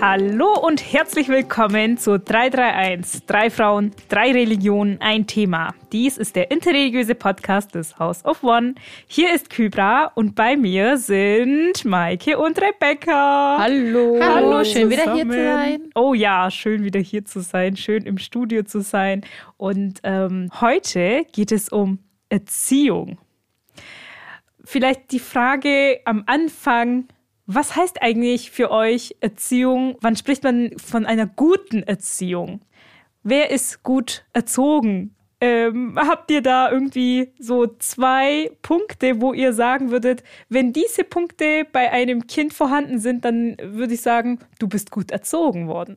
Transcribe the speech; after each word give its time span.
Hallo 0.00 0.56
und 0.60 0.92
herzlich 0.92 1.28
willkommen 1.28 1.98
zu 1.98 2.20
331. 2.20 3.26
Drei 3.26 3.50
Frauen, 3.50 3.90
drei 4.08 4.30
Religionen, 4.30 5.00
ein 5.00 5.26
Thema. 5.26 5.74
Dies 5.90 6.18
ist 6.18 6.36
der 6.36 6.52
interreligiöse 6.52 7.16
Podcast 7.16 7.74
des 7.74 7.98
House 7.98 8.24
of 8.24 8.44
One. 8.44 8.76
Hier 9.08 9.34
ist 9.34 9.50
Kybra 9.50 10.12
und 10.14 10.36
bei 10.36 10.56
mir 10.56 10.98
sind 10.98 11.84
Maike 11.84 12.38
und 12.38 12.60
Rebecca. 12.60 13.58
Hallo. 13.58 14.20
Hallo, 14.22 14.62
schön 14.62 14.88
wieder 14.88 15.14
hier 15.14 15.28
zu 15.28 15.44
sein. 15.44 15.90
Oh 15.96 16.14
ja, 16.14 16.48
schön 16.52 16.84
wieder 16.84 17.00
hier 17.00 17.24
zu 17.24 17.40
sein, 17.40 17.76
schön 17.76 18.04
im 18.04 18.18
Studio 18.18 18.62
zu 18.62 18.82
sein. 18.82 19.22
Und 19.56 19.98
ähm, 20.04 20.48
heute 20.60 21.24
geht 21.32 21.50
es 21.50 21.70
um 21.70 21.98
Erziehung. 22.28 23.18
Vielleicht 24.62 25.10
die 25.10 25.18
Frage 25.18 25.98
am 26.04 26.22
Anfang, 26.26 27.08
was 27.50 27.74
heißt 27.74 28.02
eigentlich 28.02 28.50
für 28.50 28.70
euch 28.70 29.16
Erziehung? 29.20 29.96
Wann 30.02 30.16
spricht 30.16 30.44
man 30.44 30.72
von 30.76 31.06
einer 31.06 31.26
guten 31.26 31.82
Erziehung? 31.82 32.60
Wer 33.22 33.50
ist 33.50 33.82
gut 33.82 34.26
erzogen? 34.34 35.14
Ähm, 35.40 35.98
habt 35.98 36.30
ihr 36.30 36.42
da 36.42 36.70
irgendwie 36.70 37.32
so 37.38 37.66
zwei 37.78 38.50
Punkte, 38.60 39.22
wo 39.22 39.32
ihr 39.32 39.54
sagen 39.54 39.90
würdet, 39.90 40.22
wenn 40.50 40.74
diese 40.74 41.04
Punkte 41.04 41.64
bei 41.72 41.90
einem 41.90 42.26
Kind 42.26 42.52
vorhanden 42.52 42.98
sind, 42.98 43.24
dann 43.24 43.56
würde 43.62 43.94
ich 43.94 44.02
sagen, 44.02 44.40
du 44.58 44.68
bist 44.68 44.90
gut 44.90 45.10
erzogen 45.10 45.68
worden. 45.68 45.96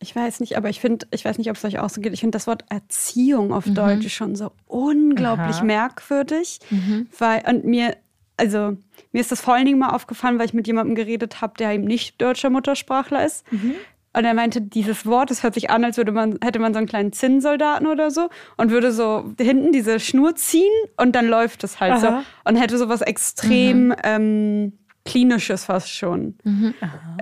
Ich 0.00 0.14
weiß 0.14 0.40
nicht, 0.40 0.56
aber 0.56 0.70
ich 0.70 0.80
finde, 0.80 1.06
ich 1.12 1.24
weiß 1.24 1.38
nicht, 1.38 1.50
ob 1.50 1.56
es 1.56 1.64
euch 1.64 1.78
auch 1.78 1.90
so 1.90 2.00
geht. 2.00 2.12
Ich 2.12 2.20
finde 2.20 2.36
das 2.36 2.48
Wort 2.48 2.64
Erziehung 2.68 3.52
auf 3.52 3.66
mhm. 3.66 3.74
Deutsch 3.74 4.08
schon 4.12 4.34
so 4.34 4.50
unglaublich 4.66 5.56
Aha. 5.56 5.64
merkwürdig, 5.64 6.58
mhm. 6.70 7.06
weil 7.16 7.44
und 7.46 7.64
mir 7.64 7.96
also 8.38 8.76
mir 9.12 9.20
ist 9.20 9.32
das 9.32 9.40
vor 9.40 9.54
allen 9.54 9.66
Dingen 9.66 9.78
mal 9.78 9.90
aufgefallen, 9.90 10.38
weil 10.38 10.46
ich 10.46 10.54
mit 10.54 10.66
jemandem 10.66 10.94
geredet 10.94 11.40
habe, 11.40 11.54
der 11.58 11.72
eben 11.72 11.84
nicht 11.84 12.20
deutscher 12.20 12.50
Muttersprachler 12.50 13.24
ist. 13.24 13.50
Mhm. 13.52 13.74
Und 14.14 14.24
er 14.24 14.34
meinte, 14.34 14.62
dieses 14.62 15.06
Wort, 15.06 15.30
das 15.30 15.42
hört 15.42 15.54
sich 15.54 15.70
an, 15.70 15.84
als 15.84 15.96
würde 15.96 16.12
man, 16.12 16.38
hätte 16.42 16.58
man 16.58 16.72
so 16.72 16.78
einen 16.78 16.88
kleinen 16.88 17.12
Zinnsoldaten 17.12 17.86
oder 17.86 18.10
so 18.10 18.30
und 18.56 18.70
würde 18.70 18.90
so 18.90 19.32
hinten 19.38 19.70
diese 19.70 20.00
Schnur 20.00 20.34
ziehen 20.34 20.72
und 20.96 21.14
dann 21.14 21.28
läuft 21.28 21.62
es 21.62 21.78
halt 21.78 21.92
Aha. 21.92 22.00
so 22.00 22.50
und 22.50 22.56
hätte 22.56 22.78
so 22.78 22.88
was 22.88 23.02
extrem 23.02 23.88
mhm. 23.88 23.94
ähm, 24.02 24.72
Klinisches 25.08 25.64
fast 25.64 25.90
schon. 25.90 26.34
Mhm. 26.44 26.74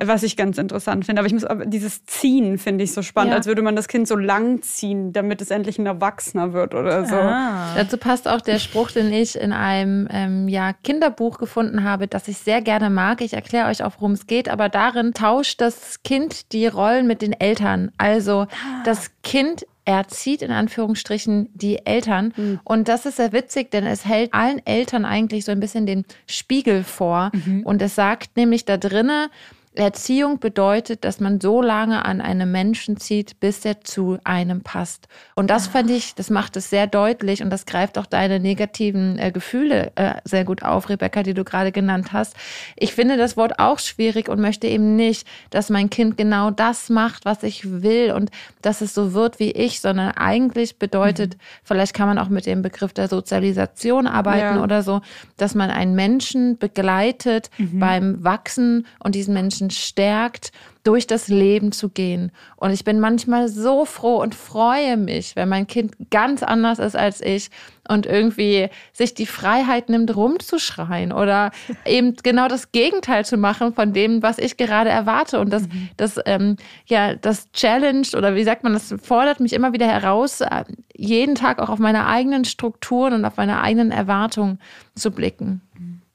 Was 0.05 0.25
ich 0.25 0.37
ganz 0.37 0.59
interessant 0.59 1.07
finde. 1.07 1.21
Aber 1.21 1.27
ich 1.27 1.33
muss 1.33 1.45
aber 1.45 1.67
dieses 1.67 2.05
Ziehen 2.05 2.59
finde 2.59 2.83
ich 2.83 2.93
so 2.93 3.03
spannend, 3.03 3.31
ja. 3.31 3.37
als 3.37 3.47
würde 3.47 3.63
man 3.63 3.77
das 3.77 3.87
Kind 3.87 4.09
so 4.09 4.17
lang 4.17 4.61
ziehen, 4.63 5.13
damit 5.13 5.41
es 5.41 5.51
endlich 5.51 5.79
ein 5.79 5.87
Erwachsener 5.87 6.53
wird 6.53 6.75
oder 6.75 7.05
so. 7.05 7.15
Ah. 7.15 7.75
Dazu 7.77 7.97
passt 7.97 8.27
auch 8.27 8.41
der 8.41 8.59
Spruch, 8.59 8.91
den 8.91 9.13
ich 9.13 9.39
in 9.39 9.53
einem 9.53 10.09
ähm, 10.11 10.49
ja, 10.49 10.73
Kinderbuch 10.73 11.39
gefunden 11.39 11.85
habe, 11.85 12.09
das 12.09 12.27
ich 12.27 12.39
sehr 12.39 12.61
gerne 12.61 12.91
mag. 12.91 13.21
Ich 13.21 13.35
erkläre 13.35 13.69
euch 13.69 13.85
auch, 13.85 13.93
worum 13.99 14.13
es 14.13 14.27
geht, 14.27 14.49
aber 14.49 14.69
darin 14.69 15.15
tauscht 15.15 15.61
das 15.61 16.03
Kind 16.03 16.53
die 16.53 16.67
Rollen 16.67 17.07
mit 17.07 17.23
den 17.23 17.33
Eltern. 17.33 17.93
Also 17.99 18.49
ah. 18.51 18.83
das 18.85 19.13
Kind 19.23 19.65
erzieht 19.87 20.43
in 20.43 20.51
Anführungsstrichen 20.51 21.49
die 21.55 21.87
Eltern. 21.87 22.35
Mhm. 22.37 22.61
Und 22.65 22.89
das 22.89 23.07
ist 23.07 23.17
sehr 23.17 23.33
witzig, 23.33 23.71
denn 23.71 23.87
es 23.87 24.05
hält 24.05 24.35
allen 24.35 24.61
Eltern 24.67 25.07
eigentlich 25.07 25.45
so 25.45 25.53
ein 25.53 25.61
bisschen 25.61 25.87
den 25.87 26.05
Spiegel 26.27 26.85
vor. 26.85 27.31
Mhm. 27.33 27.63
Und 27.63 27.81
es 27.81 27.95
sagt 27.95 28.37
nämlich 28.37 28.65
da 28.65 28.77
drinnen, 28.77 29.29
Erziehung 29.77 30.39
bedeutet, 30.39 31.05
dass 31.05 31.21
man 31.21 31.41
so 31.41 31.63
lange 31.63 32.05
an 32.05 32.21
einem 32.21 32.51
Menschen 32.51 32.97
zieht, 32.97 33.39
bis 33.41 33.65
er 33.65 33.81
zu 33.83 34.19
einem 34.25 34.63
passt. 34.63 35.09
Und 35.35 35.51
das 35.51 35.67
fand 35.67 35.91
ich, 35.91 36.15
das 36.15 36.31
macht 36.31 36.57
es 36.57 36.71
sehr 36.71 36.87
deutlich 36.87 37.43
und 37.43 37.51
das 37.51 37.67
greift 37.67 37.99
auch 37.99 38.07
deine 38.07 38.41
negativen 38.41 39.19
äh, 39.19 39.31
Gefühle 39.31 39.93
äh, 39.97 40.15
sehr 40.25 40.45
gut 40.45 40.63
auf, 40.63 40.89
Rebecca, 40.89 41.23
die 41.23 41.35
du 41.35 41.45
gerade 41.45 41.73
genannt 41.73 42.13
hast. 42.13 42.35
Ich 42.77 42.95
finde 42.95 43.17
das 43.17 43.37
Wort 43.37 43.59
auch 43.59 43.79
schwierig 43.79 44.29
und 44.29 44.41
möchte 44.41 44.67
eben 44.67 44.97
nicht, 44.97 45.27
dass 45.51 45.71
mein 45.71 45.91
Kind 45.91 46.17
genau 46.17 46.51
das 46.51 46.89
macht, 46.89 47.25
was 47.25 47.43
ich 47.43 47.83
will 47.83 48.13
und 48.13 48.31
dass 48.63 48.81
es 48.81 48.95
so 48.95 49.13
wird 49.13 49.39
wie 49.39 49.51
ich, 49.53 49.81
sondern 49.81 50.13
eigentlich 50.13 50.79
bedeutet, 50.79 51.35
mhm. 51.35 51.41
vielleicht 51.65 51.95
kann 51.95 52.09
man 52.09 52.19
auch 52.19 52.29
mit 52.29 52.47
dem 52.47 52.63
Begriff 52.63 52.93
der 52.93 53.09
Sozialisation 53.09 54.07
arbeiten 54.07 54.57
ja. 54.57 54.63
oder 54.63 54.83
so, 54.83 55.03
dass 55.37 55.55
man 55.55 55.71
einen 55.71 55.95
Menschen 55.95 56.59
begleitet 56.59 57.51
mhm. 57.59 57.79
beim 57.79 58.25
Wachsen 58.25 58.87
und 58.99 59.15
diesen 59.15 59.35
Menschen 59.35 59.66
Menschen 59.67 59.71
stärkt, 59.71 60.53
durch 60.85 61.09
das 61.09 61.27
Leben 61.27 61.73
zu 61.73 61.89
gehen. 61.89 62.31
Und 62.57 62.71
ich 62.71 62.85
bin 62.85 63.01
manchmal 63.01 63.49
so 63.49 63.85
froh 63.85 64.19
und 64.23 64.37
freue 64.37 64.97
mich, 64.97 65.35
wenn 65.35 65.49
mein 65.49 65.67
Kind 65.67 65.95
ganz 66.11 66.45
anders 66.45 66.79
ist 66.79 66.95
als 66.95 67.21
ich 67.21 67.51
und 67.89 68.07
irgendwie 68.07 68.69
sich 68.93 69.15
die 69.15 69.27
Freiheit 69.27 69.89
nimmt, 69.89 70.15
rumzuschreien 70.15 71.13
oder 71.13 71.51
eben 71.85 72.15
genau 72.23 72.47
das 72.47 72.71
Gegenteil 72.71 73.25
zu 73.25 73.37
machen 73.37 73.75
von 73.75 73.93
dem, 73.93 74.23
was 74.23 74.39
ich 74.39 74.57
gerade 74.57 74.91
erwarte. 74.91 75.41
Und 75.41 75.53
das, 75.53 75.63
mhm. 75.63 75.89
das, 75.97 76.21
ähm, 76.25 76.57
ja, 76.87 77.17
das 77.17 77.51
challenged 77.51 78.15
oder 78.15 78.37
wie 78.37 78.45
sagt 78.45 78.63
man, 78.63 78.73
das 78.73 78.95
fordert 79.03 79.41
mich 79.41 79.55
immer 79.55 79.73
wieder 79.73 79.89
heraus, 79.89 80.41
äh, 80.41 80.65
jeden 80.95 81.35
Tag 81.35 81.59
auch 81.59 81.69
auf 81.69 81.81
meine 81.81 82.07
eigenen 82.07 82.45
Strukturen 82.45 83.13
und 83.13 83.25
auf 83.25 83.37
meine 83.37 83.61
eigenen 83.61 83.91
Erwartungen 83.91 84.61
zu 84.95 85.11
blicken. 85.11 85.63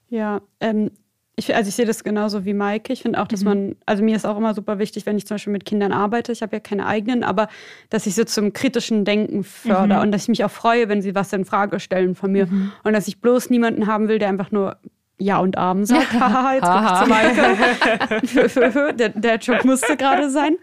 Ja, 0.08 0.40
ähm, 0.60 0.90
ich, 1.34 1.54
also 1.54 1.68
ich 1.68 1.74
sehe 1.74 1.86
das 1.86 2.04
genauso 2.04 2.44
wie 2.44 2.52
Maike. 2.52 2.92
Ich 2.92 3.02
finde 3.02 3.20
auch, 3.20 3.26
dass 3.26 3.40
mhm. 3.40 3.48
man, 3.48 3.76
also 3.86 4.02
mir 4.02 4.16
ist 4.16 4.26
auch 4.26 4.36
immer 4.36 4.52
super 4.52 4.78
wichtig, 4.78 5.06
wenn 5.06 5.16
ich 5.16 5.26
zum 5.26 5.36
Beispiel 5.36 5.52
mit 5.52 5.64
Kindern 5.64 5.92
arbeite, 5.92 6.30
ich 6.30 6.42
habe 6.42 6.56
ja 6.56 6.60
keine 6.60 6.86
eigenen, 6.86 7.24
aber 7.24 7.48
dass 7.88 8.06
ich 8.06 8.14
sie 8.14 8.26
zum 8.26 8.52
kritischen 8.52 9.04
Denken 9.04 9.42
fördere 9.42 9.98
mhm. 9.98 10.04
und 10.04 10.12
dass 10.12 10.22
ich 10.22 10.28
mich 10.28 10.44
auch 10.44 10.50
freue, 10.50 10.88
wenn 10.88 11.00
sie 11.00 11.14
was 11.14 11.32
in 11.32 11.44
Frage 11.44 11.80
stellen 11.80 12.14
von 12.14 12.32
mir. 12.32 12.46
Mhm. 12.46 12.72
Und 12.84 12.92
dass 12.92 13.08
ich 13.08 13.20
bloß 13.20 13.48
niemanden 13.48 13.86
haben 13.86 14.08
will, 14.08 14.18
der 14.18 14.28
einfach 14.28 14.50
nur 14.50 14.76
ja 15.18 15.38
und 15.38 15.56
Abend 15.56 15.88
sagt. 15.88 16.12
Haha, 16.20 16.54
jetzt 16.54 16.66
guck 16.66 16.84
ich 16.84 16.98
zu 17.02 18.36
Maike. 18.58 18.92
der, 18.98 19.08
der 19.10 19.36
Job 19.36 19.64
musste 19.64 19.96
gerade 19.96 20.28
sein. 20.28 20.56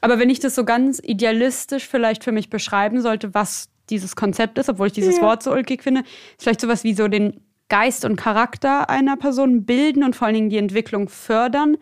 Aber 0.00 0.18
wenn 0.18 0.30
ich 0.30 0.40
das 0.40 0.54
so 0.54 0.64
ganz 0.64 1.00
idealistisch 1.02 1.86
vielleicht 1.86 2.24
für 2.24 2.32
mich 2.32 2.48
beschreiben 2.48 3.02
sollte, 3.02 3.34
was 3.34 3.68
dieses 3.90 4.16
Konzept 4.16 4.58
ist, 4.58 4.68
obwohl 4.68 4.86
ich 4.86 4.92
dieses 4.92 5.16
ja. 5.16 5.22
Wort 5.22 5.42
so 5.42 5.52
ulkig 5.52 5.82
finde, 5.82 6.00
ist 6.00 6.42
vielleicht 6.42 6.60
sowas 6.60 6.84
wie 6.84 6.94
so 6.94 7.08
den 7.08 7.40
Geist 7.68 8.04
und 8.04 8.16
Charakter 8.16 8.88
einer 8.88 9.16
Person 9.16 9.64
bilden 9.64 10.02
und 10.04 10.16
vor 10.16 10.26
allen 10.26 10.34
Dingen 10.34 10.50
die 10.50 10.58
Entwicklung 10.58 11.08
fördern 11.08 11.76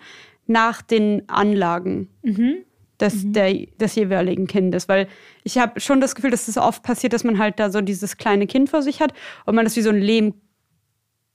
nach 0.47 0.83
den 0.83 1.29
Anlagen 1.29 2.09
mhm. 2.23 2.57
Des, 2.99 3.25
mhm. 3.25 3.33
Der, 3.35 3.53
des 3.79 3.95
jeweiligen 3.95 4.47
Kindes. 4.47 4.89
Weil 4.89 5.07
ich 5.45 5.59
habe 5.59 5.81
schon 5.81 6.01
das 6.01 6.15
Gefühl, 6.15 6.31
dass 6.31 6.49
es 6.49 6.57
oft 6.57 6.83
passiert, 6.83 7.13
dass 7.13 7.25
man 7.25 7.39
halt 7.39 7.59
da 7.61 7.71
so 7.71 7.83
dieses 7.83 8.17
kleine 8.17 8.47
Kind 8.47 8.71
vor 8.71 8.81
sich 8.81 9.01
hat 9.03 9.13
und 9.45 9.55
man 9.55 9.67
das 9.67 9.77
wie 9.77 9.83
so 9.83 9.91
ein 9.91 10.01
Lehmklotz 10.01 10.41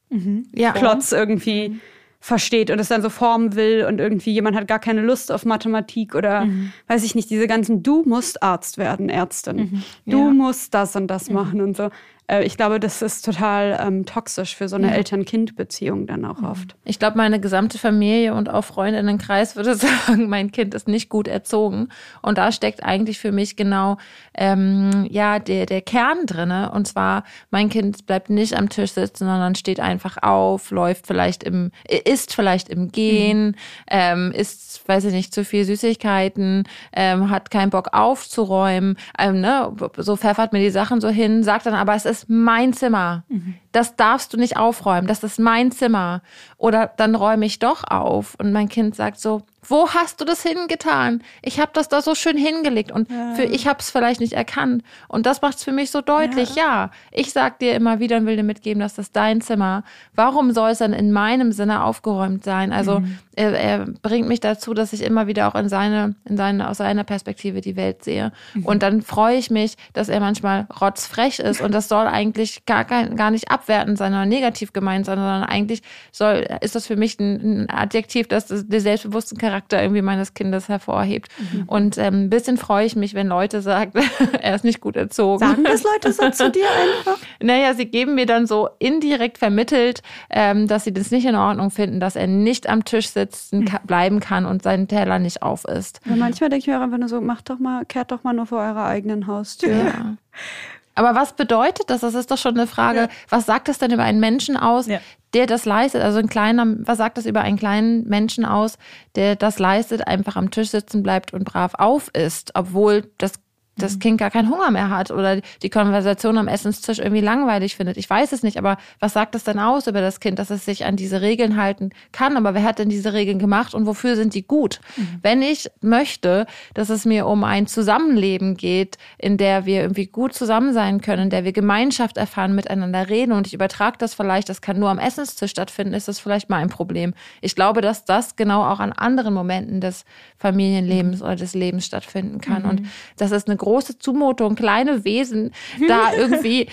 mhm. 0.10 0.46
ja. 0.56 0.74
irgendwie 1.12 1.70
mhm. 1.70 1.82
versteht 2.20 2.72
und 2.72 2.80
es 2.80 2.88
dann 2.88 3.04
so 3.04 3.10
formen 3.10 3.56
will 3.56 3.86
und 3.88 4.00
irgendwie 4.00 4.32
jemand 4.32 4.58
hat 4.58 4.68
gar 4.68 4.80
keine 4.80 5.02
Lust 5.02 5.32
auf 5.32 5.46
Mathematik 5.46 6.16
oder 6.16 6.46
mhm. 6.46 6.74
weiß 6.88 7.04
ich 7.04 7.14
nicht, 7.14 7.30
diese 7.30 7.46
ganzen, 7.46 7.84
du 7.84 8.02
musst 8.08 8.42
Arzt 8.42 8.80
werden, 8.80 9.10
Ärztin. 9.10 9.58
Mhm. 9.58 9.84
Du 10.08 10.26
ja. 10.26 10.34
musst 10.34 10.74
das 10.74 10.96
und 10.96 11.08
das 11.08 11.30
machen 11.30 11.62
und 11.62 11.78
so. 11.78 11.92
Äh, 12.32 12.44
ich 12.44 12.58
glaube, 12.58 12.80
das 12.80 13.02
ist 13.02 13.26
total 13.26 13.78
ähm, 13.80 14.06
toxisch 14.06 14.56
für 14.56 14.70
so 14.70 14.78
eine 14.78 14.88
ja. 14.88 14.94
Eltern-Kind-Beziehung 14.94 16.08
dann 16.08 16.26
auch 16.26 16.42
oft. 16.42 16.76
Ich 16.86 16.98
glaube, 16.98 17.18
meine 17.18 17.40
gesamte 17.40 17.78
Familie 17.78 18.34
und 18.34 18.50
auch 18.50 18.64
Freundinnenkreis 18.64 19.56
würde 19.56 19.76
sagen, 19.76 20.30
mein 20.30 20.52
Kind 20.52 20.74
ist 20.74 20.88
nicht 20.88 21.10
gut 21.10 21.28
erzogen. 21.28 21.90
Und 22.22 22.38
da 22.38 22.52
steckt 22.52 22.84
eigentlich 22.84 23.20
für 23.20 23.32
mich 23.32 23.56
genau 23.56 23.98
ähm, 24.34 25.08
ja 25.10 25.40
der, 25.40 25.66
der 25.66 25.82
Kern 25.82 26.26
drinne. 26.26 26.72
Und 26.72 26.88
zwar, 26.88 27.24
mein 27.50 27.70
Kind 27.70 28.06
bleibt 28.06 28.30
nicht 28.30 28.58
am 28.58 28.70
Tisch 28.70 28.94
sitzen, 28.94 29.26
sondern 29.26 29.56
steht 29.56 29.80
einfach 29.80 30.18
auf, 30.22 30.72
läuft 30.72 31.08
vielleicht 31.08 31.44
im, 31.44 31.72
isst 32.06 32.34
vielleicht 32.34 32.70
im 32.70 32.92
Gehen, 32.92 33.48
mhm. 33.48 33.56
ähm, 33.88 34.32
isst, 34.32 34.88
weiß 34.88 35.06
ich 35.06 35.14
nicht, 35.14 35.34
zu 35.34 35.44
viel 35.44 35.66
Süßigkeiten, 35.66 36.64
ähm, 36.94 37.30
hat 37.30 37.52
keinen 37.52 37.72
Bock 37.72 37.90
aufzuräumen, 37.92 38.98
ähm, 39.20 39.42
ne, 39.42 39.72
so 39.98 40.16
pfeffert 40.16 40.54
mir 40.54 40.60
die 40.60 40.70
Sachen 40.70 41.02
so 41.02 41.10
hin, 41.10 41.44
sagt 41.44 41.66
dann 41.66 41.74
aber, 41.74 41.96
es 41.96 42.06
ist 42.06 42.21
mein 42.28 42.74
Zimmer. 42.74 43.24
Mhm. 43.30 43.56
Das 43.72 43.96
darfst 43.96 44.34
du 44.34 44.38
nicht 44.38 44.58
aufräumen. 44.58 45.08
Das 45.08 45.24
ist 45.24 45.40
mein 45.40 45.72
Zimmer. 45.72 46.22
Oder 46.58 46.92
dann 46.98 47.16
räume 47.16 47.46
ich 47.46 47.60
doch 47.60 47.84
auf. 47.84 48.36
Und 48.40 48.52
mein 48.52 48.70
Kind 48.70 48.96
sagt 48.96 49.20
so, 49.20 49.44
wo 49.68 49.90
hast 49.90 50.20
du 50.20 50.26
das 50.26 50.42
hingetan? 50.42 51.24
Ich 51.42 51.60
habe 51.60 51.72
das 51.74 51.88
da 51.88 52.02
so 52.02 52.16
schön 52.16 52.38
hingelegt 52.38 52.92
und 52.92 53.12
ja. 53.12 53.36
für 53.36 53.44
ich 53.44 53.68
habe 53.68 53.80
es 53.80 53.92
vielleicht 53.92 54.20
nicht 54.20 54.34
erkannt. 54.34 54.84
Und 55.08 55.26
das 55.28 55.42
macht 55.42 55.58
es 55.58 55.64
für 55.64 55.72
mich 55.72 55.92
so 55.92 56.02
deutlich. 56.02 56.56
Ja. 56.56 56.64
ja, 56.64 56.92
ich 57.12 57.32
sag 57.32 57.60
dir 57.60 57.76
immer 57.76 58.00
wieder 58.00 58.18
und 58.18 58.26
will 58.26 58.36
dir 58.36 58.44
mitgeben, 58.44 58.80
dass 58.80 58.96
das 58.96 59.12
dein 59.12 59.40
Zimmer. 59.40 59.84
Warum 60.16 60.52
soll 60.52 60.72
es 60.72 60.80
dann 60.80 60.94
in 60.94 61.12
meinem 61.12 61.52
Sinne 61.52 61.84
aufgeräumt 61.84 62.44
sein? 62.44 62.74
Also 62.74 63.02
mhm. 63.02 63.20
er, 63.36 63.54
er, 63.54 63.86
bringt 64.02 64.28
mich 64.28 64.40
dazu, 64.40 64.74
dass 64.74 64.94
ich 64.94 65.04
immer 65.04 65.28
wieder 65.28 65.48
auch 65.48 65.56
in 65.56 65.70
seine, 65.70 66.16
in 66.26 66.38
seine, 66.38 66.68
aus 66.68 66.78
seiner 66.78 67.04
Perspektive 67.04 67.62
die 67.62 67.76
Welt 67.76 68.04
sehe. 68.04 68.32
Mhm. 68.56 68.66
Und 68.66 68.82
dann 68.82 69.04
freue 69.04 69.38
ich 69.38 69.52
mich, 69.52 69.76
dass 69.94 70.10
er 70.10 70.20
manchmal 70.20 70.66
rotzfrech 70.82 71.40
ist 71.40 71.62
und 71.62 71.72
das 71.74 71.88
soll 71.88 72.08
eigentlich 72.08 72.66
gar, 72.66 72.84
gar 72.86 73.30
nicht 73.30 73.52
ab 73.52 73.61
abwertend 73.62 73.98
sein 73.98 74.14
oder 74.14 74.26
negativ 74.26 74.74
gemeint 74.74 75.06
sein, 75.06 75.18
sondern 75.18 75.44
eigentlich 75.44 75.82
soll, 76.12 76.48
ist 76.62 76.76
das 76.76 76.88
für 76.88 76.96
mich 76.96 77.20
ein, 77.20 77.66
ein 77.66 77.70
Adjektiv, 77.70 78.28
das 78.28 78.48
den 78.48 78.80
selbstbewussten 78.80 79.38
Charakter 79.38 79.82
irgendwie 79.82 80.02
meines 80.02 80.34
Kindes 80.34 80.68
hervorhebt. 80.68 81.30
Mhm. 81.38 81.64
Und 81.68 81.98
ähm, 81.98 82.26
ein 82.26 82.30
bisschen 82.30 82.58
freue 82.58 82.86
ich 82.86 82.96
mich, 82.96 83.14
wenn 83.14 83.28
Leute 83.28 83.62
sagen, 83.62 83.94
er 84.42 84.56
ist 84.56 84.64
nicht 84.64 84.82
gut 84.82 84.96
erzogen. 84.96 85.40
Sagen 85.40 85.64
das 85.64 85.84
Leute 85.84 86.12
so 86.12 86.30
zu 86.32 86.50
dir 86.50 86.66
einfach? 87.00 87.22
Naja, 87.42 87.74
sie 87.74 87.86
geben 87.86 88.16
mir 88.16 88.26
dann 88.26 88.48
so 88.48 88.70
indirekt 88.80 89.38
vermittelt, 89.38 90.02
ähm, 90.30 90.68
dass 90.68 90.84
sie 90.84 90.94
das 90.94 91.12
nicht 91.12 91.26
in 91.26 91.36
Ordnung 91.36 91.70
finden, 91.72 92.00
dass 92.00 92.16
er 92.16 92.28
nicht 92.28 92.68
am 92.68 92.84
Tisch 92.84 93.10
sitzen 93.10 93.60
mhm. 93.60 93.80
bleiben 93.86 94.20
kann 94.20 94.46
und 94.46 94.64
seinen 94.64 94.88
Teller 94.88 95.20
nicht 95.20 95.44
auf 95.44 95.66
isst. 95.66 96.02
Ja, 96.06 96.16
manchmal 96.16 96.50
denke 96.50 96.64
ich 96.64 96.68
mir 96.68 96.80
auch 96.80 96.84
einfach 96.84 96.98
nur 96.98 97.10
so, 97.10 97.22
macht 97.22 97.50
doch 97.50 97.60
mal, 97.60 97.86
kehrt 97.86 98.12
doch 98.12 98.24
mal 98.24 98.34
nur 98.34 98.48
vor 98.48 98.60
eurer 98.60 98.86
eigenen 98.86 99.28
Haustür. 99.28 99.76
Ja. 99.76 100.18
Aber 100.96 101.16
was 101.16 101.34
bedeutet 101.34 101.90
das? 101.90 102.02
Das 102.02 102.16
ist 102.16 102.32
doch 102.32 102.38
schon 102.38 102.58
eine 102.58 102.68
Frage. 102.68 103.00
Ja. 103.00 103.10
Was 103.30 103.46
sagt 103.46 103.68
das 103.68 103.78
denn 103.78 103.92
über 103.92 104.04
einen 104.04 104.20
Menschen 104.20 104.58
aus, 104.58 104.88
ja. 104.88 105.00
der 105.34 105.46
das 105.48 105.66
leistet? 105.66 106.02
Also 106.02 106.20
ein 106.20 106.28
kleiner, 106.28 106.66
was 106.80 106.98
sagt 106.98 107.18
das 107.18 107.26
über 107.26 107.42
einen 107.42 107.58
kleinen 107.58 108.08
Menschen 108.08 108.46
aus, 108.46 108.78
der 109.16 109.36
das 109.36 109.60
leistet, 109.60 110.08
einfach 110.08 110.36
am 110.36 110.52
Tisch 110.52 110.70
sitzen 110.70 111.04
bleibt 111.04 111.34
und 111.34 111.46
brav 111.46 111.74
auf 111.76 112.10
ist, 112.14 112.52
obwohl 112.56 113.10
das 113.18 113.34
das 113.82 113.96
mhm. 113.96 114.00
Kind 114.00 114.18
gar 114.20 114.32
keinen 114.32 114.50
Hunger 114.50 114.72
mehr 114.72 114.90
hat 114.90 115.12
oder 115.12 115.42
die 115.62 115.70
Konversation 115.70 116.38
am 116.38 116.48
Essenstisch 116.48 117.00
irgendwie 117.00 117.22
langweilig 117.22 117.76
findet. 117.76 117.98
Ich 117.98 118.10
weiß 118.10 118.32
es 118.32 118.44
nicht, 118.44 118.58
aber 118.58 118.78
was 119.00 119.14
sagt 119.14 119.36
das 119.36 119.44
dann 119.44 119.60
aus 119.60 119.88
über 119.88 120.02
das 120.02 120.20
Kind, 120.20 120.40
dass 120.40 120.50
es 120.50 120.66
sich 120.66 120.86
an 120.86 120.96
diese 120.96 121.22
Regeln 121.22 121.58
halten 121.58 121.92
kann? 122.12 122.38
Aber 122.38 122.54
wer 122.54 122.64
hat 122.64 122.80
denn 122.80 122.90
diese 122.90 123.14
Regeln 123.14 123.40
gemacht 123.40 123.74
und 123.74 123.86
wofür 123.86 124.16
sind 124.16 124.34
die 124.34 124.46
gut? 124.46 124.80
Mhm. 124.96 125.20
Wenn 125.22 125.42
ich 125.42 125.70
möchte, 125.82 126.46
dass 126.74 126.90
es 126.90 127.06
mir 127.06 127.28
um 127.28 127.44
ein 127.44 127.68
Zusammenleben 127.68 128.56
geht, 128.56 128.98
in 129.18 129.38
der 129.38 129.66
wir 129.66 129.82
irgendwie 129.82 130.08
gut 130.08 130.34
zusammen 130.34 130.74
sein 130.74 131.02
können, 131.02 131.24
in 131.24 131.30
der 131.30 131.44
wir 131.44 131.54
Gemeinschaft 131.54 132.18
erfahren, 132.18 132.56
miteinander 132.56 133.10
reden 133.10 133.32
und 133.32 133.48
ich 133.48 133.54
übertrage 133.54 133.98
das 133.98 134.14
vielleicht, 134.14 134.50
das 134.50 134.62
kann 134.62 134.80
nur 134.80 134.90
am 134.90 135.00
Essenstisch 135.00 135.52
stattfinden, 135.52 135.94
ist 135.94 136.08
das 136.08 136.20
vielleicht 136.20 136.50
mal 136.50 136.58
ein 136.58 136.70
Problem. 136.70 137.14
Ich 137.42 137.56
glaube, 137.56 137.82
dass 137.82 138.06
das 138.06 138.36
genau 138.36 138.64
auch 138.64 138.80
an 138.80 138.92
anderen 138.92 139.34
Momenten 139.34 139.82
des 139.82 140.06
Familienlebens 140.38 141.20
mhm. 141.20 141.26
oder 141.26 141.36
des 141.36 141.54
Lebens 141.54 141.86
stattfinden 141.86 142.42
kann. 142.42 142.64
Mhm. 142.64 142.70
Und 142.70 142.82
das 143.18 143.32
ist 143.32 143.48
eine 143.48 143.58
große 143.58 143.71
Zumutung, 143.80 144.56
kleine 144.56 145.04
Wesen 145.06 145.52
da 145.88 146.14
irgendwie 146.18 146.68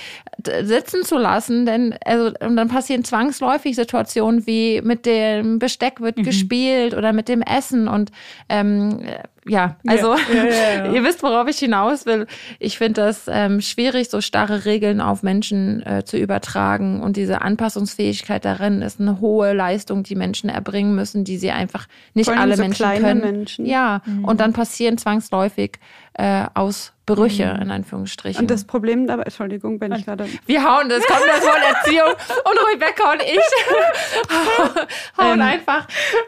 sitzen 0.62 1.04
zu 1.04 1.16
lassen. 1.16 1.66
Denn 1.66 1.94
also, 2.04 2.32
und 2.40 2.56
dann 2.56 2.68
passieren 2.68 3.04
zwangsläufig 3.04 3.76
Situationen 3.76 4.46
wie 4.46 4.80
mit 4.82 5.06
dem 5.06 5.58
Besteck 5.58 6.00
wird 6.00 6.18
mhm. 6.18 6.22
gespielt 6.24 6.94
oder 6.94 7.12
mit 7.12 7.28
dem 7.28 7.42
Essen. 7.42 7.88
Und 7.88 8.10
ähm, 8.48 9.00
ja, 9.48 9.76
also 9.86 10.14
ja, 10.14 10.44
ja, 10.44 10.84
ja, 10.84 10.92
ihr 10.92 11.04
wisst, 11.04 11.22
worauf 11.22 11.48
ich 11.48 11.58
hinaus 11.58 12.06
will. 12.06 12.26
Ich 12.58 12.78
finde 12.78 13.02
das 13.02 13.26
ähm, 13.28 13.60
schwierig, 13.60 14.10
so 14.10 14.20
starre 14.20 14.64
Regeln 14.64 15.00
auf 15.00 15.22
Menschen 15.22 15.84
äh, 15.84 16.04
zu 16.04 16.16
übertragen. 16.16 17.00
Und 17.00 17.16
diese 17.16 17.42
Anpassungsfähigkeit 17.42 18.44
darin 18.44 18.82
ist 18.82 19.00
eine 19.00 19.20
hohe 19.20 19.52
Leistung, 19.52 20.02
die 20.02 20.14
Menschen 20.14 20.50
erbringen 20.50 20.94
müssen, 20.94 21.24
die 21.24 21.38
sie 21.38 21.50
einfach 21.50 21.86
nicht 22.14 22.28
alle 22.28 22.56
so 22.56 22.62
Menschen 22.62 22.86
können. 22.86 23.20
Menschen. 23.20 23.66
Ja, 23.66 24.02
mhm. 24.04 24.24
und 24.24 24.40
dann 24.40 24.52
passieren 24.52 24.98
zwangsläufig 24.98 25.78
äh, 26.14 26.44
Ausbrüche, 26.54 26.97
mhm. 27.16 27.62
in 27.62 27.70
Anführungsstrichen. 27.70 28.40
Und 28.40 28.50
das 28.50 28.64
Problem 28.64 29.06
dabei, 29.06 29.24
Entschuldigung, 29.24 29.80
wenn 29.80 29.92
ich 29.92 30.04
gerade. 30.04 30.26
Wir 30.46 30.62
hauen, 30.62 30.88
das 30.88 31.04
kommt 31.06 31.24
das 31.26 31.42
Wort 31.42 31.60
Erziehung 31.74 32.10
und 32.10 32.58
Rebecca 32.72 33.12
und 33.12 33.22
ich 33.22 33.38
hauen 35.18 35.40
ähm, 35.40 35.42
einfach. 35.42 35.86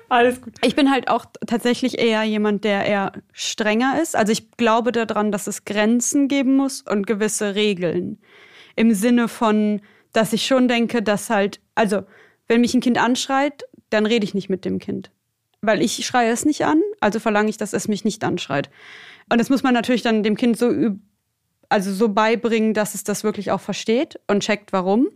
Alles 0.09 0.41
gut. 0.41 0.55
Ich 0.63 0.75
bin 0.75 0.91
halt 0.91 1.09
auch 1.09 1.27
tatsächlich 1.47 1.99
eher 1.99 2.23
jemand, 2.25 2.65
der 2.65 2.87
eher 2.87 3.13
strenger 3.33 4.01
ist. 4.03 4.17
Also 4.17 4.33
ich 4.33 4.51
glaube 4.53 4.93
daran, 4.93 5.33
dass 5.33 5.47
es 5.47 5.65
Grenzen 5.65 6.29
geben 6.29 6.57
muss 6.57 6.83
und 6.83 7.07
gewisse 7.07 7.55
Regeln. 7.55 8.19
Im 8.77 8.95
Sinne 8.95 9.29
von, 9.29 9.81
dass 10.13 10.33
ich 10.33 10.47
schon 10.47 10.69
denke, 10.69 11.03
dass 11.03 11.31
halt, 11.31 11.61
also 11.75 12.03
wenn 12.49 12.61
mich 12.61 12.75
ein 12.75 12.81
Kind 12.81 12.99
anschreit, 12.99 13.65
dann 13.91 14.07
rede 14.07 14.25
ich 14.25 14.35
nicht 14.35 14.49
mit 14.49 14.65
dem 14.65 14.79
Kind. 14.79 15.11
Weil 15.63 15.83
ich 15.83 16.07
schreie 16.07 16.31
es 16.31 16.45
nicht 16.45 16.65
an, 16.65 16.81
also 17.01 17.21
verlange 17.21 17.51
ich, 17.51 17.59
dass 17.59 17.75
es 17.75 17.87
mich 17.87 18.05
nicht 18.05 18.25
anschreit. 18.25 18.71
Und 19.31 19.39
das 19.39 19.49
muss 19.49 19.63
man 19.63 19.75
natürlich 19.75 20.03
dann 20.03 20.23
dem 20.23 20.37
Kind 20.37 20.59
so, 20.59 20.71
also 21.69 21.93
so 21.93 22.09
beibringen, 22.09 22.75
dass 22.75 22.95
es 22.95 23.05
das 23.05 23.25
wirklich 23.25 23.51
auch 23.51 23.61
versteht 23.61 24.21
und 24.27 24.41
checkt, 24.41 24.73
warum. 24.73 25.09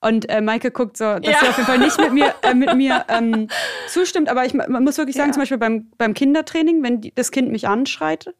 Und 0.00 0.30
äh, 0.30 0.40
Maike 0.40 0.70
guckt 0.70 0.96
so, 0.96 1.04
dass 1.04 1.26
ja. 1.26 1.38
sie 1.40 1.48
auf 1.48 1.56
jeden 1.58 1.66
Fall 1.66 1.78
nicht 1.78 1.98
mit 1.98 2.12
mir, 2.12 2.34
äh, 2.42 2.54
mit 2.54 2.74
mir 2.74 3.04
ähm, 3.08 3.48
zustimmt. 3.88 4.30
Aber 4.30 4.46
ich 4.46 4.54
man 4.54 4.82
muss 4.82 4.96
wirklich 4.96 5.16
sagen, 5.16 5.30
ja. 5.30 5.32
zum 5.34 5.42
Beispiel 5.42 5.58
beim, 5.58 5.90
beim 5.98 6.14
Kindertraining, 6.14 6.82
wenn 6.82 7.02
die, 7.02 7.14
das 7.14 7.30
Kind 7.30 7.52
mich 7.52 7.68
anschreit, 7.68 8.32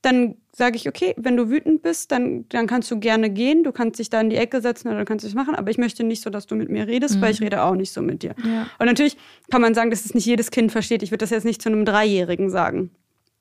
dann 0.00 0.36
sage 0.52 0.76
ich, 0.76 0.88
okay, 0.88 1.14
wenn 1.16 1.36
du 1.36 1.50
wütend 1.50 1.82
bist, 1.82 2.10
dann, 2.12 2.48
dann 2.48 2.66
kannst 2.66 2.90
du 2.90 2.98
gerne 2.98 3.30
gehen, 3.30 3.64
du 3.64 3.72
kannst 3.72 3.98
dich 3.98 4.10
da 4.10 4.20
in 4.20 4.30
die 4.30 4.36
Ecke 4.36 4.60
setzen 4.60 4.88
oder 4.88 5.04
kannst 5.04 5.24
es 5.24 5.34
machen, 5.34 5.54
aber 5.54 5.70
ich 5.70 5.78
möchte 5.78 6.04
nicht 6.04 6.22
so, 6.22 6.30
dass 6.30 6.46
du 6.46 6.54
mit 6.54 6.68
mir 6.68 6.86
redest, 6.86 7.16
mhm. 7.16 7.20
weil 7.20 7.32
ich 7.32 7.40
rede 7.40 7.62
auch 7.62 7.74
nicht 7.74 7.92
so 7.92 8.00
mit 8.00 8.22
dir. 8.22 8.34
Ja. 8.44 8.66
Und 8.78 8.86
natürlich 8.86 9.16
kann 9.50 9.60
man 9.60 9.74
sagen, 9.74 9.90
dass 9.90 10.04
es 10.04 10.14
nicht 10.14 10.26
jedes 10.26 10.50
Kind 10.50 10.72
versteht. 10.72 11.02
Ich 11.02 11.10
würde 11.10 11.22
das 11.22 11.30
jetzt 11.30 11.44
nicht 11.44 11.60
zu 11.60 11.68
einem 11.68 11.84
Dreijährigen 11.84 12.50
sagen. 12.50 12.90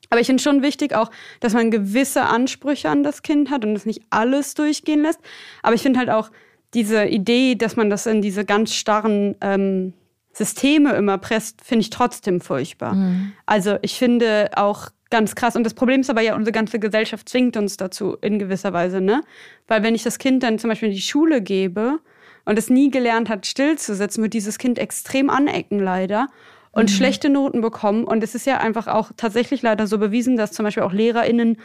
Aber 0.09 0.21
ich 0.21 0.27
finde 0.27 0.41
schon 0.41 0.61
wichtig 0.61 0.93
auch, 0.93 1.11
dass 1.39 1.53
man 1.53 1.71
gewisse 1.71 2.23
Ansprüche 2.23 2.89
an 2.89 3.03
das 3.03 3.23
Kind 3.23 3.49
hat 3.49 3.65
und 3.65 3.73
das 3.73 3.85
nicht 3.85 4.01
alles 4.09 4.53
durchgehen 4.53 5.01
lässt. 5.01 5.19
Aber 5.63 5.75
ich 5.75 5.81
finde 5.81 5.99
halt 5.99 6.09
auch 6.09 6.29
diese 6.73 7.05
Idee, 7.05 7.55
dass 7.55 7.75
man 7.75 7.89
das 7.89 8.05
in 8.05 8.21
diese 8.21 8.45
ganz 8.45 8.73
starren 8.73 9.35
ähm, 9.41 9.93
Systeme 10.33 10.93
immer 10.93 11.17
presst, 11.17 11.63
finde 11.63 11.81
ich 11.81 11.89
trotzdem 11.89 12.41
furchtbar. 12.41 12.93
Mhm. 12.93 13.33
Also 13.45 13.77
ich 13.81 13.95
finde 13.95 14.51
auch 14.55 14.89
ganz 15.09 15.35
krass. 15.35 15.55
Und 15.55 15.63
das 15.63 15.73
Problem 15.73 16.01
ist 16.01 16.09
aber 16.09 16.21
ja, 16.21 16.35
unsere 16.35 16.51
ganze 16.51 16.79
Gesellschaft 16.79 17.29
zwingt 17.29 17.57
uns 17.57 17.77
dazu 17.77 18.17
in 18.21 18.39
gewisser 18.39 18.73
Weise, 18.73 19.01
ne? 19.01 19.21
Weil 19.67 19.83
wenn 19.83 19.95
ich 19.95 20.03
das 20.03 20.19
Kind 20.19 20.43
dann 20.43 20.59
zum 20.59 20.69
Beispiel 20.69 20.89
in 20.89 20.95
die 20.95 21.01
Schule 21.01 21.41
gebe 21.41 21.99
und 22.45 22.59
es 22.59 22.69
nie 22.69 22.91
gelernt 22.91 23.29
hat, 23.29 23.45
still 23.45 23.77
zu 23.77 23.95
sitzen, 23.95 24.21
wird 24.21 24.33
dieses 24.33 24.57
Kind 24.57 24.79
extrem 24.79 25.29
anecken 25.29 25.79
leider 25.79 26.27
und 26.71 26.89
mhm. 26.89 26.93
schlechte 26.93 27.29
Noten 27.29 27.61
bekommen. 27.61 28.03
Und 28.03 28.23
es 28.23 28.35
ist 28.35 28.45
ja 28.45 28.57
einfach 28.57 28.87
auch 28.87 29.11
tatsächlich 29.17 29.61
leider 29.61 29.87
so 29.87 29.97
bewiesen, 29.97 30.37
dass 30.37 30.51
zum 30.51 30.63
Beispiel 30.63 30.83
auch 30.83 30.93
LehrerInnen 30.93 31.57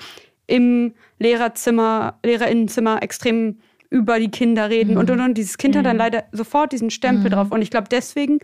im 0.47 0.95
Lehrerzimmer, 1.19 2.19
LehrerInnenzimmer 2.25 3.03
extrem 3.03 3.59
über 3.91 4.19
die 4.19 4.31
Kinder 4.31 4.71
reden 4.71 4.93
mhm. 4.93 5.01
und 5.01 5.11
und 5.11 5.21
und. 5.21 5.35
Dieses 5.35 5.59
Kind 5.59 5.75
mhm. 5.75 5.81
hat 5.81 5.87
dann 5.87 5.97
mhm. 5.97 6.01
leider 6.01 6.25
sofort 6.33 6.73
diesen 6.73 6.91
Stempel 6.91 7.27
mhm. 7.27 7.35
drauf. 7.35 7.51
Und 7.51 7.63
ich 7.63 7.71
glaube, 7.71 7.89
deswegen 7.91 8.39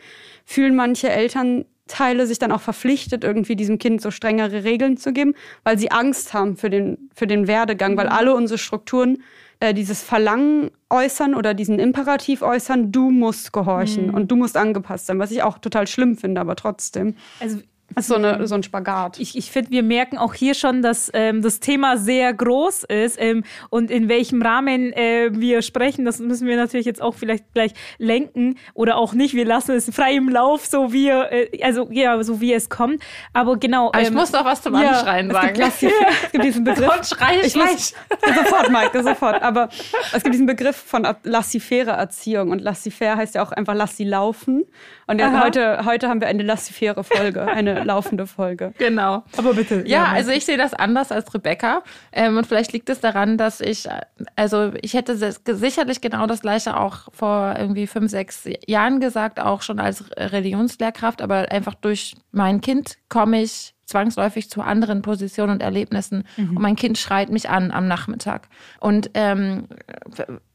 fühlen 0.45 0.77
manche 0.77 1.09
Elternteile 1.09 2.27
sich 2.27 2.39
dann 2.39 2.53
auch 2.53 2.61
verpflichtet, 2.61 3.25
irgendwie 3.25 3.57
diesem 3.57 3.79
Kind 3.79 4.03
so 4.03 4.11
strengere 4.11 4.65
Regeln 4.65 4.99
zu 4.99 5.13
geben, 5.13 5.35
weil 5.65 5.79
sie 5.79 5.91
Angst 5.91 6.35
haben 6.35 6.57
für 6.57 6.71
den, 6.71 7.11
für 7.15 7.27
den 7.27 7.47
Werdegang, 7.47 7.97
weil 7.97 8.07
mhm. 8.07 8.13
alle 8.13 8.35
unsere 8.35 8.59
Strukturen 8.59 9.23
äh, 9.61 9.75
dieses 9.75 10.03
Verlangen 10.03 10.71
äußern 10.91 11.35
oder 11.35 11.55
diesen 11.55 11.79
Imperativ 11.79 12.43
äußern, 12.43 12.93
du 12.93 13.11
musst 13.11 13.53
gehorchen 13.53 14.09
mhm. 14.09 14.15
und 14.15 14.31
du 14.31 14.37
musst 14.37 14.57
angepasst 14.57 15.07
sein, 15.07 15.19
was 15.19 15.31
ich 15.31 15.43
auch 15.43 15.59
total 15.59 15.87
schlimm 15.87 16.17
finde, 16.17 16.41
aber 16.41 16.57
trotzdem. 16.57 17.15
Also 17.41 17.59
so, 17.97 18.15
eine, 18.15 18.47
so 18.47 18.55
ein 18.55 18.63
Spagat. 18.63 19.19
Ich, 19.19 19.37
ich 19.37 19.51
finde, 19.51 19.71
wir 19.71 19.83
merken 19.83 20.19
auch 20.19 20.35
hier 20.35 20.55
schon, 20.55 20.83
dass 20.83 21.11
ähm, 21.15 21.43
das 21.43 21.61
Thema 21.61 21.97
sehr 21.97 22.33
groß 22.33 22.85
ist 22.85 23.21
ähm, 23.21 23.45
und 23.71 23.91
in 23.91 24.09
welchem 24.09 24.43
Rahmen 24.43 24.93
äh, 24.93 25.31
wir 25.33 25.63
sprechen, 25.63 26.05
das 26.05 26.19
müssen 26.19 26.47
wir 26.47 26.57
natürlich 26.57 26.87
jetzt 26.87 27.01
auch 27.01 27.15
vielleicht 27.15 27.53
gleich 27.55 27.73
lenken 27.99 28.57
oder 28.75 28.97
auch 28.97 29.15
nicht. 29.15 29.35
Wir 29.35 29.45
lassen 29.45 29.73
es 29.73 29.91
frei 29.93 30.15
im 30.15 30.29
Lauf, 30.29 30.67
so 30.67 30.93
wie, 30.93 31.09
äh, 31.09 31.63
also, 31.65 31.89
ja, 31.91 32.23
so 32.23 32.41
wie 32.41 32.53
es 32.53 32.69
kommt. 32.69 33.03
Aber 33.33 33.57
genau. 33.57 33.89
Aber 33.89 33.99
ähm, 34.01 34.05
ich 34.05 34.13
muss 34.13 34.33
noch 34.33 34.45
was 34.45 34.63
zum 34.63 34.75
ja, 34.75 34.91
Anschreien 34.91 35.31
sagen. 35.31 35.61
Es 35.61 35.81
gibt, 35.81 35.93
es 36.25 36.33
gibt 36.33 36.45
diesen 36.45 36.65
Begriff. 36.65 36.95
Und 36.95 37.07
schreie 37.07 37.41
ich 37.41 37.57
muss, 37.57 37.95
Sofort, 38.35 38.71
Mike, 38.71 39.03
sofort. 39.03 39.43
Aber 39.43 39.69
es 40.13 40.23
gibt 40.23 40.35
diesen 40.35 40.47
Begriff 40.47 40.77
von 40.77 41.07
laissez-faire 41.25 41.93
Erziehung 41.93 42.51
und 42.51 42.61
laissez-faire 42.61 43.17
heißt 43.17 43.35
ja 43.35 43.43
auch 43.43 43.53
einfach 43.53 43.75
lass 43.75 43.97
sie 43.97 44.05
laufen. 44.05 44.65
Und 45.07 45.21
ja, 45.21 45.43
heute, 45.43 45.85
heute 45.85 46.09
haben 46.09 46.21
wir 46.21 46.29
eine 46.29 46.43
laissez-faire 46.43 47.03
Folge, 47.03 47.47
eine 47.47 47.78
laufende 47.85 48.27
Folge. 48.27 48.73
Genau. 48.79 49.25
Aber 49.37 49.55
bitte. 49.55 49.83
Ja, 49.87 50.05
ja 50.05 50.05
also 50.07 50.31
ich 50.31 50.45
sehe 50.45 50.57
das 50.57 50.75
anders 50.75 51.13
als 51.13 51.33
Rebecca. 51.35 51.83
Ähm, 52.13 52.37
und 52.37 52.47
vielleicht 52.47 52.73
liegt 52.73 52.89
es 52.91 53.01
daran, 53.01 53.39
dass 53.39 53.61
ich, 53.61 53.89
also 54.37 54.73
ich 54.83 54.95
hätte 54.95 55.17
sicherlich 55.17 56.01
genau 56.01 56.27
das 56.27 56.43
Gleiche 56.43 56.79
auch 56.79 57.09
vor 57.13 57.55
irgendwie 57.59 57.87
fünf, 57.87 58.11
sechs 58.11 58.49
Jahren 58.67 59.01
gesagt, 59.01 59.41
auch 59.41 59.63
schon 59.63 59.81
als 59.81 60.05
Religionslehrkraft, 60.17 61.23
aber 61.23 61.51
einfach 61.51 61.75
durch 61.75 62.15
mein 62.33 62.61
Kind 62.61 62.97
komme 63.09 63.43
ich 63.43 63.75
zwangsläufig 63.89 64.51
zu 64.51 64.61
anderen 64.61 65.01
Positionen 65.03 65.53
und 65.53 65.63
Erlebnissen. 65.63 66.25
Mhm. 66.37 66.57
Und 66.57 66.63
mein 66.63 66.77
Kind 66.77 66.99
schreit 66.99 67.31
mich 67.31 67.49
an 67.49 67.71
am 67.71 67.89
Nachmittag. 67.89 68.49
Und 68.81 69.11
ähm, 69.15 69.67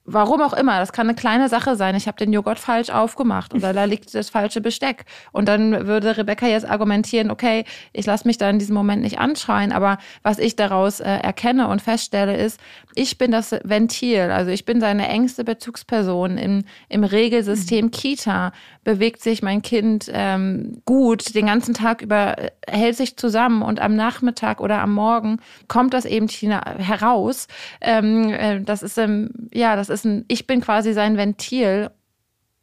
Warum 0.05 0.41
auch 0.41 0.51
immer, 0.51 0.79
das 0.79 0.91
kann 0.91 1.07
eine 1.07 1.15
kleine 1.15 1.47
Sache 1.47 1.77
sein. 1.77 1.95
Ich 1.95 2.07
habe 2.07 2.17
den 2.17 2.33
Joghurt 2.33 2.59
falsch 2.59 2.89
aufgemacht 2.89 3.53
oder 3.53 3.71
da 3.71 3.83
liegt 3.85 4.13
das 4.13 4.29
falsche 4.29 4.59
Besteck. 4.59 5.05
Und 5.31 5.47
dann 5.47 5.87
würde 5.87 6.17
Rebecca 6.17 6.45
jetzt 6.45 6.69
argumentieren, 6.69 7.31
okay, 7.31 7.63
ich 7.93 8.05
lasse 8.05 8.27
mich 8.27 8.37
da 8.37 8.49
in 8.49 8.59
diesem 8.59 8.75
Moment 8.75 9.01
nicht 9.01 9.19
anschreien. 9.19 9.71
Aber 9.71 9.97
was 10.21 10.39
ich 10.39 10.57
daraus 10.57 10.99
äh, 10.99 11.09
erkenne 11.09 11.69
und 11.69 11.81
feststelle, 11.81 12.35
ist, 12.35 12.59
ich 12.95 13.17
bin 13.17 13.31
das 13.31 13.55
Ventil. 13.63 14.29
Also 14.29 14.51
ich 14.51 14.65
bin 14.65 14.81
seine 14.81 15.07
engste 15.07 15.45
Bezugsperson 15.45 16.37
im, 16.37 16.65
im 16.89 17.05
Regelsystem 17.05 17.85
mhm. 17.85 17.91
Kita. 17.91 18.51
Bewegt 18.83 19.21
sich 19.21 19.41
mein 19.41 19.61
Kind 19.61 20.09
ähm, 20.13 20.81
gut, 20.85 21.35
den 21.35 21.45
ganzen 21.45 21.73
Tag 21.73 22.01
über 22.01 22.37
äh, 22.37 22.51
hält 22.67 22.97
sich 22.97 23.17
zusammen 23.17 23.61
und 23.61 23.79
am 23.79 23.95
Nachmittag 23.95 24.59
oder 24.59 24.81
am 24.81 24.93
Morgen 24.93 25.37
kommt 25.67 25.93
das 25.93 26.05
eben 26.05 26.27
heraus. 26.27 27.47
Ähm, 27.81 28.29
äh, 28.29 28.61
das 28.61 28.83
ist, 28.83 28.97
ähm, 28.97 29.49
ja, 29.53 29.75
das 29.75 29.89
ist 29.89 30.05
ein, 30.05 30.25
ich 30.27 30.47
bin 30.47 30.61
quasi 30.61 30.93
sein 30.93 31.17
Ventil 31.17 31.91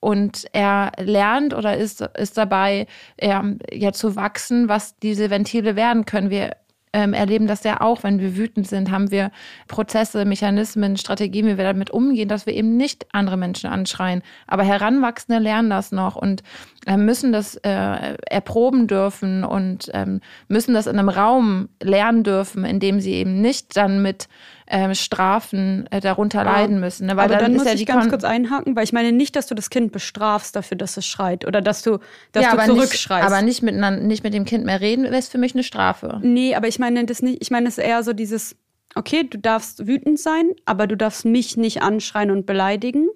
und 0.01 0.47
er 0.53 0.93
lernt 0.99 1.55
oder 1.55 1.77
ist, 1.77 2.01
ist 2.01 2.39
dabei, 2.39 2.87
ähm, 3.19 3.59
ja, 3.71 3.93
zu 3.93 4.17
wachsen, 4.17 4.69
was 4.69 4.99
diese 4.99 5.31
Ventile 5.31 5.77
werden 5.77 6.07
können. 6.07 6.31
Wir 6.31 6.57
ähm, 6.93 7.15
erleben 7.15 7.47
das 7.47 7.63
ja 7.65 7.81
auch, 7.81 8.03
wenn 8.03 8.19
wir 8.19 8.37
wütend 8.37 8.67
sind, 8.67 8.91
haben 8.91 9.11
wir 9.11 9.31
Prozesse, 9.69 10.25
Mechanismen, 10.25 10.97
Strategien, 10.97 11.47
wie 11.47 11.57
wir 11.57 11.65
damit 11.65 11.91
umgehen, 11.91 12.29
dass 12.29 12.47
wir 12.47 12.55
eben 12.55 12.77
nicht 12.77 13.07
andere 13.13 13.37
Menschen 13.37 13.71
anschreien. 13.71 14.23
Aber 14.47 14.65
Heranwachsende 14.65 15.41
lernen 15.41 15.71
das 15.71 15.93
noch 15.93 16.17
und 16.17 16.43
äh, 16.87 16.97
müssen 16.97 17.33
das 17.33 17.57
äh, 17.57 18.17
erproben 18.29 18.89
dürfen 18.89 19.45
und 19.45 19.91
ähm, 19.95 20.21
müssen 20.49 20.75
das 20.75 20.87
in 20.87 20.99
einem 20.99 21.09
Raum 21.09 21.69
lernen 21.83 22.25
dürfen, 22.25 22.65
in 22.65 22.81
dem 22.81 23.01
sie 23.01 23.13
eben 23.13 23.41
nicht 23.41 23.77
dann 23.77 24.03
mit 24.03 24.29
ähm, 24.71 24.95
Strafen 24.95 25.87
äh, 25.91 26.01
darunter 26.01 26.45
ja. 26.45 26.53
leiden 26.53 26.81
müssen. 26.81 27.07
Ne? 27.07 27.17
Weil 27.17 27.25
Aber 27.25 27.35
dann, 27.35 27.53
dann 27.53 27.55
muss 27.55 27.65
ja 27.65 27.75
ich 27.75 27.85
ganz 27.87 28.09
kurz 28.09 28.25
einhaken, 28.25 28.77
weil 28.77 28.85
ich 28.85 28.93
meine 28.93 29.11
nicht, 29.13 29.35
dass 29.35 29.49
du 29.49 29.55
das 29.55 29.69
Kind 29.69 29.91
bestrafst 29.91 30.55
dafür, 30.55 30.79
dass 30.79 30.97
es 30.97 31.07
schreit 31.07 31.45
oder 31.45 31.61
dass 31.61 31.83
du, 31.83 31.99
dass 32.33 32.45
ja, 32.45 32.57
du 32.57 32.75
zurückschreist. 32.75 33.25
Nicht, 33.25 33.33
aber 33.33 33.43
nicht 33.43 33.63
mit, 33.63 34.03
nicht 34.03 34.25
mit 34.25 34.33
dem 34.33 34.45
Kind 34.45 34.65
mehr 34.65 34.81
reden, 34.81 35.05
wäre 35.05 35.23
für 35.23 35.39
mich 35.39 35.55
eine 35.55 35.65
Strafe. 35.65 36.21
Nee, 36.23 36.55
aber 36.55 36.69
ich 36.69 36.79
meine 36.79 37.05
das 37.05 37.21
nicht, 37.21 37.43
ich 37.43 37.51
meine 37.51 37.69
es 37.69 37.79
ist 37.79 37.85
eher 37.85 38.03
so 38.05 38.13
dieses, 38.13 38.57
okay, 38.95 39.25
du 39.29 39.39
darfst 39.39 39.87
wütend 39.87 40.21
sein, 40.21 40.51
aber 40.65 40.87
du 40.87 40.97
darfst 40.97 41.25
mich 41.25 41.57
nicht 41.57 41.83
anschreien 41.83 42.31
und 42.31 42.47
beleidigen. 42.47 43.09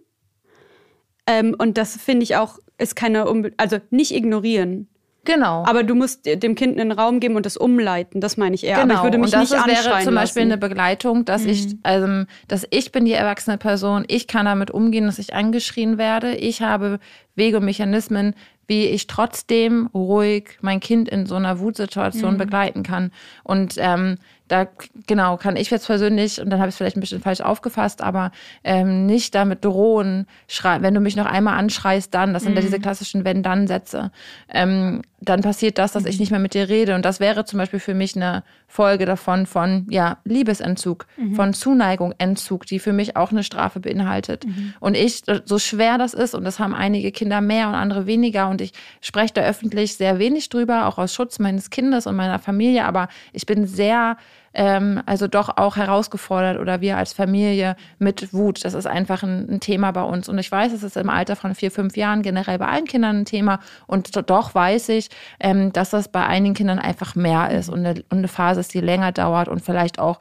Ähm, 1.27 1.55
und 1.57 1.79
das 1.79 1.97
finde 1.97 2.25
ich 2.25 2.37
auch, 2.37 2.59
ist 2.79 2.97
keine, 2.97 3.29
Unbe 3.29 3.53
also 3.57 3.79
nicht 3.91 4.13
ignorieren. 4.13 4.89
Genau. 5.25 5.65
Aber 5.67 5.83
du 5.83 5.95
musst 5.95 6.27
dem 6.27 6.55
Kind 6.55 6.79
einen 6.79 6.93
Raum 6.93 7.21
geben 7.21 7.37
und 7.37 7.47
das 7.47 7.57
umleiten. 7.57 8.21
Das 8.21 8.37
meine 8.37 8.55
ich 8.55 8.65
eher. 8.65 8.81
Genau. 8.81 8.95
Aber 8.95 9.01
ich 9.01 9.05
würde 9.05 9.19
mich 9.19 9.35
und 9.35 9.41
das 9.41 9.51
nicht 9.51 9.67
wäre 9.67 10.05
zum 10.05 10.15
Beispiel 10.15 10.43
lassen. 10.43 10.53
eine 10.53 10.59
Begleitung, 10.59 11.25
dass 11.25 11.43
mhm. 11.43 11.49
ich, 11.49 11.77
also, 11.83 12.25
dass 12.49 12.67
ich 12.71 12.93
bin 12.93 13.05
die 13.05 13.13
erwachsene 13.13 13.59
Person. 13.59 14.05
Ich 14.09 14.27
kann 14.27 14.47
damit 14.47 14.71
umgehen, 14.71 15.07
dass 15.07 15.19
ich 15.19 15.35
angeschrien 15.35 15.99
werde. 15.99 16.35
Ich 16.35 16.63
habe 16.63 16.99
Wege 17.35 17.59
und 17.59 17.65
Mechanismen, 17.65 18.35
wie 18.67 18.87
ich 18.87 19.07
trotzdem 19.07 19.89
ruhig 19.95 20.59
mein 20.61 20.81
Kind 20.81 21.09
in 21.09 21.27
so 21.27 21.35
einer 21.35 21.59
Wutsituation 21.59 22.35
mhm. 22.35 22.39
begleiten 22.39 22.83
kann. 22.83 23.13
Und 23.43 23.75
ähm, 23.79 24.17
da 24.49 24.67
genau 25.07 25.37
kann 25.37 25.57
ich 25.57 25.71
jetzt 25.71 25.87
persönlich, 25.87 26.41
und 26.41 26.51
dann 26.51 26.61
habe 26.61 26.69
ich 26.69 26.75
es 26.75 26.77
vielleicht 26.77 26.97
ein 26.97 27.01
bisschen 27.01 27.21
falsch 27.21 27.41
aufgefasst, 27.41 28.03
aber 28.03 28.31
ähm, 28.63 29.07
nicht 29.07 29.35
damit 29.35 29.65
drohen, 29.65 30.27
schreien, 30.49 30.83
wenn 30.83 30.95
du 30.95 31.01
mich 31.01 31.17
noch 31.17 31.27
einmal 31.27 31.59
anschreist, 31.59 32.13
dann, 32.15 32.35
das 32.35 32.43
sind 32.43 32.53
mhm. 32.53 32.59
ja 32.59 32.63
diese 32.63 32.81
klassischen 32.81 33.25
Wenn-Dann-Sätze, 33.25 34.11
ähm, 34.51 35.03
dann 35.29 35.43
passiert 35.43 35.79
das, 35.79 35.93
dass 35.93 36.05
ich 36.05 36.17
mhm. 36.17 36.21
nicht 36.21 36.31
mehr 36.31 36.41
mit 36.41 36.55
dir 36.55 36.69
rede. 36.69 36.95
Und 36.95 37.05
das 37.05 37.21
wäre 37.21 37.45
zum 37.45 37.59
Beispiel 37.59 37.81
für 37.81 37.95
mich 37.95 38.17
eine 38.17 38.43
Folge 38.67 39.07
davon 39.07 39.47
von 39.47 39.87
ja, 39.91 40.19
Liebesentzug, 40.25 41.07
mhm. 41.17 41.35
von 41.35 41.55
Zuneigung, 41.55 42.15
Entzug, 42.19 42.67
die 42.67 42.79
für 42.79 42.93
mich 42.93 43.17
auch 43.17 43.31
eine 43.31 43.45
Strafe 43.45 43.81
beinhaltet. 43.81 44.47
Mhm. 44.47 44.75
Und 44.81 44.97
ich, 44.97 45.23
so 45.45 45.59
schwer 45.59 45.99
das 45.99 46.15
ist, 46.15 46.35
und 46.35 46.45
das 46.45 46.59
haben 46.59 46.75
einige 46.75 47.13
Kinder 47.13 47.41
mehr 47.41 47.69
und 47.69 47.75
andere 47.75 48.07
weniger, 48.07 48.49
und 48.49 48.61
ich 48.61 48.73
spreche 49.01 49.35
da 49.35 49.43
öffentlich 49.43 49.97
sehr 49.97 50.19
wenig 50.19 50.49
drüber, 50.49 50.87
auch 50.87 50.99
aus 50.99 51.15
Schutz 51.15 51.39
meines 51.39 51.71
Kindes 51.71 52.07
und 52.07 52.17
meiner 52.17 52.39
Familie, 52.39 52.85
aber 52.85 53.09
ich 53.33 53.47
bin 53.47 53.67
sehr 53.67 54.17
ähm, 54.55 55.03
also 55.05 55.27
doch 55.27 55.57
auch 55.57 55.77
herausgefordert 55.77 56.59
oder 56.59 56.81
wir 56.81 56.97
als 56.97 57.13
Familie 57.13 57.77
mit 57.99 58.33
Wut. 58.33 58.65
Das 58.65 58.75
ist 58.75 58.87
einfach 58.87 59.23
ein, 59.23 59.49
ein, 59.51 59.61
Thema 59.61 59.91
bei 59.91 60.03
uns. 60.03 60.29
Und 60.29 60.39
ich 60.39 60.51
weiß, 60.51 60.73
es 60.73 60.83
ist 60.83 60.97
im 60.97 61.11
Alter 61.11 61.37
von 61.37 61.55
vier, 61.55 61.71
fünf 61.71 61.97
Jahren 61.97 62.23
generell 62.23 62.59
bei 62.59 62.69
allen 62.69 62.85
Kindern 62.85 63.21
ein 63.21 63.25
Thema. 63.25 63.61
Und 63.87 64.11
doch 64.31 64.55
weiß 64.55 64.91
ich, 64.91 65.09
ähm, 65.41 65.73
dass 65.73 65.91
das 65.91 66.09
bei 66.09 66.25
einigen 66.25 66.55
Kindern 66.55 66.79
einfach 66.79 67.17
mehr 67.17 67.51
ist 67.51 67.69
und 67.69 67.85
eine, 67.85 68.03
und 68.11 68.19
eine 68.19 68.29
Phase 68.29 68.61
ist, 68.61 68.73
die 68.75 68.81
länger 68.81 69.13
dauert 69.13 69.49
und 69.49 69.61
vielleicht 69.61 69.99
auch 69.99 70.21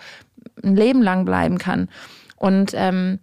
ein 0.64 0.76
Leben 0.76 1.02
lang 1.02 1.26
bleiben 1.26 1.58
kann. 1.58 1.90
Und 2.36 2.74
ähm. 2.76 3.20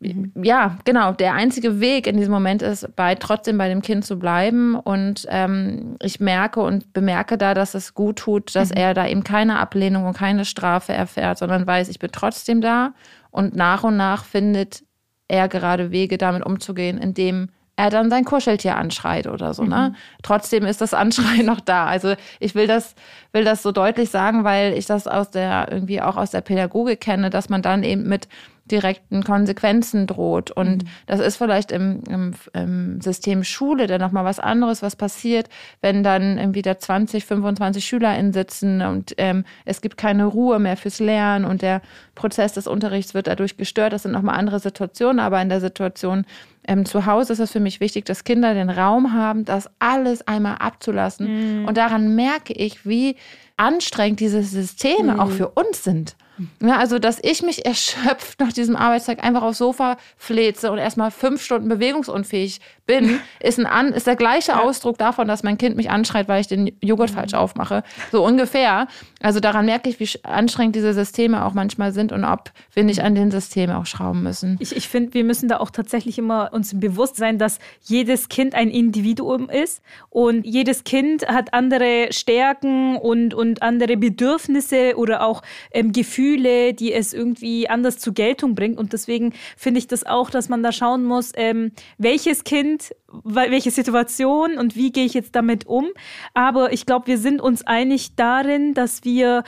Ja, 0.00 0.78
genau, 0.84 1.12
der 1.12 1.34
einzige 1.34 1.80
Weg 1.80 2.06
in 2.06 2.16
diesem 2.16 2.32
Moment 2.32 2.62
ist, 2.62 2.94
bei 2.94 3.16
trotzdem 3.16 3.58
bei 3.58 3.68
dem 3.68 3.82
Kind 3.82 4.04
zu 4.04 4.18
bleiben. 4.18 4.76
Und 4.76 5.26
ähm, 5.28 5.96
ich 6.00 6.20
merke 6.20 6.60
und 6.60 6.92
bemerke 6.92 7.36
da, 7.36 7.54
dass 7.54 7.74
es 7.74 7.94
gut 7.94 8.16
tut, 8.16 8.54
dass 8.54 8.70
mhm. 8.70 8.76
er 8.76 8.94
da 8.94 9.06
eben 9.06 9.24
keine 9.24 9.58
Ablehnung 9.58 10.06
und 10.06 10.16
keine 10.16 10.44
Strafe 10.44 10.92
erfährt, 10.92 11.38
sondern 11.38 11.66
weiß, 11.66 11.88
ich 11.88 11.98
bin 11.98 12.10
trotzdem 12.12 12.60
da. 12.60 12.94
Und 13.30 13.56
nach 13.56 13.82
und 13.82 13.96
nach 13.96 14.24
findet 14.24 14.84
er 15.26 15.48
gerade 15.48 15.90
Wege, 15.90 16.16
damit 16.16 16.46
umzugehen, 16.46 16.98
indem 16.98 17.48
er 17.78 17.90
dann 17.90 18.10
sein 18.10 18.24
Kuscheltier 18.24 18.76
anschreit 18.76 19.28
oder 19.28 19.54
so. 19.54 19.62
Ne? 19.62 19.68
Mhm. 19.68 19.72
Ne? 19.72 19.94
Trotzdem 20.22 20.64
ist 20.64 20.80
das 20.80 20.94
Anschreien 20.94 21.46
noch 21.46 21.60
da. 21.60 21.86
Also 21.86 22.14
ich 22.40 22.54
will 22.54 22.66
das, 22.66 22.94
will 23.32 23.44
das 23.44 23.62
so 23.62 23.70
deutlich 23.72 24.10
sagen, 24.10 24.42
weil 24.42 24.74
ich 24.74 24.86
das 24.86 25.06
aus 25.06 25.30
der 25.30 25.68
irgendwie 25.70 26.02
auch 26.02 26.16
aus 26.16 26.30
der 26.30 26.40
Pädagogik 26.40 27.00
kenne, 27.00 27.30
dass 27.30 27.48
man 27.48 27.62
dann 27.62 27.84
eben 27.84 28.08
mit 28.08 28.28
direkten 28.70 29.24
Konsequenzen 29.24 30.06
droht. 30.06 30.50
Und 30.50 30.84
mhm. 30.84 30.88
das 31.06 31.20
ist 31.20 31.36
vielleicht 31.36 31.72
im, 31.72 32.02
im, 32.08 32.34
im 32.52 33.00
System 33.00 33.44
Schule 33.44 33.86
dann 33.86 34.00
nochmal 34.00 34.24
was 34.24 34.38
anderes, 34.38 34.82
was 34.82 34.96
passiert, 34.96 35.48
wenn 35.80 36.02
dann 36.02 36.38
irgendwie 36.38 36.62
da 36.62 36.78
20, 36.78 37.24
25 37.24 37.84
SchülerInnen 37.84 38.32
sitzen 38.32 38.82
und 38.82 39.14
ähm, 39.18 39.44
es 39.64 39.80
gibt 39.80 39.96
keine 39.96 40.26
Ruhe 40.26 40.58
mehr 40.58 40.76
fürs 40.76 41.00
Lernen 41.00 41.44
und 41.44 41.62
der 41.62 41.82
Prozess 42.14 42.52
des 42.52 42.66
Unterrichts 42.66 43.14
wird 43.14 43.26
dadurch 43.26 43.56
gestört. 43.56 43.92
Das 43.92 44.02
sind 44.02 44.12
nochmal 44.12 44.38
andere 44.38 44.60
Situationen, 44.60 45.20
aber 45.20 45.40
in 45.40 45.48
der 45.48 45.60
Situation 45.60 46.24
ähm, 46.66 46.84
zu 46.84 47.06
Hause 47.06 47.32
ist 47.32 47.38
es 47.38 47.50
für 47.50 47.60
mich 47.60 47.80
wichtig, 47.80 48.04
dass 48.04 48.24
Kinder 48.24 48.54
den 48.54 48.70
Raum 48.70 49.14
haben, 49.14 49.44
das 49.44 49.70
alles 49.78 50.26
einmal 50.28 50.56
abzulassen. 50.56 51.60
Mhm. 51.60 51.64
Und 51.64 51.76
daran 51.76 52.14
merke 52.14 52.52
ich, 52.52 52.86
wie 52.86 53.16
anstrengend 53.56 54.20
diese 54.20 54.42
Systeme 54.42 55.14
mhm. 55.14 55.20
auch 55.20 55.30
für 55.30 55.48
uns 55.48 55.82
sind. 55.82 56.16
Ja, 56.60 56.78
also, 56.78 56.98
dass 56.98 57.18
ich 57.22 57.42
mich 57.42 57.64
erschöpft 57.66 58.40
nach 58.40 58.52
diesem 58.52 58.76
Arbeitstag 58.76 59.22
einfach 59.24 59.42
aufs 59.42 59.58
Sofa 59.58 59.96
fleze 60.16 60.70
und 60.70 60.78
erstmal 60.78 61.10
fünf 61.10 61.42
Stunden 61.42 61.68
bewegungsunfähig 61.68 62.60
bin, 62.88 63.20
ist, 63.40 63.58
ein 63.60 63.66
An 63.66 63.92
ist 63.92 64.06
der 64.06 64.16
gleiche 64.16 64.52
ja. 64.52 64.60
Ausdruck 64.60 64.98
davon, 64.98 65.28
dass 65.28 65.42
mein 65.42 65.58
Kind 65.58 65.76
mich 65.76 65.90
anschreit, 65.90 66.26
weil 66.26 66.40
ich 66.40 66.48
den 66.48 66.72
Joghurt 66.82 67.10
falsch 67.10 67.32
mhm. 67.32 67.38
aufmache. 67.38 67.84
So 68.10 68.24
ungefähr. 68.24 68.88
Also 69.20 69.40
daran 69.40 69.66
merke 69.66 69.90
ich, 69.90 70.00
wie 70.00 70.08
anstrengend 70.24 70.74
diese 70.74 70.94
Systeme 70.94 71.44
auch 71.44 71.52
manchmal 71.52 71.92
sind 71.92 72.12
und 72.12 72.24
ob 72.24 72.50
wir 72.72 72.84
nicht 72.84 73.02
an 73.02 73.14
den 73.14 73.30
Systemen 73.30 73.76
auch 73.76 73.84
schrauben 73.84 74.22
müssen. 74.22 74.56
Ich, 74.58 74.74
ich 74.74 74.88
finde, 74.88 75.12
wir 75.12 75.24
müssen 75.24 75.48
da 75.48 75.58
auch 75.58 75.70
tatsächlich 75.70 76.18
immer 76.18 76.50
uns 76.52 76.78
bewusst 76.80 77.16
sein, 77.16 77.38
dass 77.38 77.58
jedes 77.82 78.30
Kind 78.30 78.54
ein 78.54 78.70
Individuum 78.70 79.50
ist 79.50 79.82
und 80.08 80.46
jedes 80.46 80.84
Kind 80.84 81.28
hat 81.28 81.52
andere 81.52 82.08
Stärken 82.10 82.96
und, 82.96 83.34
und 83.34 83.60
andere 83.60 83.98
Bedürfnisse 83.98 84.96
oder 84.96 85.24
auch 85.24 85.42
ähm, 85.72 85.92
Gefühle, 85.92 86.72
die 86.72 86.94
es 86.94 87.12
irgendwie 87.12 87.68
anders 87.68 87.98
zur 87.98 88.14
Geltung 88.14 88.54
bringt. 88.54 88.78
Und 88.78 88.94
deswegen 88.94 89.34
finde 89.58 89.78
ich 89.78 89.88
das 89.88 90.06
auch, 90.06 90.30
dass 90.30 90.48
man 90.48 90.62
da 90.62 90.72
schauen 90.72 91.04
muss, 91.04 91.32
ähm, 91.36 91.72
welches 91.98 92.44
Kind 92.44 92.77
Kind, 92.78 92.92
welche 93.10 93.70
Situation 93.70 94.58
und 94.58 94.76
wie 94.76 94.92
gehe 94.92 95.04
ich 95.04 95.14
jetzt 95.14 95.34
damit 95.34 95.66
um. 95.66 95.86
Aber 96.34 96.72
ich 96.72 96.84
glaube, 96.84 97.06
wir 97.06 97.18
sind 97.18 97.40
uns 97.40 97.66
einig 97.66 98.16
darin, 98.16 98.74
dass 98.74 99.04
wir, 99.04 99.44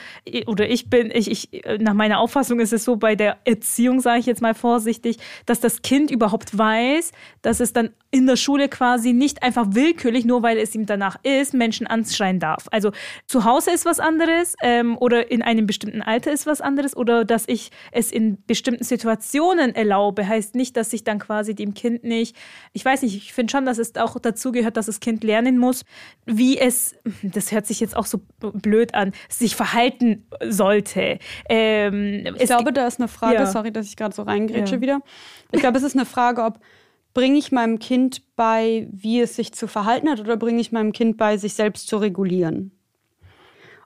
oder 0.47 0.67
ich 0.69 0.89
bin, 0.89 1.11
ich, 1.13 1.29
ich, 1.29 1.63
nach 1.79 1.93
meiner 1.93 2.19
Auffassung 2.19 2.59
ist 2.59 2.73
es 2.73 2.83
so 2.83 2.95
bei 2.95 3.15
der 3.15 3.37
Erziehung, 3.45 3.99
sage 3.99 4.19
ich 4.19 4.25
jetzt 4.25 4.41
mal 4.41 4.55
vorsichtig, 4.55 5.17
dass 5.45 5.59
das 5.59 5.83
Kind 5.83 6.09
überhaupt 6.09 6.57
weiß, 6.57 7.11
dass 7.41 7.59
es 7.59 7.71
dann 7.73 7.91
in 8.09 8.27
der 8.27 8.35
Schule 8.35 8.67
quasi 8.67 9.13
nicht 9.13 9.41
einfach 9.43 9.67
willkürlich, 9.69 10.25
nur 10.25 10.43
weil 10.43 10.57
es 10.57 10.75
ihm 10.75 10.85
danach 10.85 11.17
ist, 11.23 11.53
Menschen 11.53 11.87
anschreien 11.87 12.39
darf. 12.39 12.67
Also 12.71 12.91
zu 13.25 13.45
Hause 13.45 13.71
ist 13.71 13.85
was 13.85 13.99
anderes 13.99 14.55
ähm, 14.61 14.97
oder 14.97 15.31
in 15.31 15.41
einem 15.41 15.65
bestimmten 15.65 16.01
Alter 16.01 16.31
ist 16.31 16.45
was 16.45 16.61
anderes 16.61 16.95
oder 16.95 17.25
dass 17.25 17.45
ich 17.47 17.71
es 17.91 18.11
in 18.11 18.43
bestimmten 18.45 18.83
Situationen 18.83 19.75
erlaube, 19.75 20.27
heißt 20.27 20.55
nicht, 20.55 20.75
dass 20.75 20.91
ich 20.93 21.03
dann 21.03 21.19
quasi 21.19 21.55
dem 21.55 21.73
Kind 21.73 22.03
nicht, 22.03 22.35
ich 22.73 22.83
weiß 22.83 23.03
nicht, 23.03 23.15
ich 23.15 23.33
finde 23.33 23.50
schon, 23.51 23.65
dass 23.65 23.77
es 23.77 23.95
auch 23.95 24.17
dazu 24.19 24.51
gehört, 24.51 24.77
dass 24.77 24.87
das 24.87 24.99
Kind 24.99 25.23
lernen 25.23 25.57
muss, 25.57 25.85
wie 26.25 26.57
es, 26.57 26.95
das 27.21 27.51
hört 27.51 27.67
sich 27.67 27.79
jetzt 27.79 27.95
auch 27.95 28.05
so 28.05 28.21
blöd 28.39 28.95
an, 28.95 29.11
sich 29.29 29.55
verhalten 29.55 30.25
sollte. 30.47 31.19
Ähm, 31.49 32.35
ich 32.39 32.45
glaube, 32.45 32.73
da 32.73 32.87
ist 32.87 32.99
eine 32.99 33.07
Frage, 33.07 33.35
ja. 33.35 33.45
sorry, 33.45 33.71
dass 33.71 33.85
ich 33.85 33.95
gerade 33.95 34.15
so 34.15 34.23
reingrätsche 34.23 34.75
ja. 34.75 34.81
wieder. 34.81 35.01
Ich 35.51 35.59
glaube, 35.59 35.77
es 35.77 35.83
ist 35.83 35.95
eine 35.95 36.05
Frage, 36.05 36.43
ob 36.43 36.59
bringe 37.13 37.37
ich 37.37 37.51
meinem 37.51 37.79
Kind 37.79 38.23
bei, 38.35 38.87
wie 38.91 39.19
es 39.19 39.35
sich 39.35 39.53
zu 39.53 39.67
verhalten 39.67 40.09
hat, 40.09 40.19
oder 40.19 40.37
bringe 40.37 40.61
ich 40.61 40.71
meinem 40.71 40.93
Kind 40.93 41.17
bei, 41.17 41.37
sich 41.37 41.53
selbst 41.53 41.87
zu 41.87 41.97
regulieren? 41.97 42.71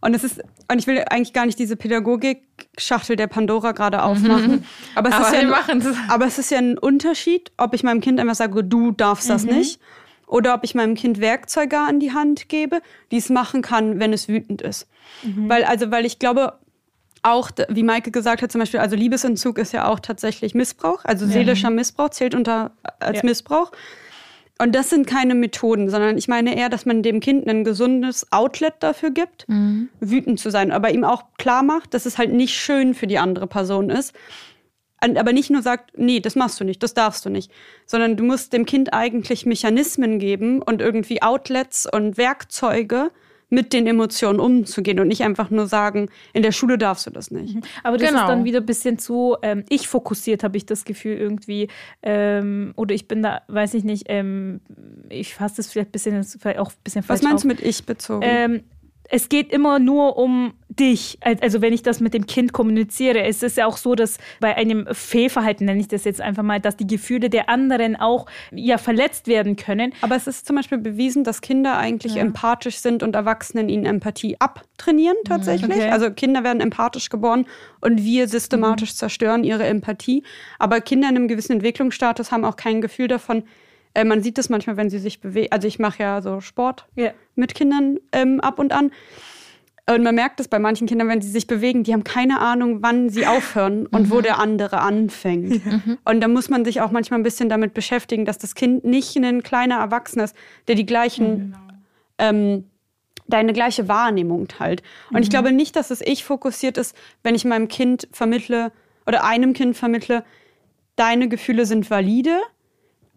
Und 0.05 0.13
es 0.13 0.23
ist, 0.23 0.39
und 0.71 0.77
ich 0.77 0.85
will 0.85 1.03
eigentlich 1.09 1.33
gar 1.33 1.47
nicht 1.47 1.57
diese 1.57 1.75
Pädagogik-Schachtel 1.75 3.15
der 3.15 3.25
Pandora 3.25 3.71
gerade 3.71 4.03
aufmachen. 4.03 4.51
Mhm. 4.51 4.63
Aber, 4.93 5.09
es 5.09 5.15
aber, 5.15 5.25
ist 5.25 5.33
ja 5.33 5.39
ein, 5.39 6.09
aber 6.09 6.25
es 6.27 6.37
ist 6.37 6.51
ja 6.51 6.59
ein 6.59 6.77
Unterschied, 6.77 7.51
ob 7.57 7.73
ich 7.73 7.81
meinem 7.81 8.01
Kind 8.01 8.19
einfach 8.19 8.35
sage, 8.35 8.63
du 8.63 8.91
darfst 8.91 9.29
das 9.31 9.45
mhm. 9.45 9.57
nicht. 9.57 9.79
Oder 10.27 10.53
ob 10.53 10.63
ich 10.63 10.75
meinem 10.75 10.93
Kind 10.93 11.19
Werkzeuge 11.21 11.79
an 11.79 11.99
die 11.99 12.13
Hand 12.13 12.49
gebe, 12.49 12.81
die 13.09 13.17
es 13.17 13.29
machen 13.29 13.63
kann, 13.63 13.99
wenn 13.99 14.13
es 14.13 14.27
wütend 14.27 14.61
ist. 14.61 14.87
Mhm. 15.23 15.49
Weil, 15.49 15.63
also, 15.63 15.89
weil 15.89 16.05
ich 16.05 16.19
glaube, 16.19 16.53
auch, 17.23 17.49
wie 17.69 17.81
Maike 17.81 18.11
gesagt 18.11 18.43
hat, 18.43 18.51
zum 18.51 18.59
Beispiel, 18.59 18.79
also 18.79 18.95
Liebesentzug 18.95 19.57
ist 19.57 19.71
ja 19.71 19.87
auch 19.87 19.99
tatsächlich 19.99 20.53
Missbrauch. 20.53 21.03
Also 21.03 21.25
seelischer 21.25 21.71
Missbrauch 21.71 22.09
zählt 22.09 22.35
unter 22.35 22.71
als 22.99 23.17
ja. 23.17 23.23
Missbrauch. 23.23 23.71
Und 24.57 24.73
das 24.73 24.89
sind 24.89 25.05
keine 25.05 25.35
Methoden, 25.35 25.89
sondern 25.89 26.17
ich 26.17 26.29
meine 26.29 26.55
eher, 26.55 26.69
dass 26.69 26.85
man 26.85 27.03
dem 27.03 27.19
Kind 27.19 27.47
ein 27.47 27.65
gesundes 27.65 28.31
Outlet 28.31 28.75
dafür 28.79 29.11
gibt, 29.11 29.47
mhm. 29.49 29.89
wütend 29.99 30.39
zu 30.39 30.49
sein, 30.49 30.71
aber 30.71 30.91
ihm 30.91 31.03
auch 31.03 31.25
klar 31.37 31.61
macht, 31.61 31.93
dass 31.93 32.05
es 32.05 32.17
halt 32.17 32.31
nicht 32.31 32.55
schön 32.55 32.93
für 32.93 33.07
die 33.07 33.17
andere 33.17 33.47
Person 33.47 33.89
ist. 33.89 34.13
aber 34.99 35.33
nicht 35.33 35.49
nur 35.49 35.61
sagt, 35.61 35.97
nee, 35.97 36.21
das 36.21 36.35
machst 36.35 36.59
du 36.59 36.63
nicht, 36.63 36.81
das 36.83 36.93
darfst 36.93 37.25
du 37.25 37.29
nicht, 37.29 37.51
sondern 37.85 38.15
du 38.15 38.23
musst 38.23 38.53
dem 38.53 38.65
Kind 38.65 38.93
eigentlich 38.93 39.45
Mechanismen 39.45 40.19
geben 40.19 40.61
und 40.61 40.81
irgendwie 40.81 41.21
Outlets 41.21 41.85
und 41.91 42.17
Werkzeuge, 42.17 43.11
mit 43.55 43.73
den 43.73 43.87
Emotionen 43.87 44.39
umzugehen 44.39 44.99
und 44.99 45.07
nicht 45.07 45.23
einfach 45.23 45.49
nur 45.49 45.65
sagen, 45.65 46.09
in 46.33 46.43
der 46.43 46.51
Schule 46.51 46.77
darfst 46.77 47.07
du 47.07 47.09
das 47.09 47.31
nicht. 47.31 47.55
Mhm. 47.55 47.61
Aber 47.83 47.97
das 47.97 48.09
genau. 48.09 48.21
ist 48.21 48.27
dann 48.27 48.43
wieder 48.43 48.59
ein 48.59 48.65
bisschen 48.65 48.99
zu 48.99 49.37
ähm, 49.41 49.63
ich 49.69 49.87
fokussiert, 49.87 50.43
habe 50.43 50.57
ich 50.57 50.65
das 50.65 50.85
Gefühl 50.85 51.17
irgendwie. 51.17 51.69
Ähm, 52.03 52.73
oder 52.75 52.93
ich 52.93 53.07
bin 53.07 53.23
da, 53.23 53.41
weiß 53.47 53.73
ich 53.73 53.83
nicht, 53.83 54.03
ähm, 54.09 54.61
ich 55.09 55.33
fasse 55.33 55.57
das 55.57 55.71
vielleicht 55.71 55.89
ein 55.89 55.91
bisschen, 55.91 56.23
vielleicht 56.23 56.59
auch 56.59 56.69
ein 56.69 56.83
bisschen 56.83 57.01
falsch 57.01 57.21
Was 57.21 57.23
meinst 57.23 57.37
auf. 57.37 57.41
du 57.43 57.47
mit 57.47 57.61
ich 57.61 57.85
bezogen? 57.85 58.63
Es 59.09 59.29
geht 59.29 59.51
immer 59.51 59.79
nur 59.79 60.17
um 60.17 60.53
dich. 60.67 61.19
Also 61.21 61.61
wenn 61.61 61.73
ich 61.73 61.83
das 61.83 61.99
mit 61.99 62.13
dem 62.13 62.25
Kind 62.25 62.53
kommuniziere, 62.53 63.23
es 63.23 63.43
ist 63.43 63.57
ja 63.57 63.65
auch 63.65 63.77
so, 63.77 63.95
dass 63.95 64.17
bei 64.39 64.55
einem 64.55 64.87
Fehlverhalten, 64.91 65.65
nenne 65.65 65.79
ich 65.79 65.87
das 65.87 66.03
jetzt 66.03 66.21
einfach 66.21 66.43
mal, 66.43 66.59
dass 66.59 66.75
die 66.75 66.87
Gefühle 66.87 67.29
der 67.29 67.49
anderen 67.49 67.95
auch 67.95 68.25
ja 68.51 68.77
verletzt 68.77 69.27
werden 69.27 69.55
können. 69.55 69.93
Aber 70.01 70.15
es 70.15 70.27
ist 70.27 70.45
zum 70.45 70.55
Beispiel 70.55 70.77
bewiesen, 70.77 71.23
dass 71.23 71.41
Kinder 71.41 71.77
eigentlich 71.77 72.15
ja. 72.15 72.21
empathisch 72.21 72.77
sind 72.77 73.03
und 73.03 73.15
Erwachsenen 73.15 73.69
ihnen 73.69 73.85
Empathie 73.85 74.37
abtrainieren 74.39 75.17
mhm. 75.23 75.27
tatsächlich. 75.27 75.77
Okay. 75.77 75.89
Also 75.89 76.11
Kinder 76.11 76.43
werden 76.43 76.61
empathisch 76.61 77.09
geboren 77.09 77.45
und 77.81 78.03
wir 78.03 78.27
systematisch 78.27 78.91
mhm. 78.93 78.97
zerstören 78.97 79.43
ihre 79.43 79.65
Empathie. 79.65 80.23
Aber 80.59 80.81
Kinder 80.81 81.09
in 81.09 81.15
einem 81.15 81.27
gewissen 81.27 81.53
Entwicklungsstatus 81.53 82.31
haben 82.31 82.45
auch 82.45 82.55
kein 82.55 82.81
Gefühl 82.81 83.07
davon, 83.07 83.43
äh, 83.95 84.03
man 84.03 84.21
sieht 84.21 84.37
das 84.37 84.49
manchmal, 84.49 84.77
wenn 84.77 84.89
sie 84.89 84.99
sich 84.99 85.21
bewegen. 85.21 85.51
Also 85.51 85.67
ich 85.67 85.79
mache 85.79 86.03
ja 86.03 86.21
so 86.21 86.41
Sport 86.41 86.85
yeah. 86.97 87.13
mit 87.35 87.55
Kindern 87.55 87.97
ähm, 88.11 88.39
ab 88.41 88.59
und 88.59 88.71
an. 88.73 88.91
Und 89.87 90.03
man 90.03 90.15
merkt 90.15 90.39
es 90.39 90.47
bei 90.47 90.57
manchen 90.57 90.87
Kindern, 90.87 91.07
wenn 91.07 91.21
sie 91.21 91.29
sich 91.29 91.45
bewegen, 91.45 91.83
die 91.83 91.93
haben 91.93 92.03
keine 92.03 92.39
Ahnung, 92.39 92.81
wann 92.81 93.09
sie 93.09 93.27
aufhören 93.27 93.85
und 93.85 94.07
mhm. 94.07 94.11
wo 94.11 94.21
der 94.21 94.39
andere 94.39 94.81
anfängt. 94.81 95.63
Mhm. 95.63 95.99
Und 96.03 96.21
da 96.21 96.27
muss 96.27 96.49
man 96.49 96.65
sich 96.65 96.81
auch 96.81 96.89
manchmal 96.89 97.19
ein 97.19 97.23
bisschen 97.23 97.49
damit 97.49 97.75
beschäftigen, 97.75 98.25
dass 98.25 98.39
das 98.39 98.55
Kind 98.55 98.83
nicht 98.83 99.15
ein 99.15 99.43
kleiner 99.43 99.75
Erwachsener 99.75 100.23
ist, 100.23 100.35
der 100.67 100.73
die 100.73 100.87
gleichen, 100.87 101.51
genau. 101.51 101.57
ähm, 102.17 102.63
deine 103.27 103.53
gleiche 103.53 103.87
Wahrnehmung 103.87 104.47
teilt. 104.47 104.81
Und 105.09 105.17
mhm. 105.17 105.23
ich 105.23 105.29
glaube 105.29 105.51
nicht, 105.51 105.75
dass 105.75 105.91
es 105.91 106.01
ich 106.01 106.23
fokussiert 106.23 106.79
ist, 106.79 106.95
wenn 107.21 107.35
ich 107.35 107.45
meinem 107.45 107.67
Kind 107.67 108.07
vermittle 108.11 108.71
oder 109.05 109.23
einem 109.23 109.53
Kind 109.53 109.77
vermittle, 109.77 110.23
deine 110.95 111.29
Gefühle 111.29 111.67
sind 111.67 111.91
valide 111.91 112.41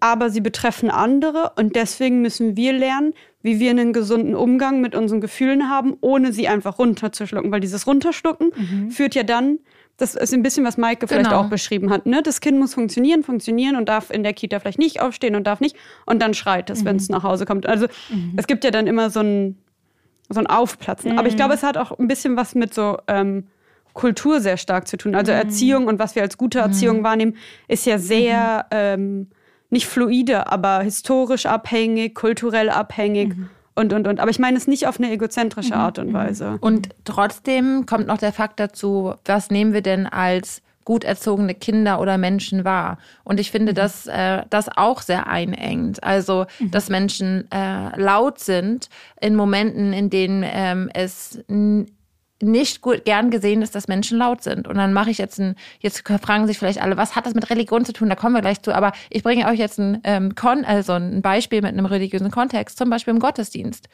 aber 0.00 0.30
sie 0.30 0.40
betreffen 0.40 0.90
andere 0.90 1.52
und 1.56 1.76
deswegen 1.76 2.22
müssen 2.22 2.56
wir 2.56 2.72
lernen, 2.72 3.14
wie 3.42 3.60
wir 3.60 3.70
einen 3.70 3.92
gesunden 3.92 4.34
Umgang 4.34 4.80
mit 4.80 4.94
unseren 4.94 5.20
Gefühlen 5.20 5.70
haben, 5.70 5.96
ohne 6.00 6.32
sie 6.32 6.48
einfach 6.48 6.78
runterzuschlucken, 6.78 7.50
weil 7.50 7.60
dieses 7.60 7.86
Runterschlucken 7.86 8.50
mhm. 8.54 8.90
führt 8.90 9.14
ja 9.14 9.22
dann, 9.22 9.58
das 9.96 10.14
ist 10.14 10.32
ein 10.32 10.42
bisschen, 10.42 10.64
was 10.64 10.76
Maike 10.76 11.06
genau. 11.06 11.20
vielleicht 11.20 11.34
auch 11.34 11.48
beschrieben 11.48 11.90
hat, 11.90 12.06
ne? 12.06 12.22
Das 12.22 12.40
Kind 12.40 12.58
muss 12.58 12.74
funktionieren, 12.74 13.24
funktionieren 13.24 13.76
und 13.76 13.88
darf 13.88 14.10
in 14.10 14.22
der 14.22 14.32
Kita 14.32 14.60
vielleicht 14.60 14.78
nicht 14.78 15.00
aufstehen 15.00 15.34
und 15.34 15.46
darf 15.46 15.60
nicht 15.60 15.76
und 16.06 16.22
dann 16.22 16.34
schreit 16.34 16.70
es, 16.70 16.82
mhm. 16.82 16.86
wenn 16.86 16.96
es 16.96 17.08
nach 17.08 17.24
Hause 17.24 17.46
kommt. 17.46 17.66
Also 17.66 17.86
mhm. 18.08 18.34
es 18.36 18.46
gibt 18.46 18.64
ja 18.64 18.70
dann 18.70 18.86
immer 18.86 19.10
so 19.10 19.20
ein, 19.20 19.58
so 20.28 20.40
ein 20.40 20.46
Aufplatzen. 20.46 21.18
Aber 21.18 21.26
ich 21.26 21.36
glaube, 21.36 21.54
mhm. 21.54 21.58
es 21.58 21.62
hat 21.62 21.76
auch 21.76 21.98
ein 21.98 22.06
bisschen 22.06 22.36
was 22.36 22.54
mit 22.54 22.74
so 22.74 22.98
ähm, 23.08 23.48
Kultur 23.92 24.40
sehr 24.40 24.56
stark 24.56 24.86
zu 24.86 24.96
tun. 24.96 25.14
Also 25.14 25.32
mhm. 25.32 25.38
Erziehung 25.38 25.86
und 25.86 25.98
was 25.98 26.14
wir 26.14 26.22
als 26.22 26.38
gute 26.38 26.60
Erziehung 26.60 26.98
mhm. 26.98 27.04
wahrnehmen, 27.04 27.36
ist 27.66 27.86
ja 27.86 27.98
sehr 27.98 28.66
ähm, 28.70 29.28
nicht 29.70 29.86
fluide, 29.86 30.50
aber 30.50 30.80
historisch 30.80 31.46
abhängig, 31.46 32.14
kulturell 32.14 32.70
abhängig. 32.70 33.36
Mhm. 33.36 33.50
Und, 33.74 33.92
und, 33.92 34.08
und. 34.08 34.18
Aber 34.18 34.30
ich 34.30 34.40
meine 34.40 34.56
es 34.56 34.66
nicht 34.66 34.88
auf 34.88 34.98
eine 34.98 35.12
egozentrische 35.12 35.74
mhm. 35.74 35.80
Art 35.80 35.98
und 36.00 36.12
Weise. 36.12 36.58
Und 36.60 36.88
trotzdem 37.04 37.86
kommt 37.86 38.08
noch 38.08 38.18
der 38.18 38.32
Fakt 38.32 38.58
dazu, 38.58 39.14
was 39.24 39.50
nehmen 39.50 39.72
wir 39.72 39.82
denn 39.82 40.06
als 40.06 40.62
gut 40.88 41.04
erzogene 41.04 41.54
Kinder 41.54 42.00
oder 42.00 42.16
Menschen 42.16 42.64
wahr. 42.64 42.96
Und 43.22 43.38
ich 43.38 43.50
finde, 43.50 43.72
mhm. 43.72 43.76
dass 43.76 44.06
äh, 44.06 44.42
das 44.48 44.70
auch 44.74 45.02
sehr 45.02 45.26
einengt. 45.26 46.02
Also, 46.02 46.46
mhm. 46.58 46.70
dass 46.70 46.88
Menschen 46.88 47.46
äh, 47.52 48.00
laut 48.00 48.38
sind 48.38 48.88
in 49.20 49.36
Momenten, 49.36 49.92
in 49.92 50.08
denen 50.08 50.44
ähm, 50.46 50.90
es 50.94 51.38
nicht 52.40 52.82
gut, 52.82 53.04
gern 53.04 53.30
gesehen 53.30 53.62
ist, 53.62 53.74
dass 53.74 53.88
Menschen 53.88 54.18
laut 54.18 54.42
sind. 54.42 54.68
Und 54.68 54.76
dann 54.76 54.92
mache 54.92 55.10
ich 55.10 55.18
jetzt 55.18 55.40
ein, 55.40 55.56
jetzt 55.80 56.06
fragen 56.22 56.46
sich 56.46 56.58
vielleicht 56.58 56.80
alle, 56.80 56.96
was 56.96 57.16
hat 57.16 57.26
das 57.26 57.34
mit 57.34 57.50
Religion 57.50 57.84
zu 57.84 57.92
tun? 57.92 58.08
Da 58.08 58.14
kommen 58.14 58.34
wir 58.34 58.42
gleich 58.42 58.62
zu. 58.62 58.74
Aber 58.74 58.92
ich 59.10 59.22
bringe 59.22 59.46
euch 59.48 59.58
jetzt 59.58 59.78
ein, 59.78 60.00
ähm, 60.04 60.34
Kon 60.36 60.64
also 60.64 60.92
ein 60.92 61.20
Beispiel 61.20 61.62
mit 61.62 61.72
einem 61.72 61.86
religiösen 61.86 62.30
Kontext, 62.30 62.78
zum 62.78 62.90
Beispiel 62.90 63.14
im 63.14 63.20
Gottesdienst. 63.20 63.88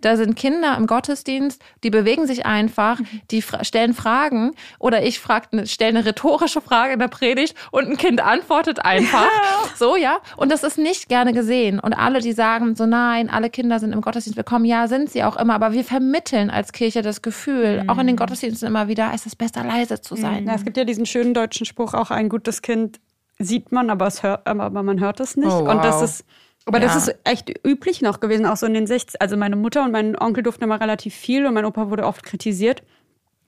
Da 0.00 0.16
sind 0.16 0.34
Kinder 0.34 0.76
im 0.78 0.86
Gottesdienst, 0.86 1.62
die 1.84 1.90
bewegen 1.90 2.26
sich 2.26 2.46
einfach, 2.46 3.00
die 3.30 3.42
fra 3.42 3.64
stellen 3.64 3.92
Fragen 3.92 4.52
oder 4.78 5.02
ich 5.02 5.20
frage, 5.20 5.66
stelle 5.66 5.98
eine 5.98 6.06
rhetorische 6.06 6.62
Frage 6.62 6.94
in 6.94 6.98
der 6.98 7.08
Predigt 7.08 7.54
und 7.70 7.86
ein 7.86 7.96
Kind 7.98 8.22
antwortet 8.22 8.84
einfach. 8.84 9.28
So, 9.76 9.96
ja. 9.96 10.18
Und 10.36 10.50
das 10.50 10.62
ist 10.62 10.78
nicht 10.78 11.08
gerne 11.08 11.32
gesehen. 11.32 11.80
Und 11.80 11.92
alle, 11.92 12.20
die 12.20 12.32
sagen 12.32 12.76
so, 12.76 12.86
nein, 12.86 13.28
alle 13.28 13.50
Kinder 13.50 13.78
sind 13.78 13.92
im 13.92 14.00
Gottesdienst 14.00 14.36
willkommen, 14.36 14.64
ja, 14.64 14.88
sind 14.88 15.10
sie 15.10 15.22
auch 15.22 15.36
immer. 15.36 15.54
Aber 15.54 15.72
wir 15.72 15.84
vermitteln 15.84 16.50
als 16.50 16.72
Kirche 16.72 17.02
das 17.02 17.22
Gefühl, 17.22 17.84
auch 17.90 17.98
in 17.98 18.06
den 18.06 18.16
Gottesdiensten 18.16 18.68
immer 18.68 18.88
wieder, 18.88 19.12
ist 19.14 19.26
es 19.26 19.36
besser, 19.36 19.64
leise 19.64 20.00
zu 20.00 20.16
sein. 20.16 20.46
Ja, 20.46 20.54
es 20.54 20.64
gibt 20.64 20.76
ja 20.76 20.84
diesen 20.84 21.06
schönen 21.06 21.34
deutschen 21.34 21.66
Spruch, 21.66 21.94
auch 21.94 22.10
ein 22.10 22.28
gutes 22.28 22.62
Kind 22.62 23.00
sieht 23.38 23.72
man, 23.72 23.90
aber, 23.90 24.06
es 24.06 24.22
hört, 24.22 24.46
aber 24.46 24.82
man 24.82 25.00
hört 25.00 25.18
es 25.20 25.36
nicht. 25.36 25.48
Oh, 25.48 25.64
wow. 25.64 25.74
Und 25.74 25.84
das 25.84 26.02
ist, 26.02 26.24
aber 26.66 26.78
ja. 26.78 26.84
das 26.84 26.96
ist 26.96 27.14
echt 27.24 27.52
üblich 27.66 28.02
noch 28.02 28.20
gewesen, 28.20 28.44
auch 28.46 28.56
so 28.56 28.66
in 28.66 28.74
den 28.74 28.86
60 28.86 29.20
Also 29.20 29.36
meine 29.36 29.56
Mutter 29.56 29.82
und 29.82 29.92
mein 29.92 30.18
Onkel 30.18 30.42
durften 30.42 30.64
immer 30.64 30.80
relativ 30.80 31.14
viel 31.14 31.46
und 31.46 31.54
mein 31.54 31.64
Opa 31.64 31.90
wurde 31.90 32.04
oft 32.04 32.22
kritisiert. 32.22 32.82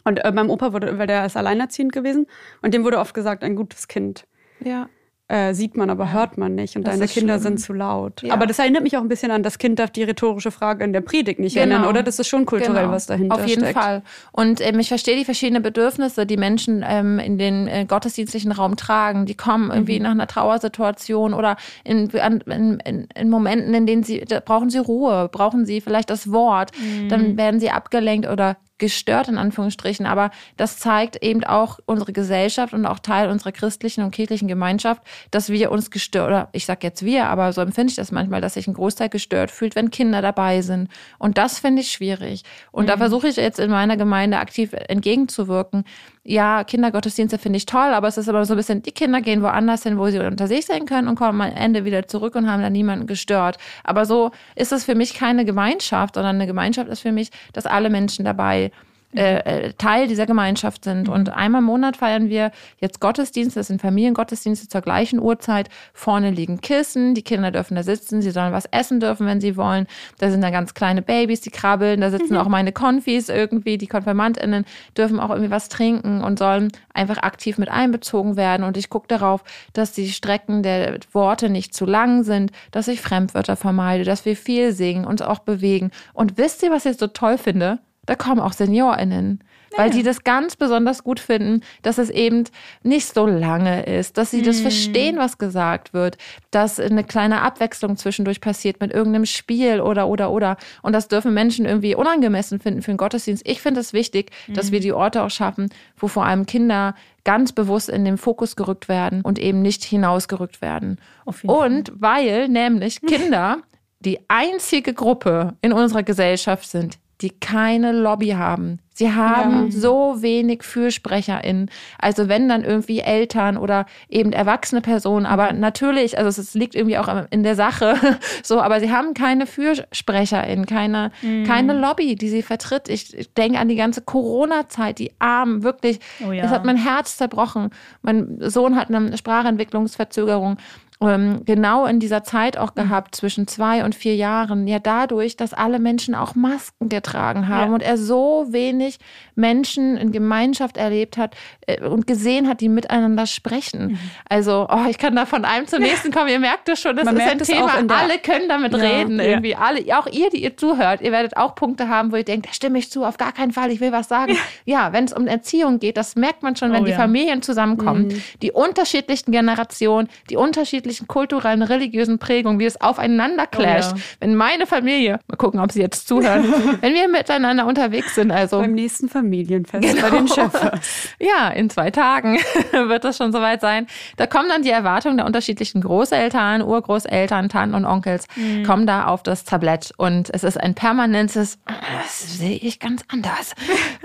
Und 0.04 0.18
äh, 0.24 0.32
meinem 0.32 0.50
Opa 0.50 0.72
wurde, 0.72 0.98
weil 0.98 1.06
der 1.06 1.26
ist 1.26 1.36
alleinerziehend 1.36 1.92
gewesen 1.92 2.26
und 2.62 2.74
dem 2.74 2.84
wurde 2.84 2.98
oft 2.98 3.14
gesagt, 3.14 3.44
ein 3.44 3.54
gutes 3.54 3.86
Kind. 3.86 4.26
Ja 4.64 4.88
äh, 5.32 5.54
sieht 5.54 5.78
man, 5.78 5.88
aber 5.88 6.12
hört 6.12 6.36
man 6.36 6.54
nicht 6.54 6.76
und 6.76 6.86
das 6.86 6.94
deine 6.94 7.08
Kinder 7.08 7.34
schlimm. 7.34 7.56
sind 7.56 7.60
zu 7.60 7.72
laut. 7.72 8.22
Ja. 8.22 8.34
Aber 8.34 8.44
das 8.46 8.58
erinnert 8.58 8.82
mich 8.82 8.98
auch 8.98 9.00
ein 9.00 9.08
bisschen 9.08 9.30
an, 9.30 9.42
das 9.42 9.56
Kind 9.56 9.78
darf 9.78 9.90
die 9.90 10.02
rhetorische 10.02 10.50
Frage 10.50 10.84
in 10.84 10.92
der 10.92 11.00
Predigt 11.00 11.40
nicht 11.40 11.54
genau. 11.54 11.74
erinnern, 11.74 11.88
oder? 11.88 12.02
Das 12.02 12.18
ist 12.18 12.28
schon 12.28 12.44
kulturell, 12.44 12.82
genau. 12.82 12.92
was 12.92 13.06
dahinter 13.06 13.36
steckt. 13.36 13.44
Auf 13.44 13.48
jeden 13.48 13.62
steckt. 13.62 13.78
Fall. 13.78 14.02
Und 14.32 14.60
ähm, 14.60 14.78
ich 14.78 14.88
verstehe 14.88 15.16
die 15.16 15.24
verschiedenen 15.24 15.62
Bedürfnisse, 15.62 16.26
die 16.26 16.36
Menschen 16.36 16.84
ähm, 16.86 17.18
in 17.18 17.38
den 17.38 17.66
äh, 17.66 17.86
gottesdienstlichen 17.88 18.52
Raum 18.52 18.76
tragen. 18.76 19.24
Die 19.24 19.34
kommen 19.34 19.70
irgendwie 19.70 19.96
mhm. 19.96 20.02
nach 20.02 20.10
einer 20.10 20.26
Trauersituation 20.26 21.32
oder 21.32 21.56
in, 21.82 22.10
in, 22.10 22.80
in, 22.84 23.08
in, 23.14 23.30
Momenten, 23.30 23.72
in 23.72 23.86
denen 23.86 24.02
sie, 24.02 24.22
brauchen 24.44 24.68
sie 24.68 24.78
Ruhe, 24.78 25.30
brauchen 25.32 25.64
sie 25.64 25.80
vielleicht 25.80 26.10
das 26.10 26.30
Wort. 26.30 26.72
Mhm. 26.78 27.08
Dann 27.08 27.36
werden 27.38 27.58
sie 27.58 27.70
abgelenkt 27.70 28.28
oder 28.28 28.58
gestört 28.78 29.28
in 29.28 29.38
Anführungsstrichen, 29.38 30.06
aber 30.06 30.30
das 30.56 30.78
zeigt 30.78 31.22
eben 31.22 31.44
auch 31.44 31.78
unsere 31.86 32.12
Gesellschaft 32.12 32.74
und 32.74 32.86
auch 32.86 32.98
Teil 32.98 33.30
unserer 33.30 33.52
christlichen 33.52 34.02
und 34.02 34.10
kirchlichen 34.10 34.48
Gemeinschaft, 34.48 35.02
dass 35.30 35.50
wir 35.50 35.70
uns 35.70 35.90
gestört, 35.90 36.26
oder 36.28 36.48
ich 36.52 36.66
sage 36.66 36.80
jetzt 36.82 37.04
wir, 37.04 37.26
aber 37.26 37.52
so 37.52 37.60
empfinde 37.60 37.90
ich 37.90 37.96
das 37.96 38.10
manchmal, 38.10 38.40
dass 38.40 38.54
sich 38.54 38.66
ein 38.66 38.74
Großteil 38.74 39.08
gestört 39.08 39.50
fühlt, 39.50 39.76
wenn 39.76 39.90
Kinder 39.90 40.22
dabei 40.22 40.62
sind. 40.62 40.88
Und 41.18 41.38
das 41.38 41.58
finde 41.58 41.82
ich 41.82 41.92
schwierig. 41.92 42.42
Und 42.72 42.84
mhm. 42.84 42.88
da 42.88 42.96
versuche 42.96 43.28
ich 43.28 43.36
jetzt 43.36 43.60
in 43.60 43.70
meiner 43.70 43.96
Gemeinde 43.96 44.38
aktiv 44.38 44.72
entgegenzuwirken, 44.72 45.84
ja, 46.24 46.62
Kindergottesdienste 46.62 47.36
finde 47.38 47.56
ich 47.56 47.66
toll, 47.66 47.92
aber 47.92 48.06
es 48.06 48.16
ist 48.16 48.28
aber 48.28 48.44
so 48.44 48.54
ein 48.54 48.56
bisschen, 48.56 48.82
die 48.82 48.92
Kinder 48.92 49.20
gehen 49.20 49.42
woanders 49.42 49.82
hin, 49.82 49.98
wo 49.98 50.08
sie 50.08 50.20
unter 50.20 50.46
sich 50.46 50.66
sein 50.66 50.86
können 50.86 51.08
und 51.08 51.16
kommen 51.16 51.40
am 51.40 51.52
Ende 51.52 51.84
wieder 51.84 52.06
zurück 52.06 52.36
und 52.36 52.48
haben 52.48 52.62
dann 52.62 52.72
niemanden 52.72 53.06
gestört. 53.06 53.58
Aber 53.82 54.04
so 54.04 54.30
ist 54.54 54.72
es 54.72 54.84
für 54.84 54.94
mich 54.94 55.14
keine 55.14 55.44
Gemeinschaft, 55.44 56.14
sondern 56.14 56.36
eine 56.36 56.46
Gemeinschaft 56.46 56.88
ist 56.88 57.00
für 57.00 57.12
mich, 57.12 57.30
dass 57.52 57.66
alle 57.66 57.90
Menschen 57.90 58.24
dabei 58.24 58.66
äh, 58.66 58.70
äh, 59.12 59.72
Teil 59.74 60.08
dieser 60.08 60.26
Gemeinschaft 60.26 60.84
sind. 60.84 61.08
Und 61.08 61.28
einmal 61.30 61.60
im 61.60 61.66
Monat 61.66 61.96
feiern 61.96 62.28
wir 62.28 62.50
jetzt 62.78 63.00
Gottesdienste, 63.00 63.60
das 63.60 63.66
sind 63.68 63.80
Familiengottesdienste 63.80 64.68
zur 64.68 64.80
gleichen 64.80 65.20
Uhrzeit. 65.20 65.68
Vorne 65.92 66.30
liegen 66.30 66.60
Kissen, 66.60 67.14
die 67.14 67.22
Kinder 67.22 67.50
dürfen 67.50 67.74
da 67.74 67.82
sitzen, 67.82 68.22
sie 68.22 68.30
sollen 68.30 68.52
was 68.52 68.66
essen 68.66 69.00
dürfen, 69.00 69.26
wenn 69.26 69.40
sie 69.40 69.56
wollen. 69.56 69.86
Da 70.18 70.30
sind 70.30 70.40
dann 70.42 70.52
ganz 70.52 70.74
kleine 70.74 71.02
Babys, 71.02 71.40
die 71.40 71.50
krabbeln, 71.50 72.00
da 72.00 72.10
sitzen 72.10 72.34
mhm. 72.34 72.40
auch 72.40 72.48
meine 72.48 72.72
Konfis 72.72 73.28
irgendwie, 73.28 73.78
die 73.78 73.86
KonfirmandInnen 73.86 74.64
dürfen 74.96 75.20
auch 75.20 75.30
irgendwie 75.30 75.50
was 75.50 75.68
trinken 75.68 76.22
und 76.22 76.38
sollen 76.38 76.72
einfach 76.94 77.18
aktiv 77.18 77.58
mit 77.58 77.70
einbezogen 77.70 78.36
werden. 78.36 78.64
Und 78.64 78.76
ich 78.76 78.88
gucke 78.88 79.08
darauf, 79.08 79.44
dass 79.72 79.92
die 79.92 80.10
Strecken 80.10 80.62
der 80.62 80.98
Worte 81.12 81.48
nicht 81.48 81.74
zu 81.74 81.84
lang 81.84 82.22
sind, 82.24 82.52
dass 82.70 82.88
ich 82.88 83.00
Fremdwörter 83.00 83.56
vermeide, 83.56 84.04
dass 84.04 84.24
wir 84.24 84.36
viel 84.36 84.72
singen, 84.72 85.04
uns 85.04 85.22
auch 85.22 85.40
bewegen. 85.40 85.90
Und 86.14 86.38
wisst 86.38 86.62
ihr, 86.62 86.70
was 86.70 86.86
ich 86.86 86.96
so 86.96 87.06
toll 87.06 87.38
finde? 87.38 87.78
Da 88.06 88.16
kommen 88.16 88.40
auch 88.40 88.52
SeniorInnen. 88.52 89.44
Weil 89.76 89.90
die 89.90 90.02
das 90.02 90.22
ganz 90.22 90.56
besonders 90.56 91.02
gut 91.02 91.18
finden, 91.18 91.62
dass 91.80 91.96
es 91.96 92.10
eben 92.10 92.44
nicht 92.82 93.06
so 93.06 93.26
lange 93.26 93.84
ist, 93.84 94.18
dass 94.18 94.30
sie 94.30 94.42
das 94.42 94.58
mm. 94.58 94.62
verstehen, 94.62 95.16
was 95.16 95.38
gesagt 95.38 95.94
wird, 95.94 96.18
dass 96.50 96.78
eine 96.78 97.04
kleine 97.04 97.40
Abwechslung 97.40 97.96
zwischendurch 97.96 98.42
passiert 98.42 98.80
mit 98.80 98.92
irgendeinem 98.92 99.24
Spiel 99.24 99.80
oder, 99.80 100.08
oder, 100.08 100.30
oder. 100.30 100.56
Und 100.82 100.92
das 100.92 101.08
dürfen 101.08 101.32
Menschen 101.32 101.64
irgendwie 101.64 101.94
unangemessen 101.94 102.60
finden 102.60 102.82
für 102.82 102.90
den 102.90 102.98
Gottesdienst. 102.98 103.48
Ich 103.48 103.62
finde 103.62 103.80
es 103.80 103.94
wichtig, 103.94 104.30
mm. 104.46 104.54
dass 104.54 104.72
wir 104.72 104.80
die 104.80 104.92
Orte 104.92 105.22
auch 105.22 105.30
schaffen, 105.30 105.70
wo 105.96 106.06
vor 106.06 106.26
allem 106.26 106.44
Kinder 106.44 106.94
ganz 107.24 107.52
bewusst 107.52 107.88
in 107.88 108.04
den 108.04 108.18
Fokus 108.18 108.56
gerückt 108.56 108.88
werden 108.88 109.22
und 109.22 109.38
eben 109.38 109.62
nicht 109.62 109.84
hinausgerückt 109.84 110.60
werden. 110.60 110.98
Und 111.24 111.92
weil 111.94 112.48
nämlich 112.48 113.00
Kinder 113.00 113.58
die 114.00 114.18
einzige 114.28 114.92
Gruppe 114.92 115.54
in 115.62 115.72
unserer 115.72 116.02
Gesellschaft 116.02 116.68
sind, 116.68 116.98
die 117.22 117.30
keine 117.30 117.92
Lobby 117.92 118.30
haben. 118.30 118.80
Sie 118.94 119.12
haben 119.14 119.66
ja. 119.66 119.70
so 119.70 120.16
wenig 120.20 120.62
FürsprecherInnen. 120.62 121.70
Also 121.98 122.28
wenn 122.28 122.48
dann 122.48 122.62
irgendwie 122.62 123.00
Eltern 123.00 123.56
oder 123.56 123.86
eben 124.08 124.32
erwachsene 124.32 124.82
Personen, 124.82 125.24
aber 125.24 125.52
natürlich, 125.54 126.18
also 126.18 126.40
es 126.40 126.52
liegt 126.52 126.74
irgendwie 126.74 126.98
auch 126.98 127.08
in 127.30 127.42
der 127.42 127.54
Sache 127.54 127.96
so, 128.42 128.60
aber 128.60 128.80
sie 128.80 128.92
haben 128.92 129.14
keine 129.14 129.46
FürsprecherInnen, 129.46 130.66
keine, 130.66 131.10
mhm. 131.22 131.44
keine 131.44 131.72
Lobby, 131.72 132.16
die 132.16 132.28
sie 132.28 132.42
vertritt. 132.42 132.88
Ich, 132.88 133.16
ich 133.16 133.32
denke 133.32 133.58
an 133.58 133.68
die 133.68 133.76
ganze 133.76 134.02
Corona-Zeit, 134.02 134.98
die 134.98 135.12
Armen, 135.18 135.62
wirklich, 135.62 135.98
oh 136.26 136.32
ja. 136.32 136.42
das 136.42 136.50
hat 136.50 136.66
mein 136.66 136.76
Herz 136.76 137.16
zerbrochen. 137.16 137.70
Mein 138.02 138.38
Sohn 138.40 138.76
hat 138.76 138.88
eine 138.88 139.16
Sprachentwicklungsverzögerung 139.16 140.58
ähm, 141.02 141.42
genau 141.44 141.86
in 141.86 142.00
dieser 142.00 142.24
Zeit 142.24 142.56
auch 142.56 142.74
gehabt, 142.74 143.14
zwischen 143.14 143.46
zwei 143.46 143.84
und 143.84 143.94
vier 143.94 144.16
Jahren, 144.16 144.66
ja 144.66 144.78
dadurch, 144.78 145.36
dass 145.36 145.54
alle 145.54 145.78
Menschen 145.78 146.14
auch 146.14 146.34
Masken 146.34 146.88
getragen 146.88 147.48
haben 147.48 147.70
ja. 147.70 147.74
und 147.74 147.82
er 147.82 147.96
so 147.96 148.46
wenig 148.50 148.98
Menschen 149.34 149.96
in 149.96 150.12
Gemeinschaft 150.12 150.76
erlebt 150.76 151.16
hat 151.16 151.34
äh, 151.66 151.82
und 151.84 152.06
gesehen 152.06 152.48
hat, 152.48 152.60
die 152.60 152.68
miteinander 152.68 153.26
sprechen. 153.26 153.92
Mhm. 153.92 153.98
Also, 154.28 154.66
oh, 154.70 154.86
ich 154.88 154.98
kann 154.98 155.16
da 155.16 155.26
von 155.26 155.44
einem 155.44 155.66
zum 155.66 155.80
nächsten 155.80 156.10
kommen. 156.12 156.28
Ihr 156.28 156.40
merkt 156.40 156.68
es 156.68 156.80
schon, 156.80 156.96
das 156.96 157.04
Man 157.04 157.16
ist 157.16 157.28
ein 157.28 157.38
Thema. 157.38 157.72
Alle 157.88 158.18
können 158.18 158.48
damit 158.48 158.72
ja. 158.72 158.78
reden 158.78 159.20
irgendwie. 159.20 159.50
Ja. 159.50 159.58
Alle, 159.58 159.98
auch 159.98 160.06
ihr, 160.06 160.30
die 160.30 160.42
ihr 160.42 160.56
zuhört, 160.56 161.00
ihr 161.00 161.12
werdet 161.12 161.36
auch 161.36 161.54
Punkte 161.54 161.88
haben, 161.88 162.12
wo 162.12 162.16
ihr 162.16 162.24
denkt, 162.24 162.46
da 162.46 162.52
stimme 162.52 162.78
ich 162.78 162.90
zu, 162.90 163.04
auf 163.04 163.16
gar 163.16 163.32
keinen 163.32 163.52
Fall, 163.52 163.70
ich 163.70 163.80
will 163.80 163.92
was 163.92 164.08
sagen. 164.08 164.36
Ja, 164.64 164.92
wenn 164.92 165.04
es 165.04 165.12
um 165.12 165.26
Erziehung 165.26 165.78
geht, 165.78 165.96
das 165.96 166.16
merkt 166.16 166.42
man 166.42 166.56
schon, 166.56 166.72
wenn 166.72 166.82
oh, 166.82 166.86
die 166.86 166.92
Familien 166.92 167.42
zusammenkommen, 167.42 168.08
mhm. 168.08 168.22
die 168.42 168.52
unterschiedlichen 168.52 169.32
Generationen, 169.32 170.08
die 170.30 170.36
unterschiedlichen 170.36 170.91
unterschiedlichen 170.92 171.08
kulturellen, 171.08 171.62
religiösen 171.62 172.18
Prägungen, 172.18 172.58
wie 172.58 172.66
es 172.66 172.80
aufeinander 172.80 173.46
clasht. 173.46 173.92
Oh, 173.94 173.96
ja. 173.96 174.02
Wenn 174.20 174.34
meine 174.34 174.66
Familie, 174.66 175.18
mal 175.28 175.36
gucken, 175.36 175.60
ob 175.60 175.72
sie 175.72 175.80
jetzt 175.80 176.06
zuhören, 176.08 176.44
wenn 176.80 176.94
wir 176.94 177.08
miteinander 177.08 177.66
unterwegs 177.66 178.14
sind, 178.14 178.30
also 178.30 178.60
beim 178.60 178.74
nächsten 178.74 179.08
Familienfest 179.08 179.82
genau. 179.82 180.02
bei 180.02 180.10
den 180.10 180.28
Schöpfers. 180.28 180.80
Ja, 181.18 181.48
in 181.48 181.70
zwei 181.70 181.90
Tagen 181.90 182.38
wird 182.72 183.04
das 183.04 183.16
schon 183.16 183.32
soweit 183.32 183.60
sein. 183.60 183.86
Da 184.16 184.26
kommen 184.26 184.48
dann 184.48 184.62
die 184.62 184.70
Erwartungen 184.70 185.16
der 185.16 185.26
unterschiedlichen 185.26 185.80
Großeltern, 185.80 186.62
Urgroßeltern, 186.62 187.48
Tanten 187.48 187.74
und 187.74 187.84
Onkels, 187.84 188.26
mhm. 188.34 188.64
kommen 188.64 188.86
da 188.86 189.06
auf 189.06 189.22
das 189.22 189.44
Tablett 189.44 189.92
und 189.96 190.30
es 190.32 190.44
ist 190.44 190.58
ein 190.58 190.74
permanentes, 190.74 191.58
das 191.66 192.38
sehe 192.38 192.56
ich 192.56 192.80
ganz 192.80 193.02
anders. 193.08 193.54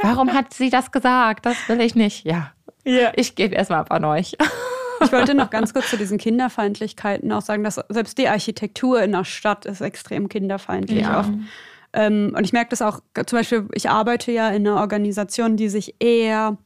Warum 0.01 0.33
hat 0.33 0.53
sie 0.53 0.69
das 0.69 0.91
gesagt? 0.91 1.45
Das 1.45 1.57
will 1.67 1.81
ich 1.81 1.95
nicht. 1.95 2.25
Ja. 2.25 2.51
Ja. 2.83 3.11
Ich 3.15 3.35
gebe 3.35 3.55
erstmal 3.55 3.79
ab 3.79 3.91
an 3.91 4.05
euch. 4.05 4.37
Ich 5.03 5.11
wollte 5.11 5.33
noch 5.33 5.49
ganz 5.49 5.73
kurz 5.73 5.89
zu 5.89 5.97
diesen 5.97 6.17
Kinderfeindlichkeiten 6.17 7.31
auch 7.31 7.41
sagen, 7.41 7.63
dass 7.63 7.79
selbst 7.89 8.17
die 8.17 8.27
Architektur 8.27 9.01
in 9.01 9.11
der 9.11 9.23
Stadt 9.23 9.65
ist 9.65 9.81
extrem 9.81 10.29
kinderfeindlich 10.29 11.01
ja. 11.01 11.19
oft. 11.19 11.31
Ähm, 11.93 12.33
und 12.37 12.43
ich 12.43 12.53
merke 12.53 12.69
das 12.69 12.81
auch, 12.81 12.99
zum 13.25 13.39
Beispiel, 13.39 13.67
ich 13.73 13.89
arbeite 13.89 14.31
ja 14.31 14.49
in 14.49 14.67
einer 14.67 14.79
Organisation, 14.79 15.57
die 15.57 15.69
sich 15.69 15.95
eher 15.99 16.57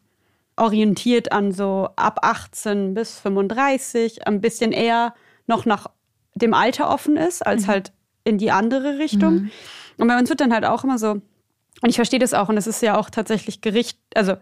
orientiert 0.58 1.32
an 1.32 1.52
so 1.52 1.90
ab 1.96 2.20
18 2.24 2.94
bis 2.94 3.20
35, 3.20 4.28
ein 4.28 4.42
bisschen 4.42 4.72
eher 4.72 5.14
noch 5.48 5.66
nach 5.66 5.88
dem 6.36 6.54
Alter 6.54 6.90
offen 6.90 7.18
ist, 7.18 7.46
als 7.46 7.64
mhm. 7.64 7.68
halt 7.68 7.92
in 8.24 8.38
die 8.38 8.52
andere 8.52 9.00
Richtung. 9.00 9.34
Mhm. 9.34 9.52
Und 9.98 10.08
bei 10.08 10.18
uns 10.18 10.30
wird 10.30 10.42
dann 10.42 10.54
halt 10.54 10.66
auch 10.66 10.84
immer 10.84 10.98
so, 10.98 11.22
und 11.82 11.90
ich 11.90 11.96
verstehe 11.96 12.20
das 12.20 12.34
auch, 12.34 12.50
und 12.50 12.58
es 12.58 12.68
ist 12.68 12.82
ja 12.82 12.98
auch 12.98 13.10
tatsächlich 13.10 13.62
Gericht, 13.62 13.98
also 14.16 14.36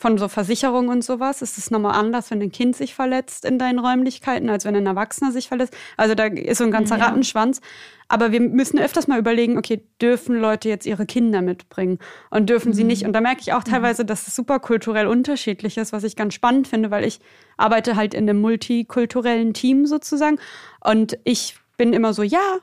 von 0.00 0.16
so 0.16 0.28
Versicherungen 0.28 0.88
und 0.88 1.04
sowas 1.04 1.42
ist 1.42 1.58
es 1.58 1.70
nochmal 1.70 1.94
anders, 1.94 2.30
wenn 2.30 2.40
ein 2.40 2.50
Kind 2.50 2.74
sich 2.74 2.94
verletzt 2.94 3.44
in 3.44 3.58
deinen 3.58 3.78
Räumlichkeiten, 3.78 4.48
als 4.48 4.64
wenn 4.64 4.74
ein 4.74 4.86
Erwachsener 4.86 5.30
sich 5.30 5.48
verletzt. 5.48 5.76
Also 5.98 6.14
da 6.14 6.24
ist 6.24 6.56
so 6.56 6.64
ein 6.64 6.70
ganzer 6.70 6.96
ja. 6.96 7.04
Rattenschwanz. 7.04 7.60
Aber 8.08 8.32
wir 8.32 8.40
müssen 8.40 8.78
öfters 8.78 9.08
mal 9.08 9.18
überlegen, 9.18 9.58
okay, 9.58 9.84
dürfen 10.00 10.40
Leute 10.40 10.70
jetzt 10.70 10.86
ihre 10.86 11.04
Kinder 11.04 11.42
mitbringen 11.42 11.98
und 12.30 12.48
dürfen 12.48 12.70
mhm. 12.70 12.74
sie 12.74 12.84
nicht? 12.84 13.04
Und 13.04 13.12
da 13.12 13.20
merke 13.20 13.42
ich 13.42 13.52
auch 13.52 13.62
mhm. 13.66 13.72
teilweise, 13.72 14.06
dass 14.06 14.26
es 14.26 14.34
super 14.34 14.58
kulturell 14.58 15.06
unterschiedlich 15.06 15.76
ist, 15.76 15.92
was 15.92 16.02
ich 16.02 16.16
ganz 16.16 16.32
spannend 16.32 16.66
finde, 16.66 16.90
weil 16.90 17.04
ich 17.04 17.20
arbeite 17.58 17.94
halt 17.94 18.14
in 18.14 18.26
einem 18.26 18.40
multikulturellen 18.40 19.52
Team 19.52 19.84
sozusagen. 19.84 20.38
Und 20.82 21.18
ich 21.24 21.58
bin 21.76 21.92
immer 21.92 22.14
so, 22.14 22.22
ja, 22.22 22.56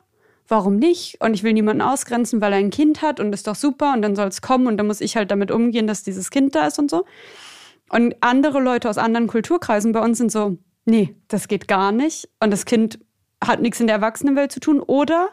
warum 0.47 0.77
nicht? 0.77 1.21
Und 1.21 1.33
ich 1.33 1.43
will 1.43 1.53
niemanden 1.53 1.81
ausgrenzen, 1.81 2.41
weil 2.41 2.53
er 2.53 2.59
ein 2.59 2.69
Kind 2.69 3.01
hat 3.01 3.19
und 3.19 3.33
ist 3.33 3.47
doch 3.47 3.55
super 3.55 3.93
und 3.93 4.01
dann 4.01 4.15
soll 4.15 4.27
es 4.27 4.41
kommen 4.41 4.67
und 4.67 4.77
dann 4.77 4.87
muss 4.87 5.01
ich 5.01 5.15
halt 5.15 5.31
damit 5.31 5.51
umgehen, 5.51 5.87
dass 5.87 6.03
dieses 6.03 6.31
Kind 6.31 6.55
da 6.55 6.67
ist 6.67 6.79
und 6.79 6.89
so. 6.89 7.05
Und 7.89 8.15
andere 8.21 8.59
Leute 8.59 8.89
aus 8.89 8.97
anderen 8.97 9.27
Kulturkreisen 9.27 9.91
bei 9.91 10.01
uns 10.01 10.17
sind 10.17 10.31
so, 10.31 10.57
nee, 10.85 11.15
das 11.27 11.47
geht 11.47 11.67
gar 11.67 11.91
nicht 11.91 12.29
und 12.39 12.51
das 12.51 12.65
Kind 12.65 12.99
hat 13.43 13.61
nichts 13.61 13.79
in 13.79 13.87
der 13.87 13.97
Erwachsenenwelt 13.97 14.51
zu 14.51 14.59
tun. 14.59 14.79
Oder 14.79 15.29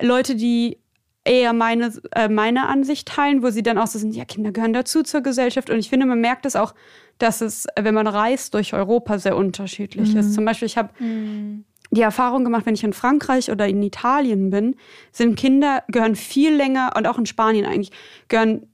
Leute, 0.00 0.36
die 0.36 0.78
eher 1.24 1.52
meine, 1.52 1.92
äh, 2.12 2.28
meine 2.28 2.68
Ansicht 2.68 3.08
teilen, 3.08 3.42
wo 3.42 3.50
sie 3.50 3.62
dann 3.62 3.78
auch 3.78 3.86
so 3.86 3.98
sind, 3.98 4.14
ja, 4.14 4.24
Kinder 4.24 4.52
gehören 4.52 4.72
dazu 4.72 5.02
zur 5.02 5.20
Gesellschaft. 5.20 5.70
Und 5.70 5.78
ich 5.78 5.90
finde, 5.90 6.06
man 6.06 6.20
merkt 6.20 6.46
es 6.46 6.56
auch, 6.56 6.74
dass 7.18 7.42
es, 7.42 7.66
wenn 7.78 7.94
man 7.94 8.06
reist 8.06 8.54
durch 8.54 8.72
Europa, 8.72 9.18
sehr 9.18 9.36
unterschiedlich 9.36 10.12
mhm. 10.12 10.20
ist. 10.20 10.34
Zum 10.34 10.44
Beispiel, 10.44 10.66
ich 10.66 10.78
habe 10.78 10.90
mhm 10.98 11.64
die 11.90 12.02
Erfahrung 12.02 12.44
gemacht, 12.44 12.66
wenn 12.66 12.74
ich 12.74 12.84
in 12.84 12.92
Frankreich 12.92 13.50
oder 13.50 13.66
in 13.66 13.82
Italien 13.82 14.50
bin, 14.50 14.76
sind 15.12 15.36
Kinder, 15.36 15.82
gehören 15.88 16.16
viel 16.16 16.54
länger 16.54 16.92
und 16.96 17.06
auch 17.06 17.18
in 17.18 17.26
Spanien 17.26 17.66
eigentlich, 17.66 17.90
gehören 18.28 18.66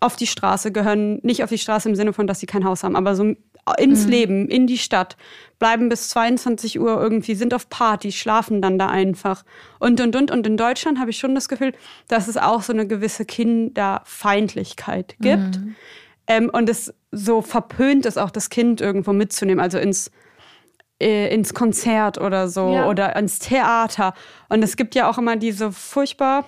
auf 0.00 0.16
die 0.16 0.26
Straße, 0.26 0.72
gehören 0.72 1.18
nicht 1.22 1.42
auf 1.42 1.50
die 1.50 1.58
Straße 1.58 1.88
im 1.88 1.96
Sinne 1.96 2.12
von, 2.12 2.26
dass 2.26 2.40
sie 2.40 2.46
kein 2.46 2.64
Haus 2.64 2.82
haben, 2.82 2.96
aber 2.96 3.14
so 3.14 3.34
ins 3.78 4.04
mhm. 4.04 4.10
Leben, 4.10 4.48
in 4.48 4.66
die 4.66 4.78
Stadt, 4.78 5.16
bleiben 5.58 5.88
bis 5.88 6.08
22 6.08 6.80
Uhr 6.80 7.00
irgendwie, 7.00 7.34
sind 7.34 7.52
auf 7.52 7.68
Party, 7.68 8.10
schlafen 8.10 8.62
dann 8.62 8.78
da 8.78 8.88
einfach 8.88 9.44
und, 9.78 10.00
und, 10.00 10.16
und. 10.16 10.30
Und 10.30 10.46
in 10.46 10.56
Deutschland 10.56 10.98
habe 10.98 11.10
ich 11.10 11.18
schon 11.18 11.34
das 11.34 11.48
Gefühl, 11.48 11.74
dass 12.08 12.28
es 12.28 12.36
auch 12.36 12.62
so 12.62 12.72
eine 12.72 12.86
gewisse 12.86 13.24
Kinderfeindlichkeit 13.24 15.16
gibt. 15.20 15.58
Mhm. 15.58 15.76
Ähm, 16.26 16.50
und 16.50 16.68
es 16.68 16.94
so 17.12 17.42
verpönt 17.42 18.06
ist, 18.06 18.18
auch 18.18 18.30
das 18.30 18.50
Kind 18.50 18.80
irgendwo 18.80 19.12
mitzunehmen, 19.12 19.60
also 19.60 19.78
ins 19.78 20.10
äh, 21.00 21.32
ins 21.34 21.54
Konzert 21.54 22.18
oder 22.18 22.48
so 22.48 22.72
ja. 22.72 22.88
oder 22.88 23.16
ins 23.16 23.38
Theater. 23.38 24.14
Und 24.48 24.62
es 24.62 24.76
gibt 24.76 24.94
ja 24.94 25.08
auch 25.08 25.18
immer 25.18 25.36
diese 25.36 25.72
furchtbar, 25.72 26.44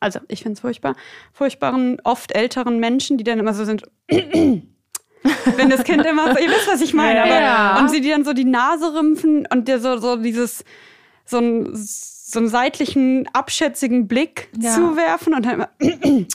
also 0.00 0.20
ich 0.28 0.42
finde 0.42 0.54
es 0.54 0.60
furchtbar, 0.60 0.96
furchtbaren, 1.32 1.98
oft 2.04 2.32
älteren 2.32 2.78
Menschen, 2.78 3.18
die 3.18 3.24
dann 3.24 3.38
immer 3.38 3.54
so 3.54 3.64
sind. 3.64 3.82
wenn 4.08 5.70
das 5.70 5.84
Kind 5.84 6.04
immer 6.06 6.32
so, 6.32 6.38
ihr 6.40 6.48
wisst, 6.48 6.68
was 6.68 6.80
ich 6.80 6.94
meine, 6.94 7.22
aber 7.22 7.40
ja. 7.40 7.78
und 7.78 7.90
sie 7.90 8.00
die 8.00 8.10
dann 8.10 8.24
so 8.24 8.32
die 8.32 8.44
Nase 8.44 8.94
rümpfen 8.94 9.46
und 9.52 9.68
dir 9.68 9.80
so, 9.80 9.96
so 9.98 10.16
dieses, 10.16 10.64
so, 11.24 11.38
ein, 11.38 11.70
so 11.74 12.38
einen 12.38 12.48
seitlichen, 12.48 13.28
abschätzigen 13.32 14.06
Blick 14.06 14.48
ja. 14.58 14.72
zuwerfen 14.72 15.34
und 15.34 15.44
dann 15.44 15.54
immer 15.54 15.68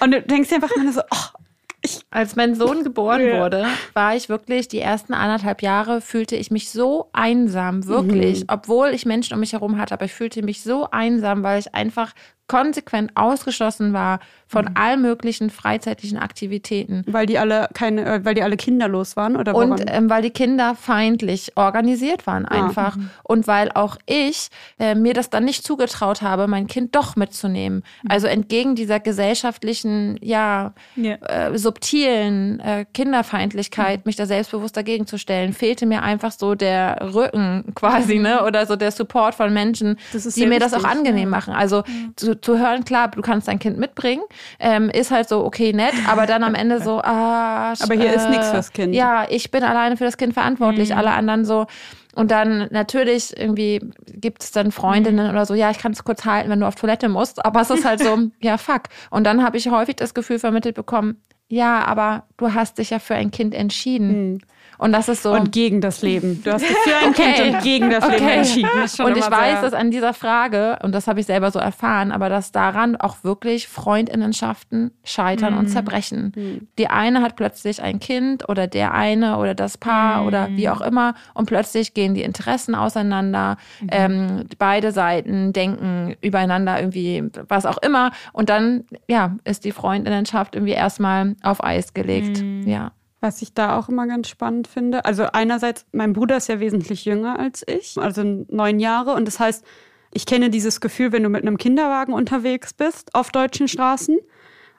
und 0.00 0.10
du 0.10 0.22
denkst 0.22 0.48
dir 0.48 0.56
einfach 0.56 0.74
immer 0.74 0.92
so, 0.92 1.02
oh, 1.10 1.38
ich, 1.82 2.00
als 2.10 2.36
mein 2.36 2.54
Sohn 2.54 2.82
geboren 2.82 3.26
ja. 3.26 3.40
wurde, 3.40 3.66
war 3.94 4.16
ich 4.16 4.28
wirklich, 4.28 4.68
die 4.68 4.80
ersten 4.80 5.14
anderthalb 5.14 5.62
Jahre 5.62 6.00
fühlte 6.00 6.36
ich 6.36 6.50
mich 6.50 6.70
so 6.70 7.08
einsam, 7.12 7.86
wirklich. 7.86 8.40
Mhm. 8.40 8.46
Obwohl 8.48 8.88
ich 8.88 9.06
Menschen 9.06 9.34
um 9.34 9.40
mich 9.40 9.52
herum 9.52 9.78
hatte, 9.78 9.94
aber 9.94 10.06
ich 10.06 10.12
fühlte 10.12 10.42
mich 10.42 10.62
so 10.62 10.90
einsam, 10.90 11.42
weil 11.42 11.60
ich 11.60 11.74
einfach 11.74 12.14
konsequent 12.48 13.12
ausgeschlossen 13.14 13.92
war 13.92 14.20
von 14.48 14.64
mhm. 14.64 14.70
allen 14.74 15.02
möglichen 15.02 15.50
freizeitlichen 15.50 16.18
Aktivitäten. 16.18 17.04
Weil 17.06 17.26
die 17.26 17.38
alle 17.38 17.68
keine, 17.74 18.04
äh, 18.04 18.24
weil 18.24 18.34
die 18.34 18.42
alle 18.42 18.56
kinderlos 18.56 19.14
waren 19.16 19.36
oder 19.36 19.52
woran? 19.52 19.72
Und 19.72 19.84
ähm, 19.86 20.08
weil 20.08 20.22
die 20.22 20.30
Kinder 20.30 20.74
feindlich 20.74 21.52
organisiert 21.54 22.26
waren 22.26 22.46
ah, 22.46 22.66
einfach. 22.66 22.96
Ah, 22.96 23.00
und 23.24 23.46
weil 23.46 23.70
auch 23.72 23.98
ich 24.06 24.48
äh, 24.78 24.94
mir 24.94 25.12
das 25.12 25.28
dann 25.28 25.44
nicht 25.44 25.64
zugetraut 25.64 26.22
habe, 26.22 26.48
mein 26.48 26.66
Kind 26.66 26.96
doch 26.96 27.14
mitzunehmen. 27.14 27.84
Mhm. 28.02 28.10
Also 28.10 28.26
entgegen 28.26 28.74
dieser 28.74 29.00
gesellschaftlichen, 29.00 30.18
ja, 30.22 30.72
ja. 30.96 31.16
Äh, 31.16 31.58
subtilen 31.58 32.60
äh, 32.60 32.86
Kinderfeindlichkeit, 32.94 33.98
mhm. 33.98 34.02
mich 34.06 34.16
da 34.16 34.24
selbstbewusst 34.24 34.76
dagegen 34.76 35.06
zu 35.06 35.18
stellen, 35.18 35.52
fehlte 35.52 35.84
mir 35.84 36.02
einfach 36.02 36.32
so 36.32 36.54
der 36.54 37.12
Rücken 37.12 37.64
quasi, 37.74 38.16
mhm. 38.16 38.22
ne? 38.22 38.44
Oder 38.44 38.64
so 38.64 38.76
der 38.76 38.92
Support 38.92 39.34
von 39.34 39.52
Menschen, 39.52 39.98
die 40.14 40.46
mir 40.46 40.58
das 40.58 40.72
auch 40.72 40.84
angenehm 40.84 41.28
machen. 41.28 41.52
Also 41.52 41.82
zu, 42.16 42.37
zu 42.40 42.58
hören, 42.58 42.84
klar, 42.84 43.08
du 43.08 43.22
kannst 43.22 43.48
dein 43.48 43.58
Kind 43.58 43.78
mitbringen, 43.78 44.22
ähm, 44.58 44.90
ist 44.90 45.10
halt 45.10 45.28
so, 45.28 45.44
okay, 45.44 45.72
nett, 45.72 45.94
aber 46.06 46.26
dann 46.26 46.44
am 46.44 46.54
Ende 46.54 46.82
so, 46.82 47.00
ah, 47.00 47.72
aber 47.80 47.94
hier 47.94 48.12
äh, 48.12 48.16
ist 48.16 48.28
nichts 48.28 48.50
fürs 48.50 48.72
Kind. 48.72 48.94
Ja, 48.94 49.26
ich 49.28 49.50
bin 49.50 49.62
alleine 49.62 49.96
für 49.96 50.04
das 50.04 50.16
Kind 50.16 50.34
verantwortlich, 50.34 50.90
mhm. 50.90 50.98
alle 50.98 51.10
anderen 51.10 51.44
so. 51.44 51.66
Und 52.14 52.30
dann 52.30 52.68
natürlich 52.70 53.36
irgendwie 53.36 53.80
gibt 54.06 54.42
es 54.42 54.50
dann 54.50 54.72
Freundinnen 54.72 55.26
mhm. 55.26 55.30
oder 55.30 55.46
so, 55.46 55.54
ja, 55.54 55.70
ich 55.70 55.78
kann 55.78 55.92
es 55.92 56.04
kurz 56.04 56.24
halten, 56.24 56.50
wenn 56.50 56.60
du 56.60 56.66
auf 56.66 56.74
Toilette 56.74 57.08
musst, 57.08 57.44
aber 57.44 57.60
es 57.60 57.70
ist 57.70 57.84
halt 57.84 58.00
so, 58.00 58.18
ja, 58.40 58.58
fuck. 58.58 58.84
Und 59.10 59.24
dann 59.24 59.44
habe 59.44 59.56
ich 59.56 59.70
häufig 59.70 59.96
das 59.96 60.14
Gefühl 60.14 60.38
vermittelt 60.38 60.74
bekommen, 60.74 61.22
ja, 61.48 61.84
aber 61.84 62.24
du 62.36 62.52
hast 62.52 62.78
dich 62.78 62.90
ja 62.90 62.98
für 62.98 63.14
ein 63.14 63.30
Kind 63.30 63.54
entschieden. 63.54 64.32
Mhm. 64.32 64.38
Und 64.78 64.92
das 64.92 65.08
ist 65.08 65.22
so. 65.24 65.32
Und 65.32 65.50
gegen 65.52 65.80
das 65.80 66.02
Leben. 66.02 66.40
Du 66.44 66.52
hast 66.52 66.62
dich 66.62 66.76
für 66.76 66.96
ein 66.96 67.10
Okay. 67.10 67.32
Kind 67.34 67.54
und 67.56 67.62
gegen 67.62 67.90
das 67.90 68.08
Leben 68.08 68.24
Okay. 68.24 68.36
entschieden. 68.38 68.70
Das 68.80 68.98
Und 69.00 69.16
ich 69.16 69.30
weiß, 69.30 69.60
dass 69.60 69.72
an 69.72 69.90
dieser 69.90 70.14
Frage, 70.14 70.78
und 70.82 70.94
das 70.94 71.06
habe 71.08 71.18
ich 71.20 71.26
selber 71.26 71.50
so 71.50 71.58
erfahren, 71.58 72.12
aber 72.12 72.28
dass 72.28 72.52
daran 72.52 72.94
auch 72.96 73.24
wirklich 73.24 73.66
Freundinnenschaften 73.68 74.92
scheitern 75.04 75.54
Mhm. 75.54 75.58
und 75.58 75.68
zerbrechen. 75.68 76.68
Die 76.78 76.88
eine 76.88 77.22
hat 77.22 77.36
plötzlich 77.36 77.82
ein 77.82 78.00
Kind 78.00 78.48
oder 78.48 78.66
der 78.66 78.94
eine 78.94 79.38
oder 79.38 79.54
das 79.54 79.78
Paar 79.78 80.24
oder 80.26 80.48
Mhm. 80.48 80.56
wie 80.56 80.68
auch 80.68 80.80
immer 80.80 81.14
und 81.34 81.46
plötzlich 81.46 81.94
gehen 81.94 82.14
die 82.14 82.22
Interessen 82.22 82.74
auseinander. 82.74 83.56
Mhm. 83.80 83.88
Ähm, 83.90 84.44
beide 84.58 84.92
Seiten 84.92 85.52
denken 85.52 86.14
übereinander 86.20 86.78
irgendwie 86.78 87.24
was 87.48 87.66
auch 87.66 87.78
immer 87.78 88.12
und 88.32 88.48
dann 88.48 88.84
ja 89.08 89.36
ist 89.44 89.64
die 89.64 89.72
Freundinnenschaft 89.72 90.54
irgendwie 90.54 90.72
erstmal 90.74 91.34
auf 91.42 91.62
Eis 91.62 91.94
gelegt. 91.94 92.42
Mhm. 92.42 92.62
Ja. 92.66 92.92
Was 93.20 93.42
ich 93.42 93.52
da 93.52 93.76
auch 93.76 93.88
immer 93.88 94.06
ganz 94.06 94.28
spannend 94.28 94.68
finde. 94.68 95.04
Also 95.04 95.24
einerseits, 95.32 95.86
mein 95.92 96.12
Bruder 96.12 96.36
ist 96.36 96.48
ja 96.48 96.60
wesentlich 96.60 97.04
jünger 97.04 97.38
als 97.38 97.64
ich, 97.66 97.98
also 97.98 98.22
neun 98.22 98.78
Jahre. 98.78 99.14
Und 99.14 99.26
das 99.26 99.40
heißt, 99.40 99.64
ich 100.12 100.24
kenne 100.24 100.50
dieses 100.50 100.80
Gefühl, 100.80 101.12
wenn 101.12 101.24
du 101.24 101.28
mit 101.28 101.42
einem 101.42 101.58
Kinderwagen 101.58 102.12
unterwegs 102.14 102.72
bist 102.72 103.14
auf 103.14 103.30
deutschen 103.30 103.68
Straßen 103.68 104.18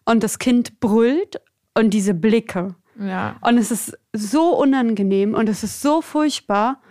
und 0.06 0.24
das 0.24 0.40
Kind 0.40 0.80
brüllt 0.80 1.42
und 1.76 1.92
diese 1.94 2.14
Blicke. 2.14 2.76
Ja. 3.00 3.38
Und 3.42 3.58
es 3.58 3.72
ist 3.72 3.98
so 4.14 4.56
unangenehm 4.58 5.34
und 5.34 5.48
es 5.50 5.64
ist 5.64 5.82
so 5.82 6.02
furchtbar. 6.02 6.82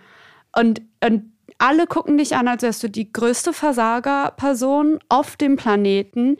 Und, 0.55 0.81
und 1.03 1.31
alle 1.57 1.87
gucken 1.87 2.17
dich 2.17 2.35
an, 2.35 2.47
als 2.47 2.63
wärst 2.63 2.81
du 2.83 2.89
die 2.89 3.11
größte 3.11 3.53
Versagerperson 3.53 4.99
auf 5.09 5.35
dem 5.35 5.57
Planeten. 5.57 6.37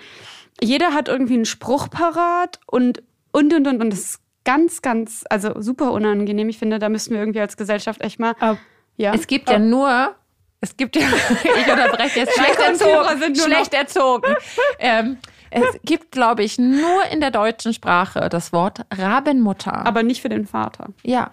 Jeder 0.62 0.93
hat 0.93 1.08
irgendwie 1.08 1.36
einen 1.36 1.45
Spruch 1.45 1.89
parat 1.89 2.60
und, 2.65 3.04
und, 3.32 3.54
und, 3.54 3.67
und. 3.67 3.82
Und 3.82 3.93
ist 3.93 4.19
ganz, 4.49 4.81
ganz, 4.81 5.25
also 5.29 5.62
super 5.62 5.91
unangenehm. 5.91 6.49
Ich 6.49 6.57
finde, 6.57 6.79
da 6.79 6.89
müssten 6.89 7.13
wir 7.13 7.19
irgendwie 7.19 7.39
als 7.39 7.55
Gesellschaft 7.55 8.01
echt 8.01 8.19
mal. 8.19 8.35
Aber 8.39 8.57
Ja. 8.97 9.13
Es 9.13 9.27
gibt 9.27 9.47
ja 9.47 9.59
nur, 9.59 10.15
es 10.59 10.75
gibt 10.75 10.95
ja, 10.95 11.03
ich 11.43 11.71
unterbreche 11.71 12.21
jetzt, 12.21 12.33
schlecht 12.33 12.59
erzogen, 12.59 13.19
sind 13.19 13.38
nur 13.38 13.45
schlecht 13.45 13.73
erzogen. 13.75 14.35
Ähm, 14.79 15.17
es 15.51 15.79
gibt, 15.83 16.12
glaube 16.12 16.43
ich, 16.43 16.57
nur 16.57 17.05
in 17.12 17.19
der 17.21 17.29
deutschen 17.29 17.73
Sprache 17.73 18.27
das 18.29 18.51
Wort 18.51 18.81
Rabenmutter. 18.91 19.85
aber 19.85 20.01
nicht 20.01 20.21
für 20.21 20.29
den 20.29 20.47
Vater. 20.47 20.88
ja. 21.03 21.31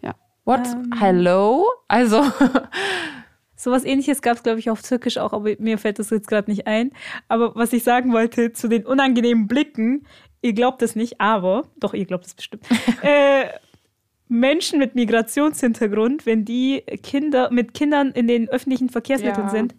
Ja. 0.00 0.14
What? 0.44 0.62
Hello? 1.00 1.66
Also, 1.88 2.24
Sowas 3.56 3.84
ähnliches 3.84 4.22
gab 4.22 4.36
es, 4.36 4.42
glaube 4.42 4.58
ich, 4.58 4.70
auf 4.70 4.82
Türkisch 4.82 5.18
auch, 5.18 5.32
aber 5.32 5.50
mir 5.60 5.78
fällt 5.78 6.00
das 6.00 6.10
jetzt 6.10 6.26
gerade 6.26 6.50
nicht 6.50 6.66
ein. 6.66 6.90
Aber 7.28 7.54
was 7.54 7.72
ich 7.72 7.84
sagen 7.84 8.12
wollte 8.12 8.52
zu 8.52 8.66
den 8.66 8.84
unangenehmen 8.84 9.46
Blicken, 9.46 10.04
ihr 10.42 10.52
glaubt 10.52 10.82
es 10.82 10.94
nicht, 10.94 11.20
aber, 11.20 11.64
doch, 11.76 11.94
ihr 11.94 12.04
glaubt 12.04 12.26
es 12.26 12.34
bestimmt. 12.34 12.64
äh, 13.02 13.46
Menschen 14.28 14.78
mit 14.78 14.94
Migrationshintergrund, 14.94 16.26
wenn 16.26 16.44
die 16.44 16.82
Kinder 17.02 17.50
mit 17.50 17.74
Kindern 17.74 18.10
in 18.12 18.26
den 18.28 18.48
öffentlichen 18.48 18.88
Verkehrsmitteln 18.88 19.46
Ja. 19.46 19.50
sind, 19.50 19.74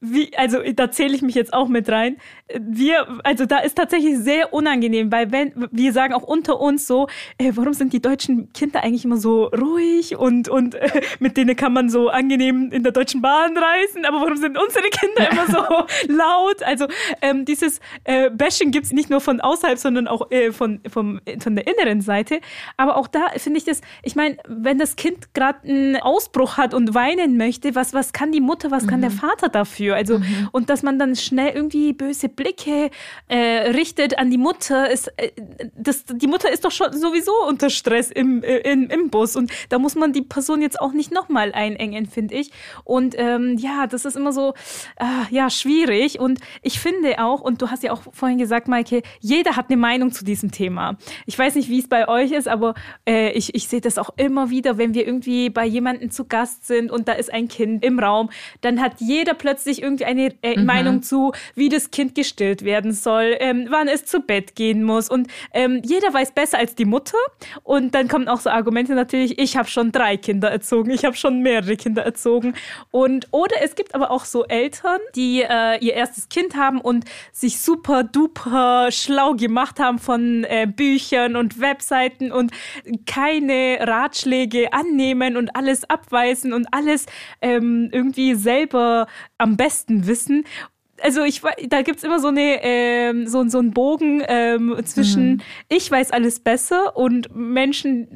wie, 0.00 0.36
also 0.36 0.58
da 0.74 0.90
zähle 0.90 1.14
ich 1.14 1.22
mich 1.22 1.34
jetzt 1.34 1.52
auch 1.52 1.68
mit 1.68 1.88
rein. 1.88 2.16
Wir, 2.60 3.06
also 3.24 3.46
da 3.46 3.58
ist 3.58 3.76
tatsächlich 3.76 4.18
sehr 4.18 4.52
unangenehm, 4.52 5.10
weil 5.10 5.32
wenn 5.32 5.52
wir 5.70 5.92
sagen 5.92 6.14
auch 6.14 6.22
unter 6.22 6.60
uns 6.60 6.86
so, 6.86 7.08
äh, 7.38 7.52
warum 7.54 7.72
sind 7.72 7.92
die 7.92 8.00
deutschen 8.00 8.52
Kinder 8.52 8.82
eigentlich 8.82 9.04
immer 9.04 9.16
so 9.16 9.46
ruhig 9.46 10.16
und 10.16 10.48
und 10.48 10.74
äh, 10.74 11.00
mit 11.18 11.36
denen 11.36 11.56
kann 11.56 11.72
man 11.72 11.88
so 11.88 12.08
angenehm 12.08 12.70
in 12.70 12.82
der 12.82 12.92
deutschen 12.92 13.22
Bahn 13.22 13.56
reisen, 13.56 14.04
aber 14.04 14.20
warum 14.20 14.36
sind 14.36 14.58
unsere 14.58 14.88
Kinder 14.90 15.30
immer 15.30 15.46
so 15.46 16.08
laut? 16.12 16.62
Also 16.62 16.86
ähm, 17.22 17.44
dieses 17.44 17.80
äh, 18.04 18.30
Bashing 18.30 18.70
gibt's 18.70 18.92
nicht 18.92 19.10
nur 19.10 19.20
von 19.20 19.40
außerhalb, 19.40 19.78
sondern 19.78 20.06
auch 20.06 20.30
äh, 20.30 20.52
von 20.52 20.80
vom, 20.88 21.20
von 21.40 21.56
der 21.56 21.66
inneren 21.66 22.00
Seite. 22.00 22.40
Aber 22.76 22.96
auch 22.96 23.08
da 23.08 23.26
finde 23.36 23.58
ich 23.58 23.64
das, 23.64 23.80
ich 24.02 24.16
meine, 24.16 24.36
wenn 24.46 24.78
das 24.78 24.96
Kind 24.96 25.34
gerade 25.34 25.66
einen 25.66 25.96
Ausbruch 25.96 26.56
hat 26.56 26.74
und 26.74 26.94
weinen 26.94 27.36
möchte, 27.36 27.74
was 27.74 27.94
was 27.94 28.12
kann 28.12 28.32
die 28.32 28.40
Mutter, 28.40 28.70
was 28.70 28.86
kann 28.86 29.00
der 29.00 29.10
Vater 29.10 29.45
dafür? 29.48 29.96
Also 29.96 30.20
und 30.52 30.70
dass 30.70 30.82
man 30.82 30.98
dann 30.98 31.16
schnell 31.16 31.54
irgendwie 31.54 31.92
böse 31.92 32.28
Blicke 32.28 32.90
äh, 33.28 33.36
richtet 33.70 34.18
an 34.18 34.30
die 34.30 34.38
Mutter, 34.38 34.90
ist 34.90 35.08
äh, 35.16 35.30
das, 35.76 36.04
die 36.04 36.26
Mutter 36.26 36.52
ist 36.52 36.64
doch 36.64 36.70
schon 36.70 36.92
sowieso 36.92 37.32
unter 37.48 37.70
Stress 37.70 38.10
im, 38.10 38.42
äh, 38.42 38.58
im, 38.58 38.88
im 38.90 39.10
Bus 39.10 39.36
und 39.36 39.50
da 39.68 39.78
muss 39.78 39.94
man 39.94 40.12
die 40.12 40.22
Person 40.22 40.62
jetzt 40.62 40.80
auch 40.80 40.92
nicht 40.92 41.12
nochmal 41.12 41.52
einengen, 41.52 42.06
finde 42.06 42.34
ich. 42.34 42.50
Und 42.84 43.14
ähm, 43.18 43.56
ja, 43.58 43.86
das 43.86 44.04
ist 44.04 44.16
immer 44.16 44.32
so, 44.32 44.54
äh, 44.96 45.34
ja, 45.34 45.50
schwierig. 45.50 46.18
Und 46.20 46.40
ich 46.62 46.80
finde 46.80 47.18
auch, 47.18 47.40
und 47.40 47.62
du 47.62 47.70
hast 47.70 47.82
ja 47.82 47.92
auch 47.92 48.02
vorhin 48.12 48.38
gesagt, 48.38 48.68
Maike, 48.68 49.02
jeder 49.20 49.56
hat 49.56 49.66
eine 49.68 49.76
Meinung 49.76 50.12
zu 50.12 50.24
diesem 50.24 50.50
Thema. 50.50 50.96
Ich 51.26 51.38
weiß 51.38 51.54
nicht, 51.54 51.68
wie 51.68 51.78
es 51.78 51.88
bei 51.88 52.08
euch 52.08 52.32
ist, 52.32 52.48
aber 52.48 52.74
äh, 53.06 53.30
ich, 53.32 53.54
ich 53.54 53.68
sehe 53.68 53.80
das 53.80 53.98
auch 53.98 54.10
immer 54.16 54.50
wieder, 54.50 54.78
wenn 54.78 54.94
wir 54.94 55.06
irgendwie 55.06 55.50
bei 55.50 55.66
jemandem 55.66 56.10
zu 56.10 56.24
Gast 56.24 56.66
sind 56.66 56.90
und 56.90 57.08
da 57.08 57.12
ist 57.12 57.32
ein 57.32 57.48
Kind 57.48 57.84
im 57.84 57.98
Raum, 57.98 58.30
dann 58.60 58.80
hat 58.80 59.00
jeder 59.00 59.34
plötzlich 59.36 59.82
irgendwie 59.82 60.04
eine 60.04 60.34
äh, 60.42 60.60
Meinung 60.60 61.02
zu, 61.02 61.32
wie 61.54 61.68
das 61.68 61.90
Kind 61.90 62.14
gestillt 62.14 62.64
werden 62.64 62.92
soll, 62.92 63.36
ähm, 63.40 63.66
wann 63.70 63.88
es 63.88 64.04
zu 64.04 64.20
Bett 64.20 64.54
gehen 64.54 64.82
muss. 64.82 65.08
Und 65.08 65.28
ähm, 65.52 65.82
jeder 65.84 66.12
weiß 66.12 66.32
besser 66.32 66.58
als 66.58 66.74
die 66.74 66.84
Mutter. 66.84 67.18
Und 67.62 67.94
dann 67.94 68.08
kommen 68.08 68.28
auch 68.28 68.40
so 68.40 68.50
Argumente 68.50 68.94
natürlich, 68.94 69.38
ich 69.38 69.56
habe 69.56 69.68
schon 69.68 69.92
drei 69.92 70.16
Kinder 70.16 70.50
erzogen, 70.50 70.90
ich 70.90 71.04
habe 71.04 71.16
schon 71.16 71.40
mehrere 71.42 71.76
Kinder 71.76 72.02
erzogen. 72.02 72.54
Und 72.90 73.28
oder 73.30 73.56
es 73.62 73.74
gibt 73.74 73.94
aber 73.94 74.10
auch 74.10 74.24
so 74.24 74.44
Eltern, 74.44 74.98
die 75.14 75.42
äh, 75.42 75.78
ihr 75.84 75.94
erstes 75.94 76.28
Kind 76.28 76.56
haben 76.56 76.80
und 76.80 77.04
sich 77.32 77.60
super 77.60 78.02
duper 78.04 78.88
schlau 78.90 79.34
gemacht 79.34 79.78
haben 79.78 79.98
von 79.98 80.44
äh, 80.44 80.66
Büchern 80.66 81.36
und 81.36 81.60
Webseiten 81.60 82.32
und 82.32 82.52
keine 83.06 83.78
Ratschläge 83.80 84.72
annehmen 84.72 85.36
und 85.36 85.54
alles 85.56 85.88
abweisen 85.88 86.52
und 86.52 86.66
alles 86.72 87.06
ähm, 87.40 87.88
irgendwie 87.92 88.34
selber 88.34 89.06
am 89.38 89.56
besten 89.56 90.06
wissen. 90.06 90.44
Also 91.02 91.24
ich 91.24 91.42
da 91.68 91.82
gibt's 91.82 92.04
immer 92.04 92.20
so 92.20 92.28
eine 92.28 92.62
ähm, 92.62 93.26
so, 93.26 93.46
so 93.48 93.58
einen 93.58 93.72
Bogen 93.72 94.22
ähm, 94.26 94.74
zwischen 94.84 95.42
ich 95.68 95.90
weiß 95.90 96.10
alles 96.10 96.40
besser 96.40 96.96
und 96.96 97.34
Menschen, 97.36 98.08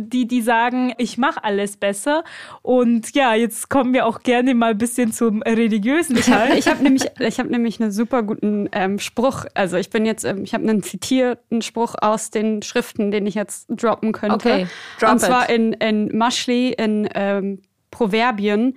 die 0.00 0.26
die 0.26 0.42
sagen, 0.42 0.92
ich 0.98 1.18
mache 1.18 1.44
alles 1.44 1.76
besser. 1.76 2.24
Und 2.62 3.14
ja, 3.14 3.34
jetzt 3.34 3.68
kommen 3.68 3.94
wir 3.94 4.06
auch 4.06 4.20
gerne 4.24 4.54
mal 4.54 4.72
ein 4.72 4.78
bisschen 4.78 5.12
zum 5.12 5.42
religiösen 5.42 6.16
Ich 6.16 6.28
habe 6.28 6.48
Teil. 6.48 6.58
ich 6.58 6.66
hab 6.66 6.80
nämlich, 6.82 7.04
ich 7.18 7.38
hab 7.38 7.48
nämlich 7.48 7.80
einen 7.80 7.92
super 7.92 8.24
guten 8.24 8.68
ähm, 8.72 8.98
Spruch. 8.98 9.44
Also 9.54 9.76
ich 9.76 9.90
bin 9.90 10.04
jetzt, 10.04 10.24
ähm, 10.24 10.42
ich 10.42 10.52
habe 10.52 10.68
einen 10.68 10.82
zitierten 10.82 11.62
Spruch 11.62 11.94
aus 12.00 12.30
den 12.30 12.62
Schriften, 12.62 13.12
den 13.12 13.26
ich 13.26 13.36
jetzt 13.36 13.66
droppen 13.68 14.10
könnte. 14.10 14.34
Okay, 14.34 14.66
drop 14.98 15.12
Und 15.12 15.20
zwar 15.20 15.48
it. 15.48 15.54
in, 15.54 15.72
in 15.74 16.18
Maschli, 16.18 16.72
in 16.72 17.08
ähm, 17.14 17.60
Proverbien 17.92 18.76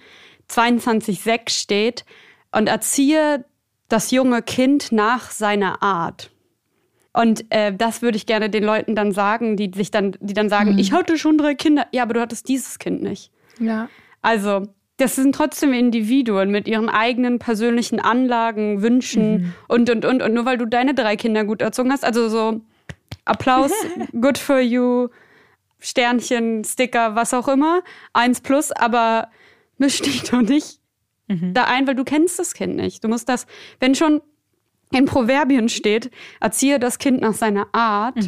22,6 0.50 1.50
steht, 1.50 2.06
und 2.52 2.68
erziehe 2.68 3.46
das 3.88 4.12
junge 4.12 4.42
Kind 4.42 4.92
nach 4.92 5.32
seiner 5.32 5.82
Art. 5.82 6.32
Und 7.12 7.46
äh, 7.50 7.74
das 7.74 8.02
würde 8.02 8.18
ich 8.18 8.26
gerne 8.26 8.50
den 8.50 8.64
Leuten 8.64 8.96
dann 8.96 9.12
sagen, 9.12 9.58
die 9.58 9.72
sich 9.74 9.92
dann, 9.92 10.16
die 10.20 10.34
dann 10.34 10.50
sagen, 10.50 10.78
ich 10.78 10.92
hatte 10.92 11.18
schon 11.18 11.38
drei 11.38 11.56
Kinder. 11.56 11.88
Ja, 11.92 12.04
aber 12.04 12.14
du 12.14 12.22
hattest 12.22 12.48
dieses 12.48 12.80
Kind 12.80 13.02
nicht. 13.02 13.32
ja. 13.60 13.90
Also, 14.22 14.64
das 14.98 15.16
sind 15.16 15.34
trotzdem 15.34 15.72
Individuen 15.72 16.52
mit 16.52 16.68
ihren 16.68 16.90
eigenen 16.90 17.40
persönlichen 17.40 18.02
Anlagen, 18.02 18.82
Wünschen 18.82 19.56
und, 19.70 19.90
und, 19.90 20.04
und. 20.04 20.22
Und 20.22 20.34
nur 20.34 20.44
weil 20.44 20.58
du 20.58 20.66
deine 20.66 20.94
drei 20.94 21.16
Kinder 21.16 21.46
gut 21.46 21.62
erzogen 21.62 21.90
hast, 21.94 22.04
also 22.04 22.28
so 22.28 22.60
Applaus, 23.24 23.72
good 24.20 24.38
for 24.38 24.60
you, 24.60 25.08
Sternchen, 25.80 26.66
Sticker, 26.66 27.16
was 27.16 27.34
auch 27.34 27.48
immer, 27.48 27.82
eins 28.12 28.42
plus, 28.42 28.74
aber 28.74 29.30
misch 29.80 30.02
dich 30.02 30.24
doch 30.24 30.42
nicht 30.42 30.80
da 31.54 31.66
ein, 31.66 31.86
weil 31.86 31.94
du 31.94 32.04
kennst 32.04 32.40
das 32.40 32.56
Kind 32.56 32.76
nicht. 32.76 33.04
Du 33.04 33.08
musst 33.08 33.30
das, 33.30 33.46
wenn 33.80 33.94
schon 33.94 34.20
in 34.92 35.06
Proverbien 35.06 35.70
steht, 35.70 36.10
erziehe 36.40 36.80
das 36.80 36.98
Kind 36.98 37.22
nach 37.22 37.36
seiner 37.36 37.68
Art, 37.72 38.28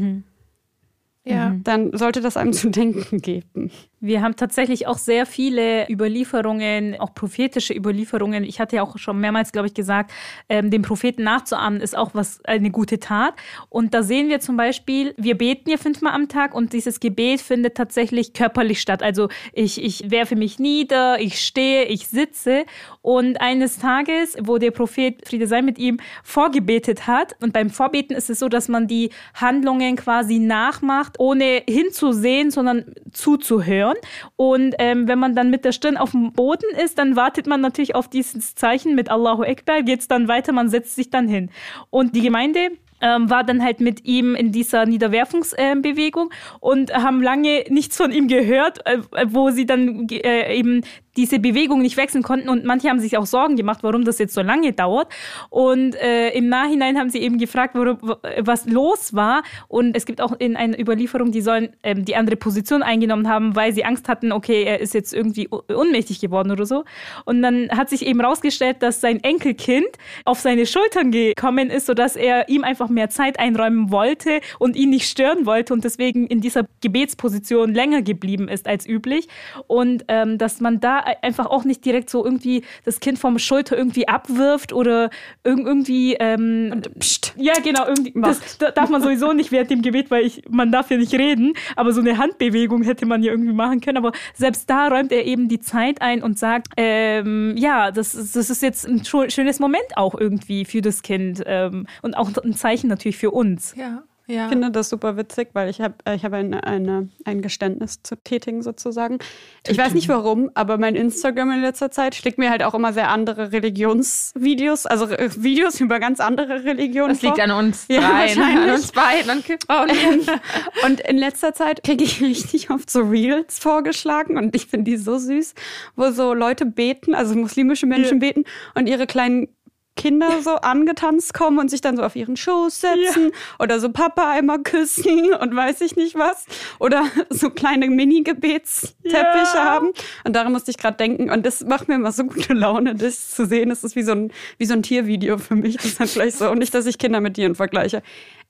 Ja. 1.23 1.55
dann 1.63 1.97
sollte 1.97 2.21
das 2.21 2.37
einem 2.37 2.53
zu 2.53 2.69
denken 2.69 3.19
geben. 3.19 3.71
Wir 4.03 4.23
haben 4.23 4.35
tatsächlich 4.35 4.87
auch 4.87 4.97
sehr 4.97 5.27
viele 5.27 5.87
Überlieferungen, 5.87 6.99
auch 6.99 7.13
prophetische 7.13 7.75
Überlieferungen. 7.75 8.43
Ich 8.43 8.59
hatte 8.59 8.77
ja 8.77 8.81
auch 8.81 8.97
schon 8.97 9.19
mehrmals, 9.19 9.51
glaube 9.51 9.67
ich, 9.67 9.75
gesagt, 9.75 10.11
ähm, 10.49 10.71
dem 10.71 10.81
Propheten 10.81 11.21
nachzuahmen 11.21 11.79
ist 11.79 11.95
auch 11.95 12.15
was 12.15 12.43
eine 12.45 12.71
gute 12.71 12.99
Tat. 12.99 13.35
Und 13.69 13.93
da 13.93 14.01
sehen 14.01 14.27
wir 14.27 14.39
zum 14.39 14.57
Beispiel, 14.57 15.13
wir 15.17 15.37
beten 15.37 15.69
ja 15.69 15.77
fünfmal 15.77 16.13
am 16.13 16.29
Tag 16.29 16.55
und 16.55 16.73
dieses 16.73 16.99
Gebet 16.99 17.41
findet 17.41 17.75
tatsächlich 17.75 18.33
körperlich 18.33 18.81
statt. 18.81 19.03
Also 19.03 19.29
ich, 19.53 19.79
ich 19.79 20.09
werfe 20.09 20.35
mich 20.35 20.57
nieder, 20.57 21.19
ich 21.19 21.39
stehe, 21.39 21.85
ich 21.85 22.07
sitze. 22.07 22.65
Und 23.03 23.39
eines 23.39 23.77
Tages, 23.77 24.35
wo 24.41 24.57
der 24.57 24.71
Prophet 24.71 25.27
Friede 25.27 25.45
sei 25.45 25.61
mit 25.61 25.77
ihm 25.77 25.99
vorgebetet 26.23 27.05
hat, 27.05 27.35
und 27.39 27.53
beim 27.53 27.69
Vorbeten 27.69 28.15
ist 28.15 28.31
es 28.31 28.39
so, 28.39 28.49
dass 28.49 28.67
man 28.67 28.87
die 28.87 29.11
Handlungen 29.35 29.95
quasi 29.95 30.39
nachmacht, 30.39 31.19
ohne 31.19 31.61
hinzusehen, 31.69 32.49
sondern 32.49 32.85
zuzuhören. 33.11 33.90
Und 34.35 34.75
ähm, 34.79 35.07
wenn 35.07 35.19
man 35.19 35.35
dann 35.35 35.49
mit 35.49 35.65
der 35.65 35.71
Stirn 35.71 35.97
auf 35.97 36.11
dem 36.11 36.33
Boden 36.33 36.75
ist, 36.83 36.97
dann 36.97 37.15
wartet 37.15 37.47
man 37.47 37.61
natürlich 37.61 37.95
auf 37.95 38.09
dieses 38.09 38.55
Zeichen 38.55 38.95
mit 38.95 39.09
Allahu 39.09 39.43
Akbar, 39.43 39.83
geht 39.83 40.01
es 40.01 40.07
dann 40.07 40.27
weiter, 40.27 40.51
man 40.53 40.69
setzt 40.69 40.95
sich 40.95 41.09
dann 41.09 41.27
hin. 41.27 41.49
Und 41.89 42.15
die 42.15 42.21
Gemeinde 42.21 42.71
ähm, 43.01 43.29
war 43.29 43.43
dann 43.43 43.63
halt 43.63 43.81
mit 43.81 44.05
ihm 44.05 44.35
in 44.35 44.51
dieser 44.51 44.85
Niederwerfungsbewegung 44.85 46.29
äh, 46.29 46.57
und 46.59 46.93
haben 46.93 47.21
lange 47.21 47.65
nichts 47.69 47.97
von 47.97 48.11
ihm 48.11 48.27
gehört, 48.27 48.85
äh, 48.85 48.99
wo 49.27 49.49
sie 49.49 49.65
dann 49.65 50.07
äh, 50.09 50.55
eben 50.55 50.83
diese 51.17 51.39
Bewegung 51.39 51.81
nicht 51.81 51.97
wechseln 51.97 52.23
konnten 52.23 52.49
und 52.49 52.63
manche 52.63 52.89
haben 52.89 52.99
sich 52.99 53.17
auch 53.17 53.25
Sorgen 53.25 53.55
gemacht, 53.55 53.79
warum 53.83 54.05
das 54.05 54.19
jetzt 54.19 54.33
so 54.33 54.41
lange 54.41 54.73
dauert. 54.73 55.11
Und 55.49 55.95
äh, 55.95 56.29
im 56.29 56.47
Nachhinein 56.47 56.97
haben 56.97 57.09
sie 57.09 57.19
eben 57.19 57.37
gefragt, 57.37 57.75
worum, 57.75 57.97
was 58.39 58.65
los 58.65 59.13
war. 59.13 59.43
Und 59.67 59.95
es 59.95 60.05
gibt 60.05 60.21
auch 60.21 60.33
in 60.39 60.55
einer 60.55 60.79
Überlieferung, 60.79 61.31
die 61.31 61.41
sollen 61.41 61.69
ähm, 61.83 62.05
die 62.05 62.15
andere 62.15 62.37
Position 62.37 62.83
eingenommen 62.83 63.27
haben, 63.27 63.55
weil 63.55 63.73
sie 63.73 63.83
Angst 63.83 64.07
hatten, 64.07 64.31
okay, 64.31 64.63
er 64.63 64.79
ist 64.79 64.93
jetzt 64.93 65.13
irgendwie 65.13 65.49
ohnmächtig 65.49 66.21
geworden 66.21 66.51
oder 66.51 66.65
so. 66.65 66.85
Und 67.25 67.41
dann 67.41 67.69
hat 67.71 67.89
sich 67.89 68.05
eben 68.05 68.21
rausgestellt, 68.21 68.81
dass 68.81 69.01
sein 69.01 69.21
Enkelkind 69.23 69.87
auf 70.25 70.39
seine 70.39 70.65
Schultern 70.65 71.11
gekommen 71.11 71.69
ist, 71.69 71.87
sodass 71.87 72.15
er 72.15 72.47
ihm 72.47 72.63
einfach 72.63 72.89
mehr 72.89 73.09
Zeit 73.09 73.39
einräumen 73.39 73.91
wollte 73.91 74.39
und 74.59 74.75
ihn 74.75 74.89
nicht 74.89 75.09
stören 75.09 75.45
wollte 75.45 75.73
und 75.73 75.83
deswegen 75.83 76.27
in 76.27 76.39
dieser 76.39 76.65
Gebetsposition 76.81 77.73
länger 77.73 78.01
geblieben 78.01 78.47
ist 78.47 78.67
als 78.67 78.87
üblich. 78.87 79.27
Und 79.67 80.05
ähm, 80.07 80.37
dass 80.37 80.61
man 80.61 80.79
da 80.79 81.00
einfach 81.21 81.45
auch 81.45 81.63
nicht 81.63 81.83
direkt 81.85 82.09
so 82.09 82.23
irgendwie 82.23 82.63
das 82.85 82.99
Kind 82.99 83.19
vom 83.19 83.39
Schulter 83.39 83.77
irgendwie 83.77 84.07
abwirft 84.07 84.73
oder 84.73 85.09
irgendwie. 85.43 86.15
Ähm, 86.15 86.69
und 86.71 86.99
pst, 86.99 87.33
ja, 87.37 87.53
genau, 87.63 87.87
irgendwie. 87.87 88.13
Das, 88.15 88.57
das 88.57 88.73
darf 88.73 88.89
man 88.89 89.01
sowieso 89.01 89.33
nicht 89.33 89.51
während 89.51 89.69
dem 89.69 89.81
Gebet, 89.81 90.11
weil 90.11 90.25
ich, 90.25 90.43
man 90.49 90.71
darf 90.71 90.89
ja 90.91 90.97
nicht 90.97 91.13
reden. 91.13 91.53
Aber 91.75 91.93
so 91.93 92.01
eine 92.01 92.17
Handbewegung 92.17 92.83
hätte 92.83 93.05
man 93.05 93.23
ja 93.23 93.31
irgendwie 93.31 93.53
machen 93.53 93.81
können. 93.81 93.97
Aber 93.97 94.11
selbst 94.33 94.69
da 94.69 94.87
räumt 94.87 95.11
er 95.11 95.25
eben 95.25 95.47
die 95.47 95.59
Zeit 95.59 96.01
ein 96.01 96.23
und 96.23 96.39
sagt, 96.39 96.73
ähm, 96.77 97.55
ja, 97.57 97.91
das, 97.91 98.13
das 98.13 98.49
ist 98.49 98.61
jetzt 98.61 98.87
ein 98.87 99.03
schönes 99.05 99.59
Moment 99.59 99.97
auch 99.97 100.15
irgendwie 100.15 100.65
für 100.65 100.81
das 100.81 101.01
Kind 101.01 101.43
ähm, 101.45 101.87
und 102.01 102.15
auch 102.15 102.29
ein 102.43 102.53
Zeichen 102.53 102.87
natürlich 102.87 103.17
für 103.17 103.31
uns. 103.31 103.75
Ja. 103.75 104.03
Ja. 104.27 104.45
Ich 104.45 104.49
finde 104.49 104.71
das 104.71 104.89
super 104.89 105.17
witzig, 105.17 105.49
weil 105.53 105.69
ich 105.69 105.81
habe 105.81 105.95
äh, 106.05 106.15
ich 106.15 106.23
hab 106.23 106.33
eine, 106.33 106.63
eine, 106.63 107.09
ein 107.25 107.41
Geständnis 107.41 108.01
zu 108.03 108.15
tätigen 108.15 108.61
sozusagen. 108.61 109.19
Ich 109.67 109.77
weiß 109.77 109.93
nicht 109.93 110.07
warum, 110.09 110.49
aber 110.53 110.77
mein 110.77 110.95
Instagram 110.95 111.51
in 111.51 111.61
letzter 111.61 111.91
Zeit 111.91 112.15
schlägt 112.15 112.37
mir 112.37 112.49
halt 112.49 112.63
auch 112.63 112.73
immer 112.73 112.93
sehr 112.93 113.09
andere 113.09 113.51
Religionsvideos, 113.51 114.85
also 114.85 115.07
äh, 115.07 115.29
Videos 115.35 115.79
über 115.79 115.99
ganz 115.99 116.19
andere 116.19 116.63
Religionen. 116.63 117.13
Das 117.13 117.21
liegt 117.21 117.39
an 117.39 117.51
uns 117.51 117.87
ja, 117.89 118.01
dreien, 118.01 118.41
an 118.41 118.69
uns 118.71 118.91
beiden. 118.91 119.31
Und, 119.31 120.31
und 120.85 120.99
in 121.01 121.17
letzter 121.17 121.53
Zeit 121.53 121.83
kriege 121.83 122.03
ich 122.03 122.21
richtig 122.21 122.69
oft 122.69 122.89
so 122.89 123.01
Reels 123.01 123.59
vorgeschlagen 123.59 124.37
und 124.37 124.55
ich 124.55 124.67
finde 124.67 124.91
die 124.91 124.97
so 124.97 125.17
süß, 125.17 125.55
wo 125.95 126.11
so 126.11 126.33
Leute 126.33 126.65
beten, 126.65 127.15
also 127.15 127.35
muslimische 127.35 127.85
Menschen 127.85 128.21
ja. 128.21 128.27
beten 128.27 128.43
und 128.75 128.87
ihre 128.87 129.07
kleinen 129.07 129.47
Kinder 129.95 130.41
so 130.41 130.51
angetanzt 130.51 131.33
kommen 131.33 131.59
und 131.59 131.69
sich 131.69 131.81
dann 131.81 131.97
so 131.97 132.03
auf 132.03 132.15
ihren 132.15 132.37
Schoß 132.37 132.81
setzen 132.81 133.25
ja. 133.25 133.37
oder 133.59 133.79
so 133.79 133.91
Papa 133.91 134.31
einmal 134.31 134.59
küssen 134.59 135.33
und 135.33 135.55
weiß 135.55 135.81
ich 135.81 135.95
nicht 135.95 136.15
was 136.15 136.45
oder 136.79 137.05
so 137.29 137.49
kleine 137.49 137.89
Mini-Gebetsteppiche 137.89 139.13
ja. 139.13 139.65
haben. 139.65 139.89
Und 140.23 140.35
daran 140.35 140.53
musste 140.53 140.71
ich 140.71 140.77
gerade 140.77 140.97
denken 140.97 141.29
und 141.29 141.45
das 141.45 141.63
macht 141.65 141.87
mir 141.87 141.95
immer 141.95 142.11
so 142.11 142.23
gute 142.23 142.53
Laune, 142.53 142.95
das 142.95 143.31
zu 143.31 143.45
sehen. 143.45 143.69
Das 143.69 143.83
ist 143.83 143.95
wie 143.95 144.03
so 144.03 144.13
ein, 144.13 144.31
wie 144.57 144.65
so 144.65 144.73
ein 144.73 144.83
Tiervideo 144.83 145.37
für 145.37 145.55
mich. 145.55 145.75
Das 145.75 145.85
ist 145.85 145.99
dann 145.99 146.07
vielleicht 146.07 146.37
so, 146.37 146.49
und 146.49 146.59
nicht, 146.59 146.73
dass 146.73 146.85
ich 146.85 146.97
Kinder 146.97 147.19
mit 147.19 147.35
Tieren 147.35 147.55
vergleiche. 147.55 148.01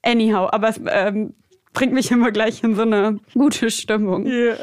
Anyhow, 0.04 0.50
aber 0.52 0.70
es 0.70 0.80
ähm, 0.88 1.34
bringt 1.74 1.94
mich 1.94 2.12
immer 2.12 2.32
gleich 2.32 2.64
in 2.64 2.76
so 2.76 2.84
eine 2.84 3.20
gute 3.34 3.72
Stimmung. 3.72 4.26
Yeah. 4.28 4.58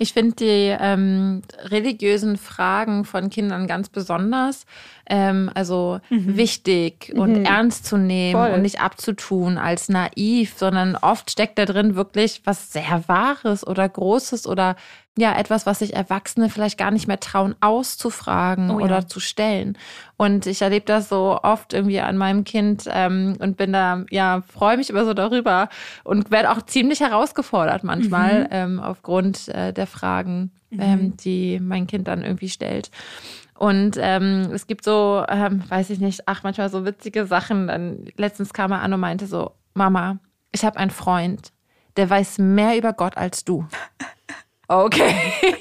Ich 0.00 0.12
finde 0.12 0.36
die 0.36 0.76
ähm, 0.78 1.42
religiösen 1.58 2.36
Fragen 2.36 3.04
von 3.04 3.30
Kindern 3.30 3.66
ganz 3.66 3.88
besonders, 3.88 4.64
ähm, 5.08 5.50
also 5.54 6.00
mhm. 6.10 6.36
wichtig 6.36 7.12
und 7.14 7.38
mhm. 7.38 7.44
ernst 7.44 7.86
zu 7.86 7.96
nehmen 7.96 8.40
Voll. 8.40 8.54
und 8.54 8.62
nicht 8.62 8.80
abzutun 8.80 9.58
als 9.58 9.88
naiv, 9.88 10.54
sondern 10.56 10.96
oft 10.96 11.30
steckt 11.30 11.58
da 11.58 11.64
drin 11.64 11.94
wirklich 11.96 12.42
was 12.44 12.72
sehr 12.72 13.04
Wahres 13.08 13.66
oder 13.66 13.88
Großes 13.88 14.46
oder 14.46 14.76
ja, 15.18 15.36
etwas, 15.36 15.66
was 15.66 15.80
sich 15.80 15.94
Erwachsene 15.94 16.48
vielleicht 16.48 16.78
gar 16.78 16.92
nicht 16.92 17.08
mehr 17.08 17.18
trauen, 17.18 17.56
auszufragen 17.60 18.70
oh, 18.70 18.78
ja. 18.78 18.84
oder 18.84 19.08
zu 19.08 19.18
stellen. 19.18 19.76
Und 20.16 20.46
ich 20.46 20.62
erlebe 20.62 20.86
das 20.86 21.08
so 21.08 21.40
oft 21.42 21.72
irgendwie 21.72 21.98
an 22.00 22.16
meinem 22.16 22.44
Kind 22.44 22.84
ähm, 22.88 23.36
und 23.40 23.56
bin 23.56 23.72
da, 23.72 24.04
ja, 24.10 24.42
freue 24.42 24.76
mich 24.76 24.90
immer 24.90 25.04
so 25.04 25.14
darüber 25.14 25.70
und 26.04 26.30
werde 26.30 26.52
auch 26.52 26.62
ziemlich 26.62 27.00
herausgefordert 27.00 27.82
manchmal 27.82 28.42
mhm. 28.42 28.48
ähm, 28.50 28.80
aufgrund 28.80 29.48
äh, 29.48 29.72
der 29.72 29.88
Fragen, 29.88 30.52
mhm. 30.70 30.80
ähm, 30.80 31.16
die 31.16 31.58
mein 31.60 31.88
Kind 31.88 32.06
dann 32.06 32.22
irgendwie 32.22 32.48
stellt. 32.48 32.92
Und 33.58 33.96
ähm, 33.98 34.52
es 34.52 34.68
gibt 34.68 34.84
so, 34.84 35.24
ähm, 35.28 35.68
weiß 35.68 35.90
ich 35.90 35.98
nicht, 35.98 36.22
ach, 36.26 36.44
manchmal 36.44 36.70
so 36.70 36.84
witzige 36.84 37.26
Sachen. 37.26 37.66
Dann, 37.66 38.04
letztens 38.16 38.52
kam 38.52 38.70
er 38.70 38.82
an 38.82 38.94
und 38.94 39.00
meinte 39.00 39.26
so, 39.26 39.50
Mama, 39.74 40.20
ich 40.52 40.64
habe 40.64 40.78
einen 40.78 40.92
Freund, 40.92 41.52
der 41.96 42.08
weiß 42.08 42.38
mehr 42.38 42.78
über 42.78 42.92
Gott 42.92 43.16
als 43.16 43.44
du. 43.44 43.66
Okay. 44.70 45.32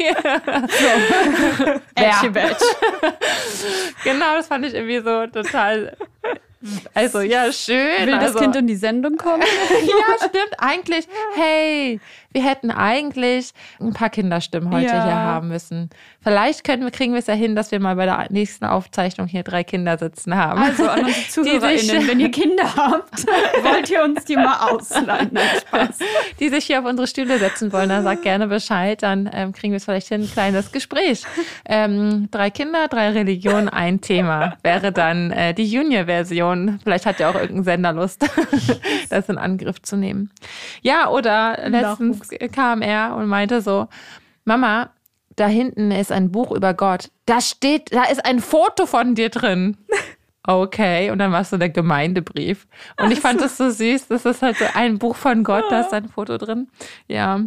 so. 1.95 2.29
Badge. 2.29 2.65
genau, 4.03 4.35
das 4.35 4.47
fand 4.47 4.65
ich 4.65 4.73
irgendwie 4.73 4.99
so 4.99 5.25
total 5.27 5.95
also 6.93 7.21
ja, 7.21 7.51
schön. 7.51 8.05
Will 8.05 8.11
das 8.11 8.35
also, 8.35 8.39
Kind 8.39 8.55
in 8.55 8.67
die 8.67 8.75
Sendung 8.75 9.17
kommen? 9.17 9.43
ja, 9.71 10.27
stimmt. 10.27 10.53
Eigentlich, 10.57 11.07
hey, 11.35 11.99
wir 12.31 12.43
hätten 12.43 12.71
eigentlich 12.71 13.51
ein 13.79 13.93
paar 13.93 14.09
Kinderstimmen 14.09 14.71
heute 14.71 14.87
ja. 14.87 15.03
hier 15.03 15.15
haben 15.15 15.47
müssen. 15.47 15.89
Vielleicht 16.21 16.63
können 16.63 16.83
wir, 16.83 16.91
kriegen 16.91 17.13
wir 17.13 17.19
es 17.19 17.27
ja 17.27 17.33
hin, 17.33 17.55
dass 17.55 17.71
wir 17.71 17.79
mal 17.79 17.95
bei 17.95 18.05
der 18.05 18.27
nächsten 18.29 18.65
Aufzeichnung 18.65 19.27
hier 19.27 19.43
drei 19.43 19.63
Kinder 19.63 19.97
sitzen 19.97 20.35
haben. 20.35 20.61
Also 20.61 20.87
an 20.87 21.05
unsere 21.05 21.27
ZuhörerInnen, 21.29 22.07
wenn 22.07 22.19
ihr 22.19 22.31
Kinder 22.31 22.75
habt, 22.75 23.25
wollt 23.63 23.89
ihr 23.89 24.03
uns 24.03 24.25
die 24.25 24.35
mal 24.35 24.69
ausleihen. 24.71 25.29
Nein, 25.31 25.47
Spaß. 25.67 25.99
Die 26.39 26.49
sich 26.49 26.65
hier 26.65 26.79
auf 26.79 26.85
unsere 26.85 27.07
Stühle 27.07 27.39
setzen 27.39 27.71
wollen, 27.71 27.89
dann 27.89 28.03
sagt 28.03 28.23
gerne 28.23 28.47
Bescheid. 28.47 29.01
Dann 29.03 29.29
ähm, 29.31 29.53
kriegen 29.53 29.71
wir 29.73 29.77
es 29.77 29.85
vielleicht 29.85 30.09
hin, 30.09 30.21
ein 30.21 30.31
kleines 30.31 30.71
Gespräch. 30.71 31.23
Ähm, 31.65 32.27
drei 32.29 32.49
Kinder, 32.49 32.87
drei 32.87 33.11
Religionen, 33.11 33.69
ein 33.69 34.01
Thema. 34.01 34.57
Wäre 34.63 34.91
dann 34.91 35.31
äh, 35.31 35.53
die 35.53 35.65
Junior-Version. 35.65 36.46
Vielleicht 36.83 37.05
hat 37.05 37.19
ja 37.19 37.29
auch 37.29 37.35
irgendein 37.35 37.63
Sender 37.63 37.93
Lust, 37.93 38.25
das 39.09 39.29
in 39.29 39.37
Angriff 39.37 39.81
zu 39.81 39.97
nehmen. 39.97 40.31
Ja, 40.81 41.09
oder 41.09 41.67
letztens 41.67 42.29
kam 42.51 42.81
er 42.81 43.15
und 43.15 43.27
meinte 43.27 43.61
so, 43.61 43.87
Mama, 44.45 44.91
da 45.35 45.47
hinten 45.47 45.91
ist 45.91 46.11
ein 46.11 46.31
Buch 46.31 46.51
über 46.51 46.73
Gott. 46.73 47.11
Da 47.25 47.41
steht, 47.41 47.93
da 47.93 48.05
ist 48.05 48.25
ein 48.25 48.39
Foto 48.39 48.85
von 48.85 49.15
dir 49.15 49.29
drin. 49.29 49.77
Okay, 50.49 51.11
und 51.11 51.19
dann 51.19 51.33
war 51.33 51.41
es 51.41 51.49
so 51.49 51.57
der 51.57 51.67
Gemeindebrief. 51.67 52.67
Und 52.97 53.11
ich 53.11 53.19
fand 53.19 53.41
das 53.41 53.57
so 53.57 53.69
süß. 53.69 54.07
Das 54.07 54.23
ist 54.25 54.41
halt 54.41 54.55
so 54.55 54.63
ein 54.73 54.97
Buch 54.97 55.17
von 55.17 55.43
Gott, 55.43 55.65
da 55.69 55.81
ist 55.81 55.93
ein 55.93 56.07
Foto 56.07 56.37
drin. 56.37 56.69
Ja. 57.09 57.41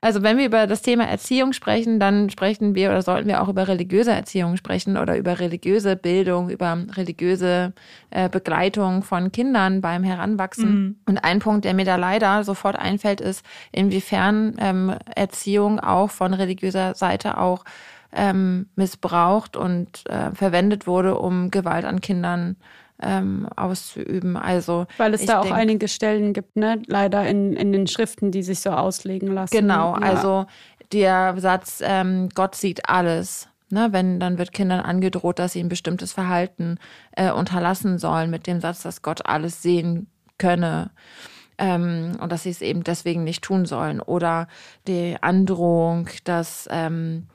Also 0.00 0.22
wenn 0.22 0.38
wir 0.38 0.46
über 0.46 0.66
das 0.66 0.80
Thema 0.80 1.04
Erziehung 1.04 1.52
sprechen, 1.52 2.00
dann 2.00 2.30
sprechen 2.30 2.74
wir 2.74 2.88
oder 2.88 3.02
sollten 3.02 3.28
wir 3.28 3.42
auch 3.42 3.48
über 3.48 3.68
religiöse 3.68 4.12
Erziehung 4.12 4.56
sprechen 4.56 4.96
oder 4.96 5.18
über 5.18 5.40
religiöse 5.40 5.94
Bildung, 5.94 6.48
über 6.48 6.74
religiöse 6.96 7.74
äh, 8.08 8.30
Begleitung 8.30 9.02
von 9.02 9.30
Kindern 9.30 9.82
beim 9.82 10.02
Heranwachsen. 10.02 10.70
Mhm. 10.70 10.96
Und 11.04 11.18
ein 11.18 11.40
Punkt, 11.40 11.66
der 11.66 11.74
mir 11.74 11.84
da 11.84 11.96
leider 11.96 12.44
sofort 12.44 12.76
einfällt, 12.76 13.20
ist, 13.20 13.44
inwiefern 13.72 14.56
ähm, 14.58 14.94
Erziehung 15.14 15.80
auch 15.80 16.08
von 16.08 16.32
religiöser 16.32 16.94
Seite 16.94 17.36
auch 17.36 17.64
ähm, 18.12 18.68
missbraucht 18.76 19.56
und 19.56 20.08
äh, 20.08 20.30
verwendet 20.32 20.86
wurde, 20.86 21.18
um 21.18 21.50
Gewalt 21.50 21.84
an 21.84 22.00
Kindern 22.00 22.56
ähm, 23.00 23.48
auszuüben. 23.56 24.36
Also 24.36 24.86
weil 24.96 25.14
es 25.14 25.26
da 25.26 25.40
auch 25.40 25.44
denk, 25.44 25.56
einige 25.56 25.88
Stellen 25.88 26.32
gibt, 26.32 26.56
ne? 26.56 26.82
Leider 26.86 27.26
in, 27.28 27.52
in 27.52 27.72
den 27.72 27.86
Schriften, 27.86 28.30
die 28.30 28.42
sich 28.42 28.60
so 28.60 28.70
auslegen 28.70 29.28
lassen. 29.28 29.54
Genau, 29.54 29.94
ja. 29.94 30.00
also 30.00 30.46
der 30.92 31.38
Satz 31.38 31.80
ähm, 31.84 32.28
Gott 32.34 32.54
sieht 32.54 32.88
alles. 32.88 33.48
Ne, 33.70 33.88
wenn 33.90 34.18
dann 34.18 34.38
wird 34.38 34.54
Kindern 34.54 34.80
angedroht, 34.80 35.38
dass 35.38 35.52
sie 35.52 35.60
ein 35.60 35.68
bestimmtes 35.68 36.14
Verhalten 36.14 36.78
äh, 37.12 37.30
unterlassen 37.30 37.98
sollen, 37.98 38.30
mit 38.30 38.46
dem 38.46 38.62
Satz, 38.62 38.82
dass 38.82 39.02
Gott 39.02 39.26
alles 39.26 39.60
sehen 39.60 40.06
könne 40.38 40.90
ähm, 41.58 42.16
und 42.18 42.32
dass 42.32 42.44
sie 42.44 42.50
es 42.50 42.62
eben 42.62 42.82
deswegen 42.82 43.24
nicht 43.24 43.44
tun 43.44 43.66
sollen. 43.66 44.00
Oder 44.00 44.48
die 44.86 45.18
Androhung, 45.20 46.08
dass 46.24 46.66
ähm, 46.70 47.26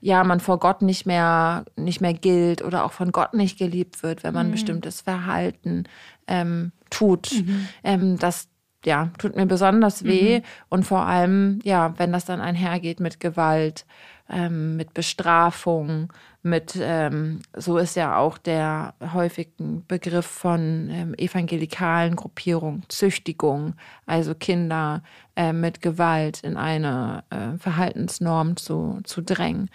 ja, 0.00 0.24
man 0.24 0.40
vor 0.40 0.58
Gott 0.58 0.82
nicht 0.82 1.06
mehr, 1.06 1.64
nicht 1.76 2.00
mehr 2.00 2.14
gilt 2.14 2.62
oder 2.62 2.84
auch 2.84 2.92
von 2.92 3.12
Gott 3.12 3.34
nicht 3.34 3.58
geliebt 3.58 4.02
wird, 4.02 4.24
wenn 4.24 4.34
man 4.34 4.48
mhm. 4.48 4.52
bestimmtes 4.52 5.02
Verhalten 5.02 5.84
ähm, 6.26 6.72
tut. 6.88 7.32
Mhm. 7.32 7.68
Ähm, 7.84 8.18
das 8.18 8.48
ja, 8.84 9.10
tut 9.18 9.36
mir 9.36 9.46
besonders 9.46 10.04
weh. 10.04 10.38
Mhm. 10.38 10.44
Und 10.70 10.84
vor 10.84 11.02
allem, 11.02 11.58
ja, 11.64 11.94
wenn 11.98 12.12
das 12.12 12.24
dann 12.24 12.40
einhergeht 12.40 13.00
mit 13.00 13.20
Gewalt, 13.20 13.84
ähm, 14.30 14.76
mit 14.76 14.94
Bestrafung, 14.94 16.12
mit, 16.42 16.78
ähm, 16.80 17.40
so 17.54 17.76
ist 17.76 17.96
ja 17.96 18.16
auch 18.16 18.38
der 18.38 18.94
häufige 19.12 19.50
Begriff 19.86 20.26
von 20.26 20.88
ähm, 20.90 21.14
evangelikalen 21.14 22.16
Gruppierungen, 22.16 22.84
Züchtigung, 22.88 23.74
also 24.06 24.34
Kinder 24.34 25.02
äh, 25.36 25.52
mit 25.52 25.82
Gewalt 25.82 26.40
in 26.42 26.56
eine 26.56 27.24
äh, 27.30 27.58
Verhaltensnorm 27.58 28.56
zu, 28.56 29.00
zu 29.04 29.22
drängen. 29.22 29.68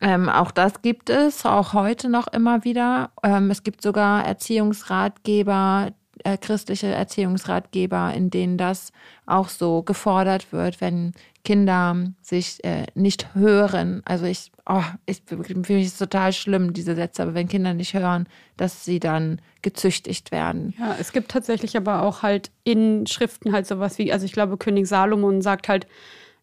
Ähm, 0.00 0.28
auch 0.28 0.50
das 0.50 0.82
gibt 0.82 1.10
es, 1.10 1.46
auch 1.46 1.74
heute 1.74 2.08
noch 2.08 2.26
immer 2.26 2.64
wieder. 2.64 3.10
Ähm, 3.22 3.52
es 3.52 3.62
gibt 3.62 3.82
sogar 3.82 4.26
Erziehungsratgeber, 4.26 5.92
äh, 6.24 6.36
christliche 6.36 6.88
Erziehungsratgeber, 6.88 8.12
in 8.14 8.30
denen 8.30 8.58
das 8.58 8.92
auch 9.26 9.48
so 9.48 9.82
gefordert 9.82 10.52
wird, 10.52 10.80
wenn 10.80 11.12
Kinder 11.44 11.96
sich 12.20 12.62
äh, 12.64 12.86
nicht 12.94 13.34
hören. 13.34 14.02
Also 14.04 14.26
ich, 14.26 14.52
oh, 14.66 14.82
ich 15.06 15.22
für 15.26 15.36
mich 15.36 15.86
ist 15.86 15.92
es 15.92 15.98
total 15.98 16.32
schlimm, 16.32 16.72
diese 16.72 16.94
Sätze, 16.94 17.22
aber 17.22 17.34
wenn 17.34 17.48
Kinder 17.48 17.74
nicht 17.74 17.94
hören, 17.94 18.28
dass 18.56 18.84
sie 18.84 19.00
dann 19.00 19.40
gezüchtigt 19.60 20.30
werden. 20.30 20.74
Ja, 20.78 20.96
es 21.00 21.12
gibt 21.12 21.30
tatsächlich 21.30 21.76
aber 21.76 22.02
auch 22.02 22.22
halt 22.22 22.50
in 22.64 23.06
Schriften 23.06 23.52
halt 23.52 23.66
sowas 23.66 23.98
wie, 23.98 24.12
also 24.12 24.24
ich 24.24 24.32
glaube, 24.32 24.56
König 24.56 24.86
Salomon 24.86 25.42
sagt 25.42 25.68
halt, 25.68 25.86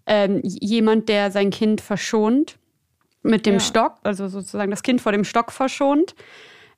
ähm, 0.06 0.42
jemand, 0.44 1.08
der 1.08 1.32
sein 1.32 1.50
Kind 1.52 1.82
verschont 1.82 2.58
mit 3.22 3.46
dem 3.46 3.56
ja. 3.56 3.60
Stock, 3.60 3.94
also 4.04 4.28
sozusagen 4.28 4.72
das 4.72 4.84
Kind 4.84 5.02
vor 5.02 5.12
dem 5.12 5.24
Stock 5.24 5.52
verschont, 5.52 6.16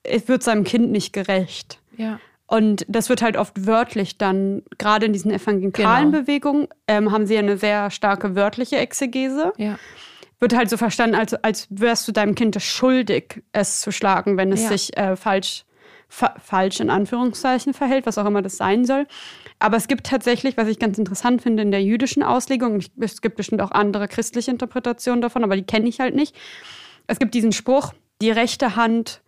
es 0.04 0.28
wird 0.28 0.44
seinem 0.44 0.64
Kind 0.64 0.92
nicht 0.92 1.14
gerecht. 1.14 1.80
Ja. 1.98 2.20
Und 2.52 2.86
das 2.90 3.08
wird 3.08 3.22
halt 3.22 3.38
oft 3.38 3.66
wörtlich 3.66 4.18
dann, 4.18 4.64
gerade 4.78 5.06
in 5.06 5.14
diesen 5.14 5.32
evangelikalen 5.32 6.12
genau. 6.12 6.24
Bewegungen, 6.24 6.68
ähm, 6.86 7.10
haben 7.14 7.26
sie 7.26 7.38
eine 7.38 7.56
sehr 7.56 7.90
starke 7.92 8.36
wörtliche 8.36 8.76
Exegese. 8.76 9.54
Ja. 9.56 9.80
Wird 10.42 10.54
halt 10.54 10.70
so 10.70 10.76
verstanden, 10.76 11.16
als, 11.16 11.34
als 11.34 11.68
wärst 11.70 12.10
du 12.10 12.12
deinem 12.12 12.36
Kind 12.36 12.62
schuldig, 12.62 13.42
es 13.54 13.80
zu 13.80 13.94
schlagen, 13.94 14.36
wenn 14.36 14.52
es 14.52 14.64
ja. 14.64 14.68
sich 14.68 14.98
äh, 14.98 15.16
falsch, 15.16 15.64
fa 16.10 16.36
falsch 16.44 16.82
in 16.82 16.90
Anführungszeichen 16.90 17.74
verhält, 17.74 18.06
was 18.06 18.18
auch 18.18 18.26
immer 18.26 18.42
das 18.42 18.58
sein 18.58 18.84
soll. 18.84 19.08
Aber 19.60 19.78
es 19.78 19.88
gibt 19.88 20.06
tatsächlich, 20.08 20.58
was 20.58 20.68
ich 20.68 20.78
ganz 20.78 20.98
interessant 20.98 21.42
finde 21.42 21.64
in 21.64 21.72
der 21.72 21.82
jüdischen 21.82 22.22
Auslegung, 22.22 22.84
es 23.00 23.22
gibt 23.22 23.38
bestimmt 23.38 23.62
auch 23.62 23.72
andere 23.72 24.10
christliche 24.10 24.52
Interpretationen 24.52 25.22
davon, 25.22 25.46
aber 25.46 25.56
die 25.56 25.64
kenne 25.64 25.88
ich 25.88 26.02
halt 26.02 26.16
nicht. 26.16 26.36
Es 27.08 27.18
gibt 27.18 27.34
diesen 27.34 27.54
Spruch, 27.54 27.94
die 28.22 28.30
rechte 28.30 28.76
Hand 28.76 29.22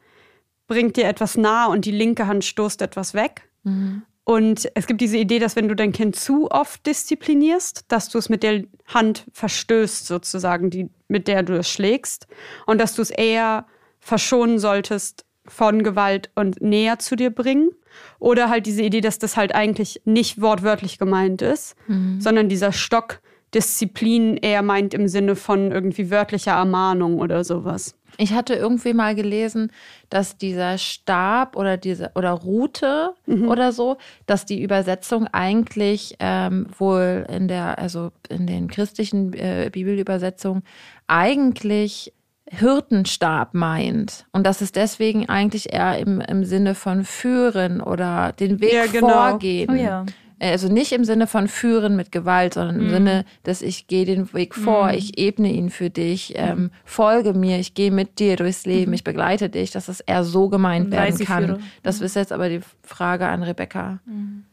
bringt 0.67 0.97
dir 0.97 1.05
etwas 1.05 1.37
nah 1.37 1.65
und 1.67 1.85
die 1.85 1.91
linke 1.91 2.27
Hand 2.27 2.45
stoßt 2.45 2.81
etwas 2.81 3.13
weg. 3.13 3.49
Mhm. 3.63 4.03
Und 4.25 4.69
es 4.73 4.87
gibt 4.87 5.01
diese 5.01 5.17
Idee, 5.17 5.39
dass 5.39 5.55
wenn 5.55 5.67
du 5.67 5.75
dein 5.75 5.91
Kind 5.91 6.15
zu 6.15 6.49
oft 6.49 6.85
disziplinierst, 6.85 7.85
dass 7.89 8.07
du 8.07 8.17
es 8.17 8.29
mit 8.29 8.41
der 8.41 8.63
Hand 8.85 9.25
verstößt, 9.33 10.07
sozusagen, 10.07 10.69
die, 10.69 10.89
mit 11.09 11.27
der 11.27 11.43
du 11.43 11.57
es 11.57 11.69
schlägst. 11.69 12.27
Und 12.65 12.79
dass 12.79 12.95
du 12.95 13.01
es 13.01 13.09
eher 13.09 13.65
verschonen 13.99 14.59
solltest 14.59 15.25
von 15.45 15.83
Gewalt 15.83 16.29
und 16.35 16.61
näher 16.61 16.99
zu 16.99 17.17
dir 17.17 17.31
bringen. 17.31 17.71
Oder 18.17 18.49
halt 18.49 18.65
diese 18.65 18.81
Idee, 18.81 19.01
dass 19.01 19.19
das 19.19 19.35
halt 19.35 19.53
eigentlich 19.53 20.01
nicht 20.05 20.41
wortwörtlich 20.41 20.97
gemeint 20.97 21.41
ist, 21.41 21.75
mhm. 21.87 22.21
sondern 22.21 22.47
dieser 22.47 22.71
Stock 22.71 23.19
Disziplin 23.53 24.37
eher 24.37 24.61
meint 24.61 24.93
im 24.93 25.07
Sinne 25.07 25.35
von 25.35 25.71
irgendwie 25.71 26.09
wörtlicher 26.09 26.53
Ermahnung 26.53 27.19
oder 27.19 27.43
sowas. 27.43 27.95
Ich 28.17 28.33
hatte 28.33 28.53
irgendwie 28.53 28.93
mal 28.93 29.15
gelesen, 29.15 29.71
dass 30.09 30.37
dieser 30.37 30.77
Stab 30.77 31.55
oder 31.55 31.77
diese 31.77 32.11
oder 32.15 32.31
Rute 32.31 33.13
mhm. 33.25 33.47
oder 33.47 33.71
so, 33.71 33.97
dass 34.25 34.45
die 34.45 34.61
Übersetzung 34.61 35.27
eigentlich 35.31 36.15
ähm, 36.19 36.67
wohl 36.77 37.25
in 37.29 37.47
der, 37.47 37.79
also 37.79 38.11
in 38.29 38.47
den 38.47 38.67
christlichen 38.67 39.33
äh, 39.33 39.69
Bibelübersetzungen 39.71 40.63
eigentlich 41.07 42.13
Hirtenstab 42.49 43.53
meint. 43.53 44.25
Und 44.31 44.45
dass 44.45 44.61
es 44.61 44.71
deswegen 44.71 45.27
eigentlich 45.27 45.73
eher 45.73 45.97
im, 45.97 46.21
im 46.21 46.45
Sinne 46.45 46.75
von 46.75 47.03
führen 47.03 47.81
oder 47.81 48.33
den 48.33 48.61
Weg 48.61 48.73
ja, 48.73 48.85
genau. 48.85 49.09
vorgehen. 49.09 49.69
Oh, 49.71 49.75
ja. 49.75 50.05
Äh, 50.39 50.51
also 50.51 50.71
nicht 50.71 50.91
im 50.91 51.03
Sinne 51.03 51.27
von 51.27 51.47
führen 51.47 51.95
mit 51.95 52.11
Gewalt, 52.11 52.55
sondern 52.55 52.77
im 52.77 52.85
mhm. 52.85 52.89
Sinne, 52.89 53.25
dass 53.43 53.61
ich 53.61 53.87
gehe 53.87 54.05
den 54.05 54.31
Weg 54.33 54.55
vor, 54.55 54.87
mhm. 54.87 54.97
ich 54.97 55.17
ebne 55.17 55.51
ihn 55.51 55.69
für 55.69 55.89
dich, 55.89 56.33
ähm, 56.35 56.71
folge 56.85 57.33
mir, 57.33 57.59
ich 57.59 57.73
gehe 57.73 57.91
mit 57.91 58.19
dir 58.19 58.35
durchs 58.35 58.65
Leben, 58.65 58.91
mhm. 58.91 58.95
ich 58.95 59.03
begleite 59.03 59.49
dich, 59.49 59.71
dass 59.71 59.87
es 59.87 59.99
eher 59.99 60.23
so 60.23 60.49
gemeint 60.49 60.91
werden 60.91 61.17
kann. 61.19 61.63
Das 61.81 61.99
mhm. 61.99 62.05
ist 62.05 62.15
jetzt 62.15 62.31
aber 62.31 62.49
die 62.49 62.61
Frage 62.83 63.27
an 63.27 63.43
Rebecca. 63.43 63.99
Mhm. 64.05 64.45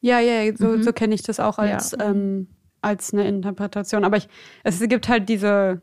Ja, 0.00 0.20
ja, 0.20 0.54
so, 0.56 0.68
mhm. 0.68 0.82
so 0.82 0.92
kenne 0.92 1.14
ich 1.14 1.22
das 1.22 1.40
auch 1.40 1.58
als, 1.58 1.92
ja. 1.92 2.10
ähm, 2.10 2.48
als 2.80 3.12
eine 3.12 3.26
Interpretation. 3.26 4.04
Aber 4.04 4.16
ich, 4.16 4.28
es 4.62 4.80
gibt 4.80 5.08
halt 5.08 5.28
diese 5.28 5.80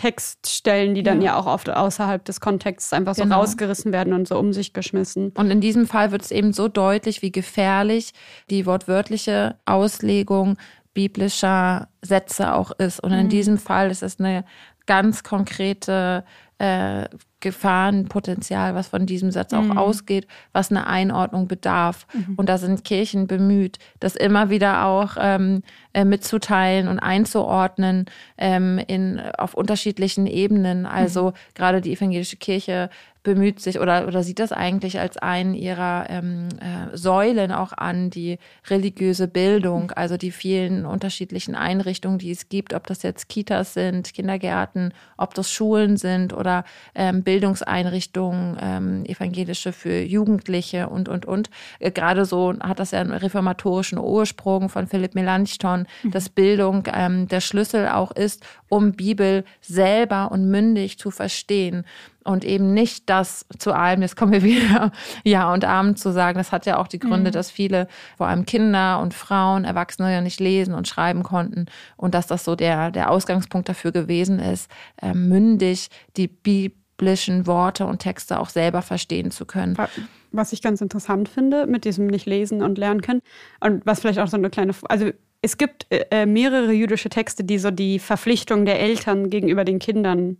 Textstellen, 0.00 0.94
die 0.94 1.02
dann 1.02 1.20
ja. 1.20 1.32
ja, 1.32 1.38
auch 1.38 1.44
oft 1.44 1.68
außerhalb 1.68 2.24
des 2.24 2.40
Kontexts 2.40 2.94
einfach 2.94 3.14
so 3.14 3.24
genau. 3.24 3.40
rausgerissen 3.40 3.92
werden 3.92 4.14
und 4.14 4.26
so 4.26 4.38
um 4.38 4.54
sich 4.54 4.72
geschmissen. 4.72 5.30
Und 5.36 5.50
in 5.50 5.60
diesem 5.60 5.86
Fall 5.86 6.10
wird 6.10 6.22
es 6.22 6.30
eben 6.30 6.54
so 6.54 6.68
deutlich, 6.68 7.20
wie 7.20 7.30
gefährlich 7.30 8.12
die 8.48 8.64
wortwörtliche 8.64 9.56
Auslegung 9.66 10.56
biblischer 10.94 11.88
Sätze 12.00 12.54
auch 12.54 12.70
ist. 12.70 13.00
Und 13.00 13.12
in 13.12 13.26
mhm. 13.26 13.28
diesem 13.28 13.58
Fall 13.58 13.90
ist 13.90 14.02
es 14.02 14.18
eine 14.18 14.46
ganz 14.86 15.22
konkrete 15.22 16.24
äh, 16.60 17.08
Gefahrenpotenzial, 17.40 18.74
was 18.74 18.88
von 18.88 19.06
diesem 19.06 19.30
Satz 19.30 19.54
auch 19.54 19.62
mhm. 19.62 19.78
ausgeht, 19.78 20.26
was 20.52 20.70
eine 20.70 20.86
Einordnung 20.86 21.48
bedarf. 21.48 22.06
Mhm. 22.12 22.34
Und 22.36 22.50
da 22.50 22.58
sind 22.58 22.84
Kirchen 22.84 23.26
bemüht, 23.26 23.78
das 23.98 24.14
immer 24.14 24.50
wieder 24.50 24.84
auch 24.84 25.16
ähm, 25.18 25.62
äh, 25.94 26.04
mitzuteilen 26.04 26.86
und 26.86 26.98
einzuordnen 26.98 28.04
ähm, 28.36 28.78
in, 28.86 29.20
auf 29.38 29.54
unterschiedlichen 29.54 30.26
Ebenen. 30.26 30.84
Also 30.84 31.30
mhm. 31.30 31.34
gerade 31.54 31.80
die 31.80 31.94
evangelische 31.94 32.36
Kirche 32.36 32.90
bemüht 33.22 33.60
sich 33.60 33.78
oder, 33.78 34.06
oder 34.06 34.22
sieht 34.22 34.38
das 34.38 34.50
eigentlich 34.52 34.98
als 34.98 35.18
einen 35.18 35.54
ihrer 35.54 36.06
ähm, 36.08 36.48
äh, 36.60 36.96
Säulen 36.96 37.52
auch 37.52 37.72
an, 37.72 38.08
die 38.08 38.38
religiöse 38.68 39.28
Bildung, 39.28 39.90
also 39.92 40.16
die 40.16 40.30
vielen 40.30 40.86
unterschiedlichen 40.86 41.54
Einrichtungen, 41.54 42.18
die 42.18 42.30
es 42.30 42.48
gibt, 42.48 42.72
ob 42.72 42.86
das 42.86 43.02
jetzt 43.02 43.28
Kitas 43.28 43.74
sind, 43.74 44.14
Kindergärten, 44.14 44.94
ob 45.18 45.34
das 45.34 45.52
Schulen 45.52 45.98
sind 45.98 46.32
oder 46.32 46.64
ähm, 46.94 47.22
Bildungseinrichtungen, 47.22 48.56
ähm, 48.60 49.04
evangelische 49.04 49.72
für 49.72 50.00
Jugendliche 50.00 50.88
und, 50.88 51.08
und, 51.08 51.26
und. 51.26 51.50
Äh, 51.78 51.90
Gerade 51.90 52.24
so 52.24 52.54
hat 52.60 52.78
das 52.80 52.92
ja 52.92 53.00
einen 53.00 53.12
reformatorischen 53.12 53.98
Ursprung 53.98 54.70
von 54.70 54.86
Philipp 54.86 55.14
Melanchthon, 55.14 55.86
mhm. 56.02 56.10
dass 56.10 56.30
Bildung 56.30 56.84
ähm, 56.92 57.28
der 57.28 57.42
Schlüssel 57.42 57.88
auch 57.88 58.12
ist, 58.12 58.42
um 58.70 58.92
Bibel 58.92 59.44
selber 59.60 60.32
und 60.32 60.50
mündig 60.50 60.98
zu 60.98 61.10
verstehen 61.10 61.84
und 62.24 62.44
eben 62.44 62.74
nicht 62.74 63.08
das 63.08 63.46
zu 63.58 63.72
allem, 63.72 64.02
jetzt 64.02 64.16
kommen 64.16 64.32
wir 64.32 64.42
wieder 64.44 64.92
Ja 65.24 65.52
und 65.52 65.64
Abend 65.64 65.98
zu 65.98 66.12
sagen. 66.12 66.38
Das 66.38 66.52
hat 66.52 66.66
ja 66.66 66.78
auch 66.78 66.88
die 66.88 66.98
Gründe, 66.98 67.30
mhm. 67.30 67.34
dass 67.34 67.50
viele, 67.50 67.88
vor 68.16 68.26
allem 68.26 68.46
Kinder 68.46 69.00
und 69.00 69.14
Frauen, 69.14 69.64
Erwachsene 69.64 70.12
ja 70.12 70.20
nicht 70.20 70.40
lesen 70.40 70.74
und 70.74 70.88
schreiben 70.88 71.22
konnten 71.22 71.66
und 71.96 72.14
dass 72.14 72.26
das 72.26 72.44
so 72.44 72.56
der, 72.56 72.90
der 72.90 73.10
Ausgangspunkt 73.10 73.68
dafür 73.68 73.92
gewesen 73.92 74.38
ist, 74.38 74.70
äh, 75.00 75.14
mündig 75.14 75.88
die 76.16 76.28
biblischen 76.28 77.46
Worte 77.46 77.86
und 77.86 78.00
Texte 78.00 78.38
auch 78.38 78.50
selber 78.50 78.82
verstehen 78.82 79.30
zu 79.30 79.46
können. 79.46 79.76
Was 80.32 80.52
ich 80.52 80.62
ganz 80.62 80.80
interessant 80.80 81.28
finde 81.28 81.66
mit 81.66 81.84
diesem 81.84 82.06
nicht 82.06 82.26
lesen 82.26 82.62
und 82.62 82.78
lernen 82.78 83.02
können 83.02 83.22
und 83.60 83.84
was 83.84 84.00
vielleicht 84.00 84.20
auch 84.20 84.28
so 84.28 84.36
eine 84.36 84.50
kleine, 84.50 84.74
also 84.88 85.10
es 85.42 85.56
gibt 85.56 85.86
äh, 85.90 86.26
mehrere 86.26 86.72
jüdische 86.72 87.08
Texte, 87.08 87.44
die 87.44 87.58
so 87.58 87.70
die 87.70 87.98
Verpflichtung 87.98 88.66
der 88.66 88.78
Eltern 88.78 89.30
gegenüber 89.30 89.64
den 89.64 89.78
Kindern 89.78 90.36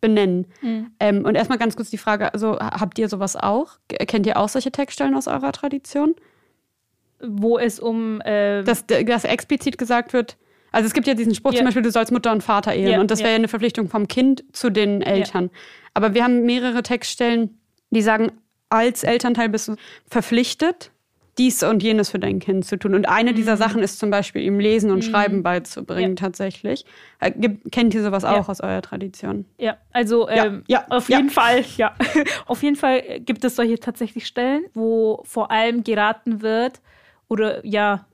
benennen. 0.00 0.46
Mhm. 0.62 0.90
Ähm, 1.00 1.24
und 1.24 1.34
erstmal 1.34 1.58
ganz 1.58 1.76
kurz 1.76 1.90
die 1.90 1.98
Frage: 1.98 2.32
also, 2.32 2.58
habt 2.58 2.98
ihr 2.98 3.08
sowas 3.08 3.36
auch? 3.36 3.78
Kennt 3.88 4.26
ihr 4.26 4.36
auch 4.36 4.48
solche 4.48 4.70
Textstellen 4.70 5.14
aus 5.14 5.28
eurer 5.28 5.52
Tradition? 5.52 6.14
Wo 7.20 7.58
es 7.58 7.80
um. 7.80 8.20
Äh 8.20 8.62
dass, 8.62 8.86
dass 8.86 9.24
explizit 9.24 9.78
gesagt 9.78 10.12
wird, 10.12 10.36
also 10.72 10.86
es 10.86 10.92
gibt 10.92 11.06
ja 11.06 11.14
diesen 11.14 11.34
Spruch 11.34 11.52
ja. 11.52 11.58
zum 11.58 11.66
Beispiel, 11.66 11.82
du 11.82 11.90
sollst 11.90 12.12
Mutter 12.12 12.32
und 12.32 12.42
Vater 12.42 12.74
ehren. 12.74 12.92
Ja, 12.92 13.00
und 13.00 13.10
das 13.10 13.20
wäre 13.20 13.30
ja 13.30 13.36
eine 13.36 13.48
Verpflichtung 13.48 13.88
vom 13.88 14.08
Kind 14.08 14.44
zu 14.52 14.70
den 14.70 15.02
Eltern. 15.02 15.50
Aber 15.94 16.14
wir 16.14 16.24
haben 16.24 16.44
mehrere 16.44 16.82
Textstellen, 16.82 17.58
die 17.90 18.02
sagen, 18.02 18.32
als 18.68 19.02
Elternteil 19.02 19.48
bist 19.48 19.68
du 19.68 19.76
verpflichtet, 20.06 20.92
dies 21.38 21.62
und 21.62 21.82
jenes 21.82 22.10
für 22.10 22.18
dein 22.18 22.40
Kind 22.40 22.64
zu 22.64 22.78
tun. 22.78 22.94
Und 22.94 23.08
eine 23.08 23.30
mhm. 23.30 23.36
dieser 23.36 23.56
Sachen 23.56 23.82
ist 23.82 23.98
zum 23.98 24.10
Beispiel 24.10 24.42
ihm 24.42 24.58
Lesen 24.58 24.90
und 24.90 24.98
mhm. 24.98 25.10
Schreiben 25.10 25.42
beizubringen, 25.42 26.10
ja. 26.10 26.16
tatsächlich. 26.16 26.84
Äh, 27.20 27.32
kennt 27.70 27.94
ihr 27.94 28.02
sowas 28.02 28.24
auch 28.24 28.48
aus 28.48 28.60
eurer 28.60 28.82
Tradition? 28.82 29.44
Ja, 29.58 29.76
also 29.92 30.28
ähm, 30.28 30.64
ja. 30.66 30.84
auf 30.90 31.08
jeden 31.08 31.30
Fall, 31.30 31.64
ja. 31.76 31.94
auf 32.46 32.62
jeden 32.62 32.76
Fall 32.76 33.20
gibt 33.20 33.44
es 33.44 33.56
solche 33.56 33.78
tatsächlich 33.78 34.26
Stellen, 34.26 34.64
wo 34.74 35.22
vor 35.24 35.50
allem 35.50 35.84
geraten 35.84 36.42
wird 36.42 36.80
oder 37.28 37.64
ja, 37.64 38.06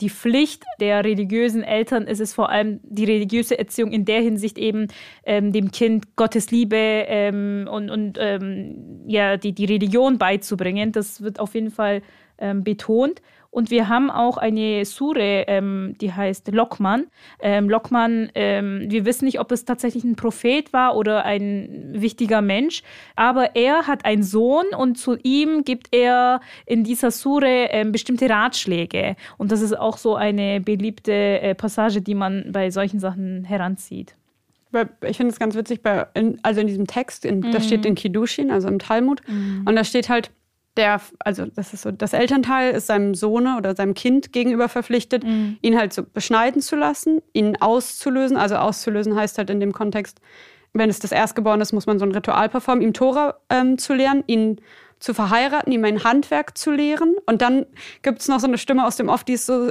die 0.00 0.10
Pflicht 0.10 0.64
der 0.80 1.04
religiösen 1.04 1.62
Eltern 1.62 2.06
ist 2.06 2.20
es 2.20 2.32
vor 2.32 2.48
allem 2.48 2.80
die 2.82 3.04
religiöse 3.04 3.58
Erziehung 3.58 3.92
in 3.92 4.04
der 4.04 4.20
Hinsicht 4.20 4.58
eben 4.58 4.88
ähm, 5.24 5.52
dem 5.52 5.70
Kind 5.70 6.16
Gottes 6.16 6.50
Liebe 6.50 6.76
ähm, 6.76 7.68
und, 7.70 7.90
und 7.90 8.18
ähm, 8.20 9.02
ja, 9.06 9.36
die, 9.36 9.52
die 9.52 9.64
Religion 9.64 10.18
beizubringen. 10.18 10.92
Das 10.92 11.22
wird 11.22 11.40
auf 11.40 11.54
jeden 11.54 11.70
Fall 11.70 12.02
ähm, 12.42 12.64
betont. 12.64 13.22
Und 13.52 13.70
wir 13.70 13.86
haben 13.90 14.10
auch 14.10 14.38
eine 14.38 14.82
Sure, 14.86 15.44
ähm, 15.46 15.94
die 16.00 16.10
heißt 16.10 16.50
Lokman. 16.52 17.08
Ähm, 17.38 17.68
Lokman, 17.68 18.30
ähm, 18.34 18.86
wir 18.88 19.04
wissen 19.04 19.26
nicht, 19.26 19.40
ob 19.40 19.52
es 19.52 19.66
tatsächlich 19.66 20.04
ein 20.04 20.16
Prophet 20.16 20.72
war 20.72 20.96
oder 20.96 21.26
ein 21.26 21.90
wichtiger 21.92 22.40
Mensch, 22.40 22.82
aber 23.14 23.54
er 23.54 23.86
hat 23.86 24.06
einen 24.06 24.22
Sohn 24.22 24.64
und 24.74 24.96
zu 24.96 25.18
ihm 25.22 25.64
gibt 25.64 25.94
er 25.94 26.40
in 26.64 26.82
dieser 26.82 27.10
Sure 27.10 27.46
ähm, 27.46 27.92
bestimmte 27.92 28.30
Ratschläge. 28.30 29.16
Und 29.36 29.52
das 29.52 29.60
ist 29.60 29.78
auch 29.78 29.98
so 29.98 30.16
eine 30.16 30.62
beliebte 30.62 31.12
äh, 31.12 31.54
Passage, 31.54 32.00
die 32.00 32.14
man 32.14 32.52
bei 32.52 32.70
solchen 32.70 33.00
Sachen 33.00 33.44
heranzieht. 33.44 34.14
Ich 35.06 35.18
finde 35.18 35.30
es 35.30 35.38
ganz 35.38 35.54
witzig, 35.54 35.82
bei, 35.82 36.06
in, 36.14 36.38
also 36.42 36.62
in 36.62 36.68
diesem 36.68 36.86
Text, 36.86 37.26
in, 37.26 37.40
mhm. 37.40 37.52
das 37.52 37.66
steht 37.66 37.84
in 37.84 37.94
Kiddushin, 37.94 38.50
also 38.50 38.68
im 38.68 38.78
Talmud, 38.78 39.20
mhm. 39.28 39.64
und 39.66 39.76
da 39.76 39.84
steht 39.84 40.08
halt, 40.08 40.30
der, 40.76 41.00
also 41.18 41.46
das 41.46 41.74
ist 41.74 41.82
so, 41.82 41.90
das 41.90 42.12
Elternteil 42.12 42.74
ist 42.74 42.86
seinem 42.86 43.14
Sohne 43.14 43.56
oder 43.56 43.76
seinem 43.76 43.94
Kind 43.94 44.32
gegenüber 44.32 44.68
verpflichtet, 44.68 45.24
mhm. 45.24 45.58
ihn 45.60 45.76
halt 45.76 45.92
so 45.92 46.02
beschneiden 46.02 46.62
zu 46.62 46.76
lassen, 46.76 47.20
ihn 47.32 47.56
auszulösen. 47.60 48.36
Also 48.36 48.56
auszulösen 48.56 49.14
heißt 49.14 49.38
halt 49.38 49.50
in 49.50 49.60
dem 49.60 49.72
Kontext, 49.72 50.20
wenn 50.72 50.88
es 50.88 50.98
das 50.98 51.12
Erstgeborene 51.12 51.62
ist, 51.62 51.72
muss 51.72 51.86
man 51.86 51.98
so 51.98 52.06
ein 52.06 52.12
Ritual 52.12 52.48
performen, 52.48 52.82
ihm 52.82 52.94
Tora 52.94 53.36
ähm, 53.50 53.76
zu 53.76 53.94
lernen, 53.94 54.24
ihn 54.26 54.60
zu 54.98 55.12
verheiraten, 55.14 55.72
ihm 55.72 55.84
ein 55.84 56.04
Handwerk 56.04 56.56
zu 56.56 56.70
lehren. 56.70 57.16
Und 57.26 57.42
dann 57.42 57.66
gibt 58.02 58.20
es 58.20 58.28
noch 58.28 58.40
so 58.40 58.46
eine 58.46 58.56
Stimme 58.56 58.86
aus 58.86 58.96
dem 58.96 59.08
Off, 59.08 59.24
die 59.24 59.34
ist 59.34 59.46
so, 59.46 59.70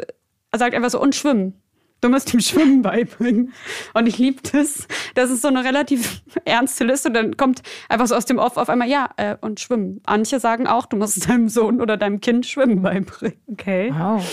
sagt 0.56 0.76
einfach 0.76 0.90
so, 0.90 1.02
und 1.02 1.16
schwimmen. 1.16 1.61
Du 2.02 2.10
musst 2.10 2.34
ihm 2.34 2.40
Schwimmen 2.40 2.82
beibringen. 2.82 3.54
Und 3.94 4.08
ich 4.08 4.18
liebe 4.18 4.42
das. 4.52 4.88
Das 5.14 5.30
ist 5.30 5.44
so 5.44 5.48
eine 5.48 5.64
relativ 5.64 6.24
ernste 6.46 6.84
Liste. 6.84 7.10
Und 7.10 7.14
dann 7.14 7.38
kommt 7.38 7.62
einfach 7.90 8.08
so 8.08 8.16
aus 8.16 8.26
dem 8.26 8.40
Off 8.40 8.58
auf 8.58 8.70
einmal, 8.70 8.90
ja, 8.90 9.10
äh, 9.18 9.36
und 9.40 9.60
Schwimmen. 9.60 10.02
Manche 10.08 10.40
sagen 10.40 10.66
auch, 10.66 10.88
du 10.88 10.98
musst 10.98 11.30
deinem 11.30 11.48
Sohn 11.48 11.80
oder 11.80 11.98
deinem 11.98 12.20
Kind 12.20 12.48
Schwimmen 12.48 12.82
beibringen. 12.82 13.40
Okay. 13.48 13.94
Wow. 13.96 14.26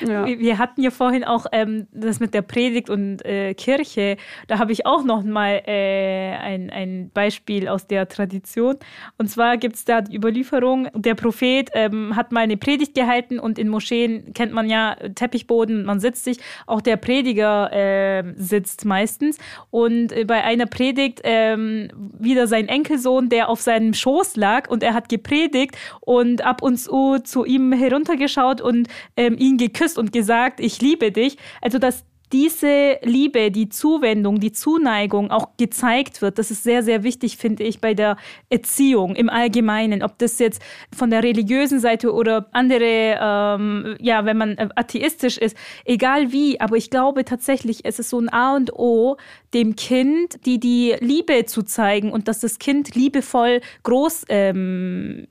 Ja. 0.00 0.26
Wir 0.26 0.58
hatten 0.58 0.82
ja 0.82 0.90
vorhin 0.90 1.24
auch 1.24 1.46
ähm, 1.52 1.86
das 1.92 2.20
mit 2.20 2.34
der 2.34 2.42
Predigt 2.42 2.90
und 2.90 3.24
äh, 3.24 3.54
Kirche. 3.54 4.16
Da 4.48 4.58
habe 4.58 4.72
ich 4.72 4.86
auch 4.86 5.04
noch 5.04 5.22
mal 5.22 5.62
äh, 5.66 6.36
ein, 6.36 6.70
ein 6.70 7.10
Beispiel 7.12 7.68
aus 7.68 7.86
der 7.86 8.08
Tradition. 8.08 8.76
Und 9.18 9.28
zwar 9.28 9.56
gibt 9.56 9.76
es 9.76 9.84
da 9.84 10.00
die 10.00 10.16
Überlieferung, 10.16 10.88
der 10.94 11.14
Prophet 11.14 11.70
ähm, 11.74 12.16
hat 12.16 12.32
mal 12.32 12.40
eine 12.40 12.56
Predigt 12.56 12.94
gehalten 12.94 13.38
und 13.38 13.58
in 13.58 13.68
Moscheen 13.68 14.32
kennt 14.34 14.52
man 14.52 14.68
ja 14.68 14.96
Teppichboden, 15.14 15.84
man 15.84 16.00
sitzt 16.00 16.24
sich. 16.24 16.38
Auch 16.66 16.80
der 16.80 16.96
Prediger 16.96 17.72
äh, 17.72 18.24
sitzt 18.36 18.84
meistens. 18.84 19.38
Und 19.70 20.12
äh, 20.12 20.24
bei 20.24 20.44
einer 20.44 20.66
Predigt 20.66 21.20
ähm, 21.24 21.88
wieder 22.18 22.46
sein 22.46 22.68
Enkelsohn, 22.68 23.28
der 23.28 23.48
auf 23.48 23.60
seinem 23.60 23.94
Schoß 23.94 24.36
lag 24.36 24.68
und 24.68 24.82
er 24.82 24.94
hat 24.94 25.08
gepredigt 25.08 25.76
und 26.00 26.42
ab 26.42 26.62
und 26.62 26.76
zu 26.78 27.18
zu 27.24 27.44
ihm 27.44 27.72
heruntergeschaut 27.72 28.60
und 28.60 28.88
ähm, 29.16 29.36
ihn 29.38 29.56
geküsst 29.56 29.81
geküsst 29.82 29.98
und 29.98 30.12
gesagt, 30.12 30.60
ich 30.60 30.80
liebe 30.80 31.12
dich. 31.12 31.36
Also, 31.60 31.78
dass 31.78 32.04
diese 32.32 32.98
Liebe, 33.02 33.50
die 33.50 33.68
Zuwendung, 33.68 34.40
die 34.40 34.52
Zuneigung 34.52 35.30
auch 35.30 35.50
gezeigt 35.58 36.22
wird, 36.22 36.38
das 36.38 36.50
ist 36.50 36.62
sehr, 36.62 36.82
sehr 36.82 37.02
wichtig, 37.02 37.36
finde 37.36 37.64
ich, 37.64 37.80
bei 37.80 37.94
der 37.94 38.16
Erziehung 38.48 39.14
im 39.14 39.28
Allgemeinen. 39.28 40.02
Ob 40.02 40.18
das 40.18 40.38
jetzt 40.38 40.62
von 40.96 41.10
der 41.10 41.22
religiösen 41.22 41.78
Seite 41.78 42.12
oder 42.12 42.46
andere, 42.52 43.18
ähm, 43.20 43.96
ja, 44.00 44.24
wenn 44.24 44.38
man 44.38 44.56
atheistisch 44.76 45.36
ist, 45.36 45.56
egal 45.84 46.32
wie. 46.32 46.60
Aber 46.60 46.76
ich 46.76 46.90
glaube 46.90 47.24
tatsächlich, 47.24 47.84
es 47.84 47.98
ist 47.98 48.10
so 48.10 48.18
ein 48.18 48.32
A 48.32 48.56
und 48.56 48.72
O, 48.72 49.16
dem 49.54 49.76
Kind 49.76 50.46
die, 50.46 50.58
die 50.58 50.96
Liebe 51.00 51.44
zu 51.44 51.62
zeigen 51.62 52.10
und 52.10 52.28
dass 52.28 52.40
das 52.40 52.58
Kind 52.58 52.94
liebevoll 52.94 53.60
groß, 53.82 54.24
ähm, 54.30 55.26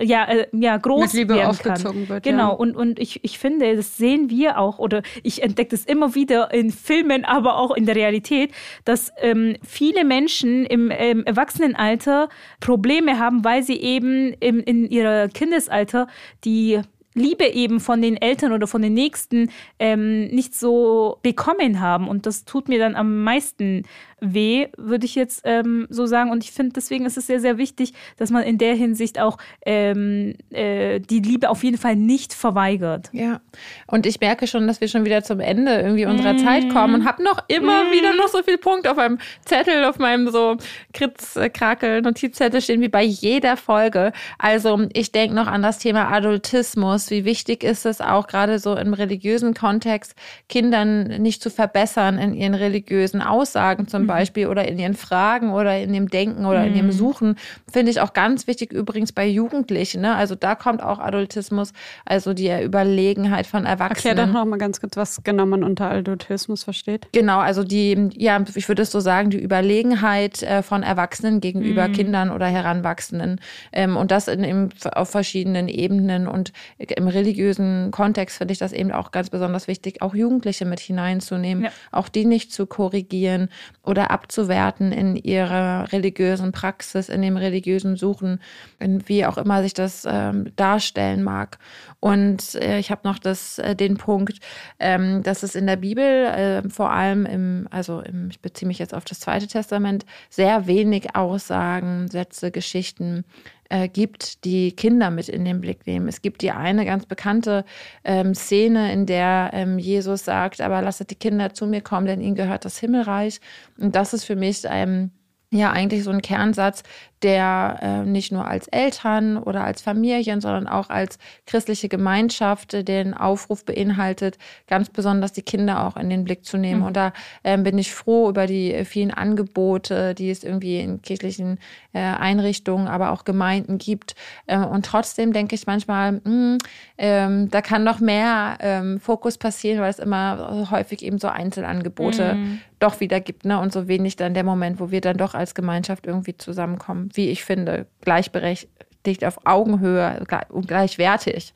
ja, 0.00 0.24
äh, 0.24 0.46
ja, 0.52 0.78
groß 0.78 1.00
Mit 1.00 1.12
Liebe 1.12 1.34
werden 1.34 1.48
aufgezogen 1.48 2.06
kann. 2.06 2.08
wird. 2.08 2.24
Genau. 2.24 2.48
Ja. 2.50 2.54
Und, 2.54 2.74
und 2.76 2.98
ich, 2.98 3.22
ich 3.22 3.38
finde, 3.38 3.76
das 3.76 3.98
sehen 3.98 4.30
wir 4.30 4.58
auch 4.58 4.78
oder 4.78 5.02
ich 5.22 5.42
entdecke 5.42 5.70
das 5.70 5.84
immer 5.84 6.14
wieder 6.14 6.45
in 6.52 6.70
Filmen, 6.70 7.24
aber 7.24 7.56
auch 7.58 7.74
in 7.74 7.86
der 7.86 7.96
Realität, 7.96 8.52
dass 8.84 9.12
ähm, 9.20 9.56
viele 9.62 10.04
Menschen 10.04 10.66
im 10.66 10.90
ähm, 10.92 11.24
Erwachsenenalter 11.24 12.28
Probleme 12.60 13.18
haben, 13.18 13.44
weil 13.44 13.62
sie 13.62 13.76
eben 13.76 14.32
im, 14.40 14.60
in 14.60 14.88
ihrer 14.88 15.28
Kindesalter 15.28 16.06
die 16.44 16.80
Liebe 17.16 17.46
eben 17.46 17.80
von 17.80 18.02
den 18.02 18.16
Eltern 18.18 18.52
oder 18.52 18.66
von 18.66 18.82
den 18.82 18.92
Nächsten 18.92 19.50
ähm, 19.78 20.26
nicht 20.26 20.54
so 20.54 21.18
bekommen 21.22 21.80
haben. 21.80 22.08
Und 22.08 22.26
das 22.26 22.44
tut 22.44 22.68
mir 22.68 22.78
dann 22.78 22.94
am 22.94 23.24
meisten 23.24 23.84
weh, 24.20 24.68
würde 24.78 25.04
ich 25.04 25.14
jetzt 25.14 25.42
ähm, 25.44 25.86
so 25.90 26.06
sagen. 26.06 26.30
Und 26.30 26.42
ich 26.42 26.52
finde, 26.52 26.72
deswegen 26.72 27.04
ist 27.04 27.18
es 27.18 27.26
sehr, 27.26 27.40
sehr 27.40 27.58
wichtig, 27.58 27.92
dass 28.16 28.30
man 28.30 28.44
in 28.44 28.56
der 28.56 28.74
Hinsicht 28.74 29.20
auch 29.20 29.36
ähm, 29.64 30.34
äh, 30.50 31.00
die 31.00 31.20
Liebe 31.20 31.50
auf 31.50 31.62
jeden 31.62 31.76
Fall 31.76 31.96
nicht 31.96 32.32
verweigert. 32.32 33.10
Ja, 33.12 33.40
und 33.86 34.06
ich 34.06 34.20
merke 34.20 34.46
schon, 34.46 34.66
dass 34.66 34.80
wir 34.80 34.88
schon 34.88 35.04
wieder 35.04 35.22
zum 35.22 35.40
Ende 35.40 35.80
irgendwie 35.80 36.06
unserer 36.06 36.32
mm. 36.32 36.38
Zeit 36.38 36.70
kommen 36.70 36.94
und 36.94 37.04
habe 37.06 37.22
noch 37.22 37.44
immer 37.48 37.84
mm. 37.84 37.92
wieder 37.92 38.14
noch 38.14 38.28
so 38.28 38.42
viel 38.42 38.56
Punkt 38.56 38.88
auf 38.88 38.96
meinem 38.96 39.18
Zettel, 39.44 39.84
auf 39.84 39.98
meinem 39.98 40.30
so 40.30 40.56
Kritz-Krakel-Notizzettel 40.94 42.62
stehen 42.62 42.80
wie 42.80 42.88
bei 42.88 43.02
jeder 43.02 43.58
Folge. 43.58 44.12
Also 44.38 44.86
ich 44.94 45.12
denke 45.12 45.34
noch 45.34 45.46
an 45.46 45.62
das 45.62 45.78
Thema 45.78 46.10
Adultismus. 46.10 47.10
Wie 47.10 47.26
wichtig 47.26 47.62
ist 47.62 47.84
es 47.84 48.00
auch 48.00 48.26
gerade 48.26 48.58
so 48.58 48.76
im 48.76 48.94
religiösen 48.94 49.52
Kontext, 49.52 50.14
Kindern 50.48 51.20
nicht 51.20 51.42
zu 51.42 51.50
verbessern 51.50 52.18
in 52.18 52.32
ihren 52.34 52.54
religiösen 52.54 53.20
Aussagen 53.20 53.86
zum 53.86 54.05
Mhm. 54.06 54.10
Beispiel 54.10 54.46
oder 54.46 54.66
in 54.66 54.78
ihren 54.78 54.94
Fragen 54.94 55.52
oder 55.52 55.78
in 55.78 55.92
dem 55.92 56.08
Denken 56.08 56.46
oder 56.46 56.64
in 56.64 56.74
dem 56.74 56.86
mhm. 56.86 56.92
Suchen, 56.92 57.36
finde 57.70 57.90
ich 57.90 58.00
auch 58.00 58.12
ganz 58.12 58.46
wichtig 58.46 58.72
übrigens 58.72 59.12
bei 59.12 59.26
Jugendlichen. 59.26 60.00
Ne? 60.00 60.14
Also 60.14 60.34
da 60.34 60.54
kommt 60.54 60.82
auch 60.82 60.98
Adultismus, 60.98 61.72
also 62.04 62.34
die 62.34 62.50
Überlegenheit 62.50 63.46
von 63.46 63.66
Erwachsenen. 63.66 64.16
Erklär 64.16 64.26
doch 64.26 64.32
noch 64.32 64.44
mal 64.44 64.58
ganz 64.58 64.80
kurz, 64.80 64.96
was 64.96 65.22
genau 65.24 65.46
man 65.46 65.64
unter 65.64 65.90
Adultismus 65.90 66.64
versteht. 66.64 67.08
Genau, 67.12 67.38
also 67.38 67.64
die, 67.64 68.10
ja, 68.14 68.42
ich 68.54 68.68
würde 68.68 68.82
es 68.82 68.90
so 68.90 69.00
sagen, 69.00 69.30
die 69.30 69.42
Überlegenheit 69.42 70.42
äh, 70.42 70.62
von 70.62 70.82
Erwachsenen 70.82 71.40
gegenüber 71.40 71.88
mhm. 71.88 71.92
Kindern 71.92 72.30
oder 72.30 72.46
Heranwachsenden. 72.46 73.40
Ähm, 73.72 73.96
und 73.96 74.10
das 74.10 74.28
in, 74.28 74.44
in, 74.44 74.68
auf 74.92 75.10
verschiedenen 75.10 75.68
Ebenen 75.68 76.28
und 76.28 76.52
im 76.78 77.08
religiösen 77.08 77.90
Kontext 77.90 78.38
finde 78.38 78.52
ich 78.52 78.58
das 78.58 78.72
eben 78.72 78.92
auch 78.92 79.10
ganz 79.10 79.30
besonders 79.30 79.68
wichtig, 79.68 80.02
auch 80.02 80.14
Jugendliche 80.14 80.64
mit 80.64 80.80
hineinzunehmen, 80.80 81.64
ja. 81.64 81.70
auch 81.92 82.08
die 82.08 82.24
nicht 82.24 82.52
zu 82.52 82.66
korrigieren 82.66 83.48
oder 83.82 83.95
abzuwerten 84.04 84.92
in 84.92 85.16
ihrer 85.16 85.92
religiösen 85.92 86.52
Praxis, 86.52 87.08
in 87.08 87.22
dem 87.22 87.36
religiösen 87.36 87.96
Suchen, 87.96 88.40
wie 88.78 89.26
auch 89.26 89.38
immer 89.38 89.62
sich 89.62 89.74
das 89.74 90.06
ähm, 90.08 90.52
darstellen 90.56 91.22
mag. 91.22 91.58
Und 92.00 92.54
äh, 92.56 92.78
ich 92.78 92.90
habe 92.90 93.02
noch 93.04 93.18
das, 93.18 93.58
äh, 93.58 93.74
den 93.74 93.96
Punkt, 93.96 94.38
ähm, 94.78 95.22
dass 95.22 95.42
es 95.42 95.54
in 95.54 95.66
der 95.66 95.76
Bibel, 95.76 96.04
äh, 96.04 96.68
vor 96.68 96.90
allem 96.90 97.26
im, 97.26 97.68
also 97.70 98.00
im, 98.00 98.28
ich 98.30 98.40
beziehe 98.40 98.68
mich 98.68 98.78
jetzt 98.78 98.94
auf 98.94 99.04
das 99.04 99.20
Zweite 99.20 99.46
Testament, 99.46 100.04
sehr 100.30 100.66
wenig 100.66 101.16
Aussagen, 101.16 102.08
Sätze, 102.08 102.50
Geschichten 102.50 103.24
äh, 103.68 103.88
gibt, 103.88 104.44
die 104.44 104.72
Kinder 104.72 105.10
mit 105.10 105.28
in 105.28 105.44
den 105.44 105.60
Blick 105.60 105.86
nehmen. 105.86 106.08
Es 106.08 106.22
gibt 106.22 106.42
die 106.42 106.50
eine 106.50 106.84
ganz 106.84 107.06
bekannte 107.06 107.64
ähm, 108.04 108.34
Szene, 108.34 108.92
in 108.92 109.06
der 109.06 109.50
ähm, 109.52 109.78
Jesus 109.78 110.24
sagt, 110.24 110.60
aber 110.60 110.82
lasset 110.82 111.10
die 111.10 111.16
Kinder 111.16 111.52
zu 111.54 111.66
mir 111.66 111.80
kommen, 111.80 112.06
denn 112.06 112.20
ihnen 112.20 112.36
gehört 112.36 112.64
das 112.64 112.78
Himmelreich. 112.78 113.40
Und 113.78 113.94
das 113.94 114.14
ist 114.14 114.24
für 114.24 114.36
mich 114.36 114.62
ähm, 114.68 115.10
ja 115.50 115.70
eigentlich 115.70 116.04
so 116.04 116.10
ein 116.10 116.22
Kernsatz, 116.22 116.82
der 117.22 117.78
äh, 117.80 118.02
nicht 118.02 118.30
nur 118.30 118.46
als 118.46 118.68
Eltern 118.68 119.38
oder 119.38 119.64
als 119.64 119.80
Familien, 119.80 120.40
sondern 120.40 120.66
auch 120.66 120.90
als 120.90 121.18
christliche 121.46 121.88
Gemeinschaft 121.88 122.86
den 122.86 123.14
Aufruf 123.14 123.64
beinhaltet, 123.64 124.36
ganz 124.66 124.90
besonders 124.90 125.32
die 125.32 125.42
Kinder 125.42 125.86
auch 125.86 125.96
in 125.96 126.10
den 126.10 126.24
Blick 126.24 126.44
zu 126.44 126.58
nehmen. 126.58 126.80
Mhm. 126.80 126.86
Und 126.86 126.96
da 126.96 127.12
äh, 127.42 127.56
bin 127.56 127.78
ich 127.78 127.94
froh 127.94 128.28
über 128.28 128.46
die 128.46 128.84
vielen 128.84 129.10
Angebote, 129.10 130.14
die 130.14 130.30
es 130.30 130.44
irgendwie 130.44 130.80
in 130.80 131.00
kirchlichen 131.00 131.58
äh, 131.94 132.00
Einrichtungen, 132.00 132.86
aber 132.86 133.12
auch 133.12 133.24
Gemeinden 133.24 133.78
gibt. 133.78 134.14
Äh, 134.46 134.58
und 134.58 134.84
trotzdem 134.84 135.32
denke 135.32 135.54
ich 135.54 135.66
manchmal, 135.66 136.12
mh, 136.12 136.20
hm, 136.24 136.58
ähm, 136.98 137.50
da 137.50 137.62
kann 137.62 137.84
noch 137.84 138.00
mehr 138.00 138.58
ähm, 138.60 139.00
Fokus 139.00 139.38
passieren, 139.38 139.80
weil 139.80 139.90
es 139.90 139.98
immer 139.98 140.68
häufig 140.70 141.02
eben 141.02 141.18
so 141.18 141.28
Einzelangebote 141.28 142.34
mhm. 142.34 142.60
doch 142.78 143.00
wieder 143.00 143.20
gibt. 143.20 143.44
Ne? 143.44 143.58
Und 143.58 143.72
so 143.72 143.88
wenig 143.88 144.16
dann 144.16 144.34
der 144.34 144.44
Moment, 144.44 144.80
wo 144.80 144.90
wir 144.90 145.00
dann 145.00 145.16
doch 145.16 145.34
als 145.34 145.54
Gemeinschaft 145.54 146.06
irgendwie 146.06 146.36
zusammenkommen 146.36 147.05
wie 147.14 147.30
ich 147.30 147.44
finde, 147.44 147.86
gleichberechtigt 148.00 149.24
auf 149.24 149.38
Augenhöhe 149.44 150.24
und 150.50 150.68
gleichwertig. 150.68 151.52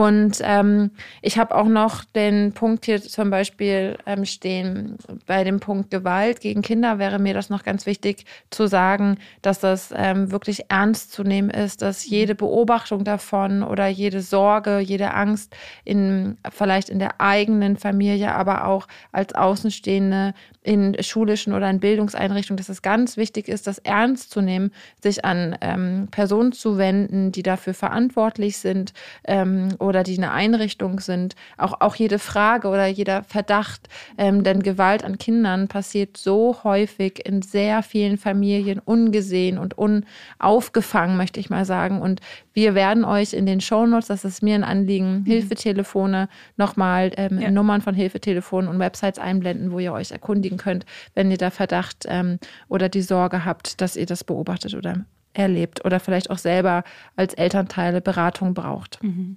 Und 0.00 0.38
ähm, 0.42 0.92
ich 1.20 1.36
habe 1.36 1.54
auch 1.54 1.66
noch 1.66 2.04
den 2.04 2.52
Punkt 2.52 2.86
hier 2.86 3.02
zum 3.02 3.28
Beispiel 3.28 3.98
ähm, 4.06 4.24
stehen, 4.24 4.96
bei 5.26 5.44
dem 5.44 5.60
Punkt 5.60 5.90
Gewalt 5.90 6.40
gegen 6.40 6.62
Kinder 6.62 6.98
wäre 6.98 7.18
mir 7.18 7.34
das 7.34 7.50
noch 7.50 7.64
ganz 7.64 7.84
wichtig 7.84 8.24
zu 8.48 8.66
sagen, 8.66 9.18
dass 9.42 9.60
das 9.60 9.92
ähm, 9.94 10.32
wirklich 10.32 10.70
ernst 10.70 11.12
zu 11.12 11.22
nehmen 11.22 11.50
ist, 11.50 11.82
dass 11.82 12.06
jede 12.06 12.34
Beobachtung 12.34 13.04
davon 13.04 13.62
oder 13.62 13.88
jede 13.88 14.22
Sorge, 14.22 14.78
jede 14.78 15.12
Angst 15.12 15.54
in 15.84 16.38
vielleicht 16.50 16.88
in 16.88 16.98
der 16.98 17.20
eigenen 17.20 17.76
Familie, 17.76 18.34
aber 18.34 18.66
auch 18.66 18.86
als 19.12 19.34
Außenstehende 19.34 20.32
in 20.62 20.94
schulischen 21.02 21.54
oder 21.54 21.70
in 21.70 21.80
Bildungseinrichtungen, 21.80 22.58
dass 22.58 22.68
es 22.68 22.82
ganz 22.82 23.16
wichtig 23.16 23.48
ist, 23.48 23.66
das 23.66 23.78
ernst 23.78 24.30
zu 24.30 24.42
nehmen, 24.42 24.72
sich 25.02 25.24
an 25.24 25.56
ähm, 25.62 26.08
Personen 26.10 26.52
zu 26.52 26.76
wenden, 26.76 27.32
die 27.32 27.42
dafür 27.42 27.72
verantwortlich 27.72 28.58
sind 28.58 28.92
ähm, 29.24 29.68
oder 29.78 30.02
die 30.02 30.18
eine 30.18 30.32
Einrichtung 30.32 31.00
sind. 31.00 31.34
Auch, 31.56 31.80
auch 31.80 31.94
jede 31.94 32.18
Frage 32.18 32.68
oder 32.68 32.86
jeder 32.86 33.22
Verdacht, 33.22 33.88
ähm, 34.18 34.44
denn 34.44 34.62
Gewalt 34.62 35.02
an 35.02 35.16
Kindern 35.16 35.68
passiert 35.68 36.18
so 36.18 36.58
häufig 36.62 37.26
in 37.26 37.40
sehr 37.40 37.82
vielen 37.82 38.18
Familien 38.18 38.80
ungesehen 38.80 39.56
und 39.56 39.76
unaufgefangen, 39.78 41.16
möchte 41.16 41.40
ich 41.40 41.48
mal 41.48 41.64
sagen. 41.64 42.02
Und 42.02 42.20
wir 42.52 42.74
werden 42.74 43.06
euch 43.06 43.32
in 43.32 43.46
den 43.46 43.62
Shownotes, 43.62 44.08
das 44.08 44.26
ist 44.26 44.42
mir 44.42 44.56
ein 44.56 44.64
Anliegen, 44.64 45.20
mhm. 45.20 45.24
Hilfetelefone 45.24 46.28
nochmal 46.58 47.12
ähm, 47.16 47.40
ja. 47.40 47.50
Nummern 47.50 47.80
von 47.80 47.94
Hilfetelefonen 47.94 48.68
und 48.68 48.78
Websites 48.78 49.18
einblenden, 49.18 49.72
wo 49.72 49.78
ihr 49.78 49.94
euch 49.94 50.12
erkundigen 50.50 50.58
könnt, 50.58 50.86
wenn 51.14 51.30
ihr 51.30 51.38
da 51.38 51.50
Verdacht 51.50 52.06
ähm, 52.08 52.38
oder 52.68 52.88
die 52.88 53.02
Sorge 53.02 53.44
habt, 53.44 53.80
dass 53.80 53.96
ihr 53.96 54.06
das 54.06 54.24
beobachtet 54.24 54.74
oder 54.74 55.04
erlebt 55.32 55.84
oder 55.84 56.00
vielleicht 56.00 56.30
auch 56.30 56.38
selber 56.38 56.82
als 57.16 57.34
Elternteile 57.34 58.00
Beratung 58.00 58.54
braucht. 58.54 59.02
Mhm. 59.02 59.36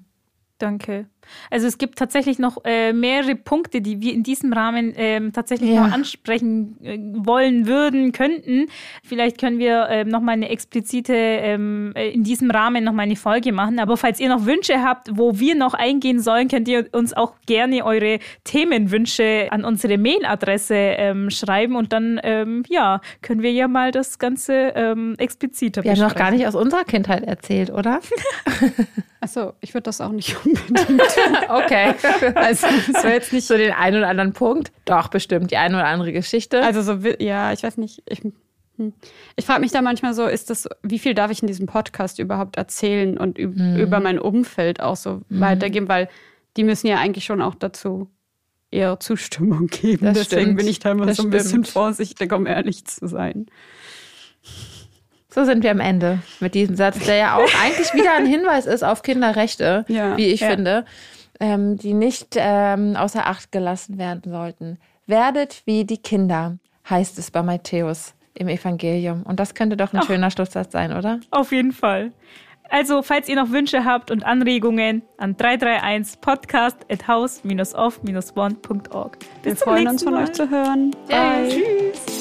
Danke. 0.57 1.07
Also 1.50 1.68
es 1.68 1.78
gibt 1.78 1.98
tatsächlich 1.98 2.40
noch 2.40 2.64
äh, 2.66 2.94
mehrere 2.94 3.36
Punkte, 3.36 3.82
die 3.82 4.02
wir 4.02 4.14
in 4.14 4.24
diesem 4.24 4.54
Rahmen 4.54 4.94
ähm, 4.96 5.34
tatsächlich 5.34 5.72
ja. 5.72 5.88
noch 5.88 5.94
ansprechen 5.94 6.78
äh, 6.84 6.98
wollen 7.14 7.68
würden, 7.68 8.12
könnten. 8.12 8.68
Vielleicht 9.04 9.40
können 9.40 9.60
wir 9.60 9.88
ähm, 9.90 10.10
noch 10.10 10.22
mal 10.22 10.34
eine 10.34 10.50
explizite, 10.50 11.14
ähm, 11.14 11.94
äh, 11.96 12.10
in 12.10 12.24
diesem 12.24 12.52
Rahmen 12.52 12.84
noch 12.84 12.94
mal 12.94 13.04
eine 13.04 13.16
Folge 13.16 13.52
machen. 13.52 13.80
Aber 13.80 13.98
falls 13.98 14.20
ihr 14.20 14.30
noch 14.30 14.46
Wünsche 14.46 14.84
habt, 14.84 15.10
wo 15.12 15.40
wir 15.40 15.56
noch 15.56 15.74
eingehen 15.74 16.20
sollen, 16.20 16.48
könnt 16.48 16.68
ihr 16.68 16.88
uns 16.92 17.14
auch 17.14 17.36
gerne 17.46 17.86
eure 17.86 18.20
Themenwünsche 18.44 19.48
an 19.52 19.66
unsere 19.66 19.98
Mailadresse 19.98 20.76
ähm, 20.76 21.30
schreiben 21.30 21.76
und 21.76 21.94
dann, 21.94 22.20
ähm, 22.24 22.64
ja, 22.70 23.02
können 23.22 23.42
wir 23.42 23.52
ja 23.52 23.68
mal 23.68 23.92
das 23.92 24.20
Ganze 24.20 24.74
expliziter 25.18 25.84
Wir 25.84 25.92
besprechen. 25.92 26.04
haben 26.04 26.10
noch 26.10 26.18
gar 26.18 26.32
nicht 26.32 26.48
aus 26.48 26.56
unserer 26.56 26.84
Kindheit 26.84 27.24
erzählt, 27.24 27.70
oder? 27.70 28.00
Achso, 29.22 29.54
ich 29.62 29.74
würde 29.74 29.84
das 29.84 30.02
auch 30.02 30.12
nicht 30.12 30.36
unbedingt. 30.46 31.02
okay. 31.49 31.93
Also, 32.36 32.68
das 32.91 33.03
wäre 33.03 33.14
jetzt 33.14 33.34
nicht 33.34 33.47
so 33.47 33.57
den 33.57 33.72
einen 33.72 33.97
oder 33.97 34.09
anderen 34.09 34.34
Punkt. 34.34 34.72
Doch, 34.86 35.07
bestimmt, 35.07 35.51
die 35.51 35.57
eine 35.57 35.76
oder 35.76 35.86
andere 35.86 36.11
Geschichte. 36.14 36.61
Also, 36.64 36.82
so, 36.82 36.97
ja, 37.20 37.53
ich 37.53 37.64
weiß 37.64 37.78
nicht. 37.78 38.03
Ich, 38.07 38.22
hm. 38.78 38.93
ich 39.36 39.45
frage 39.45 39.61
mich 39.61 39.72
da 39.72 39.82
manchmal 39.82 40.14
so, 40.14 40.26
ist 40.26 40.49
das, 40.49 40.68
wie 40.82 40.99
viel 40.99 41.14
darf 41.14 41.32
ich 41.32 41.41
in 41.41 41.47
diesem 41.47 41.66
Podcast 41.66 42.20
überhaupt 42.20 42.57
erzählen 42.57 43.18
und 43.18 43.38
mhm. 43.38 43.78
über 43.78 43.99
mein 43.99 44.20
Umfeld 44.20 44.82
auch 44.82 44.95
so 44.95 45.22
mhm. 45.30 45.39
weitergeben? 45.39 45.88
Weil 45.88 46.09
die 46.57 46.64
müssen 46.64 46.88
ja 46.88 46.97
eigentlich 46.97 47.26
schon 47.26 47.41
auch 47.41 47.55
dazu 47.55 48.09
eher 48.74 48.99
Zustimmung 48.99 49.68
geben. 49.68 50.05
Das 50.05 50.18
Deswegen 50.18 50.41
stimmt. 50.41 50.57
bin 50.57 50.68
ich 50.68 50.80
da 50.80 50.91
immer 50.91 51.05
das 51.05 51.18
so 51.18 51.24
ein 51.24 51.30
stimmt. 51.30 51.43
bisschen 51.43 51.64
vorsichtig, 51.66 52.34
um 52.34 52.45
ehrlich 52.45 52.86
zu 52.86 53.07
sein. 53.07 53.45
So 55.34 55.46
sind 55.46 55.64
wir 55.64 55.72
am 55.72 55.80
Ende 55.80 56.20
mit 56.40 56.54
diesem 56.54 56.76
Satz, 56.76 57.00
der 57.06 57.16
ja 57.16 57.36
auch 57.36 57.50
eigentlich 57.64 57.92
wieder 57.96 58.14
ein 58.16 58.28
Hinweis 58.28 58.68
ist 58.68 58.84
auf 58.84 59.02
Kinderrechte, 59.02 59.84
ja, 59.88 60.16
wie 60.16 60.28
ich 60.28 60.42
ja. 60.42 60.50
finde, 60.50 60.86
ähm, 61.40 61.76
die 61.78 61.96
nicht 61.96 62.36
ähm, 62.36 62.96
außer 62.96 63.26
Acht 63.26 63.52
gelassen 63.52 63.98
werden 63.98 64.32
sollten. 64.32 64.78
Werdet 65.08 65.64
wie 65.66 65.86
die 65.86 65.98
Kinder, 65.98 66.60
heißt 66.88 67.18
es 67.18 67.32
bei 67.32 67.42
Matthäus 67.42 68.14
im 68.36 68.48
Evangelium. 68.48 69.24
Und 69.24 69.40
das 69.40 69.56
könnte 69.56 69.76
doch 69.76 69.92
ein 69.94 70.02
Ach, 70.04 70.06
schöner 70.06 70.30
Schlusssatz 70.30 70.72
sein, 70.72 70.96
oder? 70.96 71.20
Auf 71.32 71.52
jeden 71.52 71.72
Fall. 71.72 72.12
Also, 72.70 73.02
falls 73.02 73.28
ihr 73.28 73.36
noch 73.36 73.50
Wünsche 73.50 73.86
habt 73.86 74.12
und 74.12 74.24
Anregungen, 74.26 75.02
an 75.18 75.36
331 75.36 76.22
podcast 76.22 76.78
at 76.90 77.08
house-off-one.org. 77.08 79.18
Wir 79.42 79.56
freuen 79.56 79.88
uns 79.88 80.04
von 80.04 80.14
Mal. 80.14 80.24
euch 80.24 80.32
zu 80.32 80.48
hören. 80.50 80.92
Bye. 81.08 81.50
Tschüss. 81.50 82.12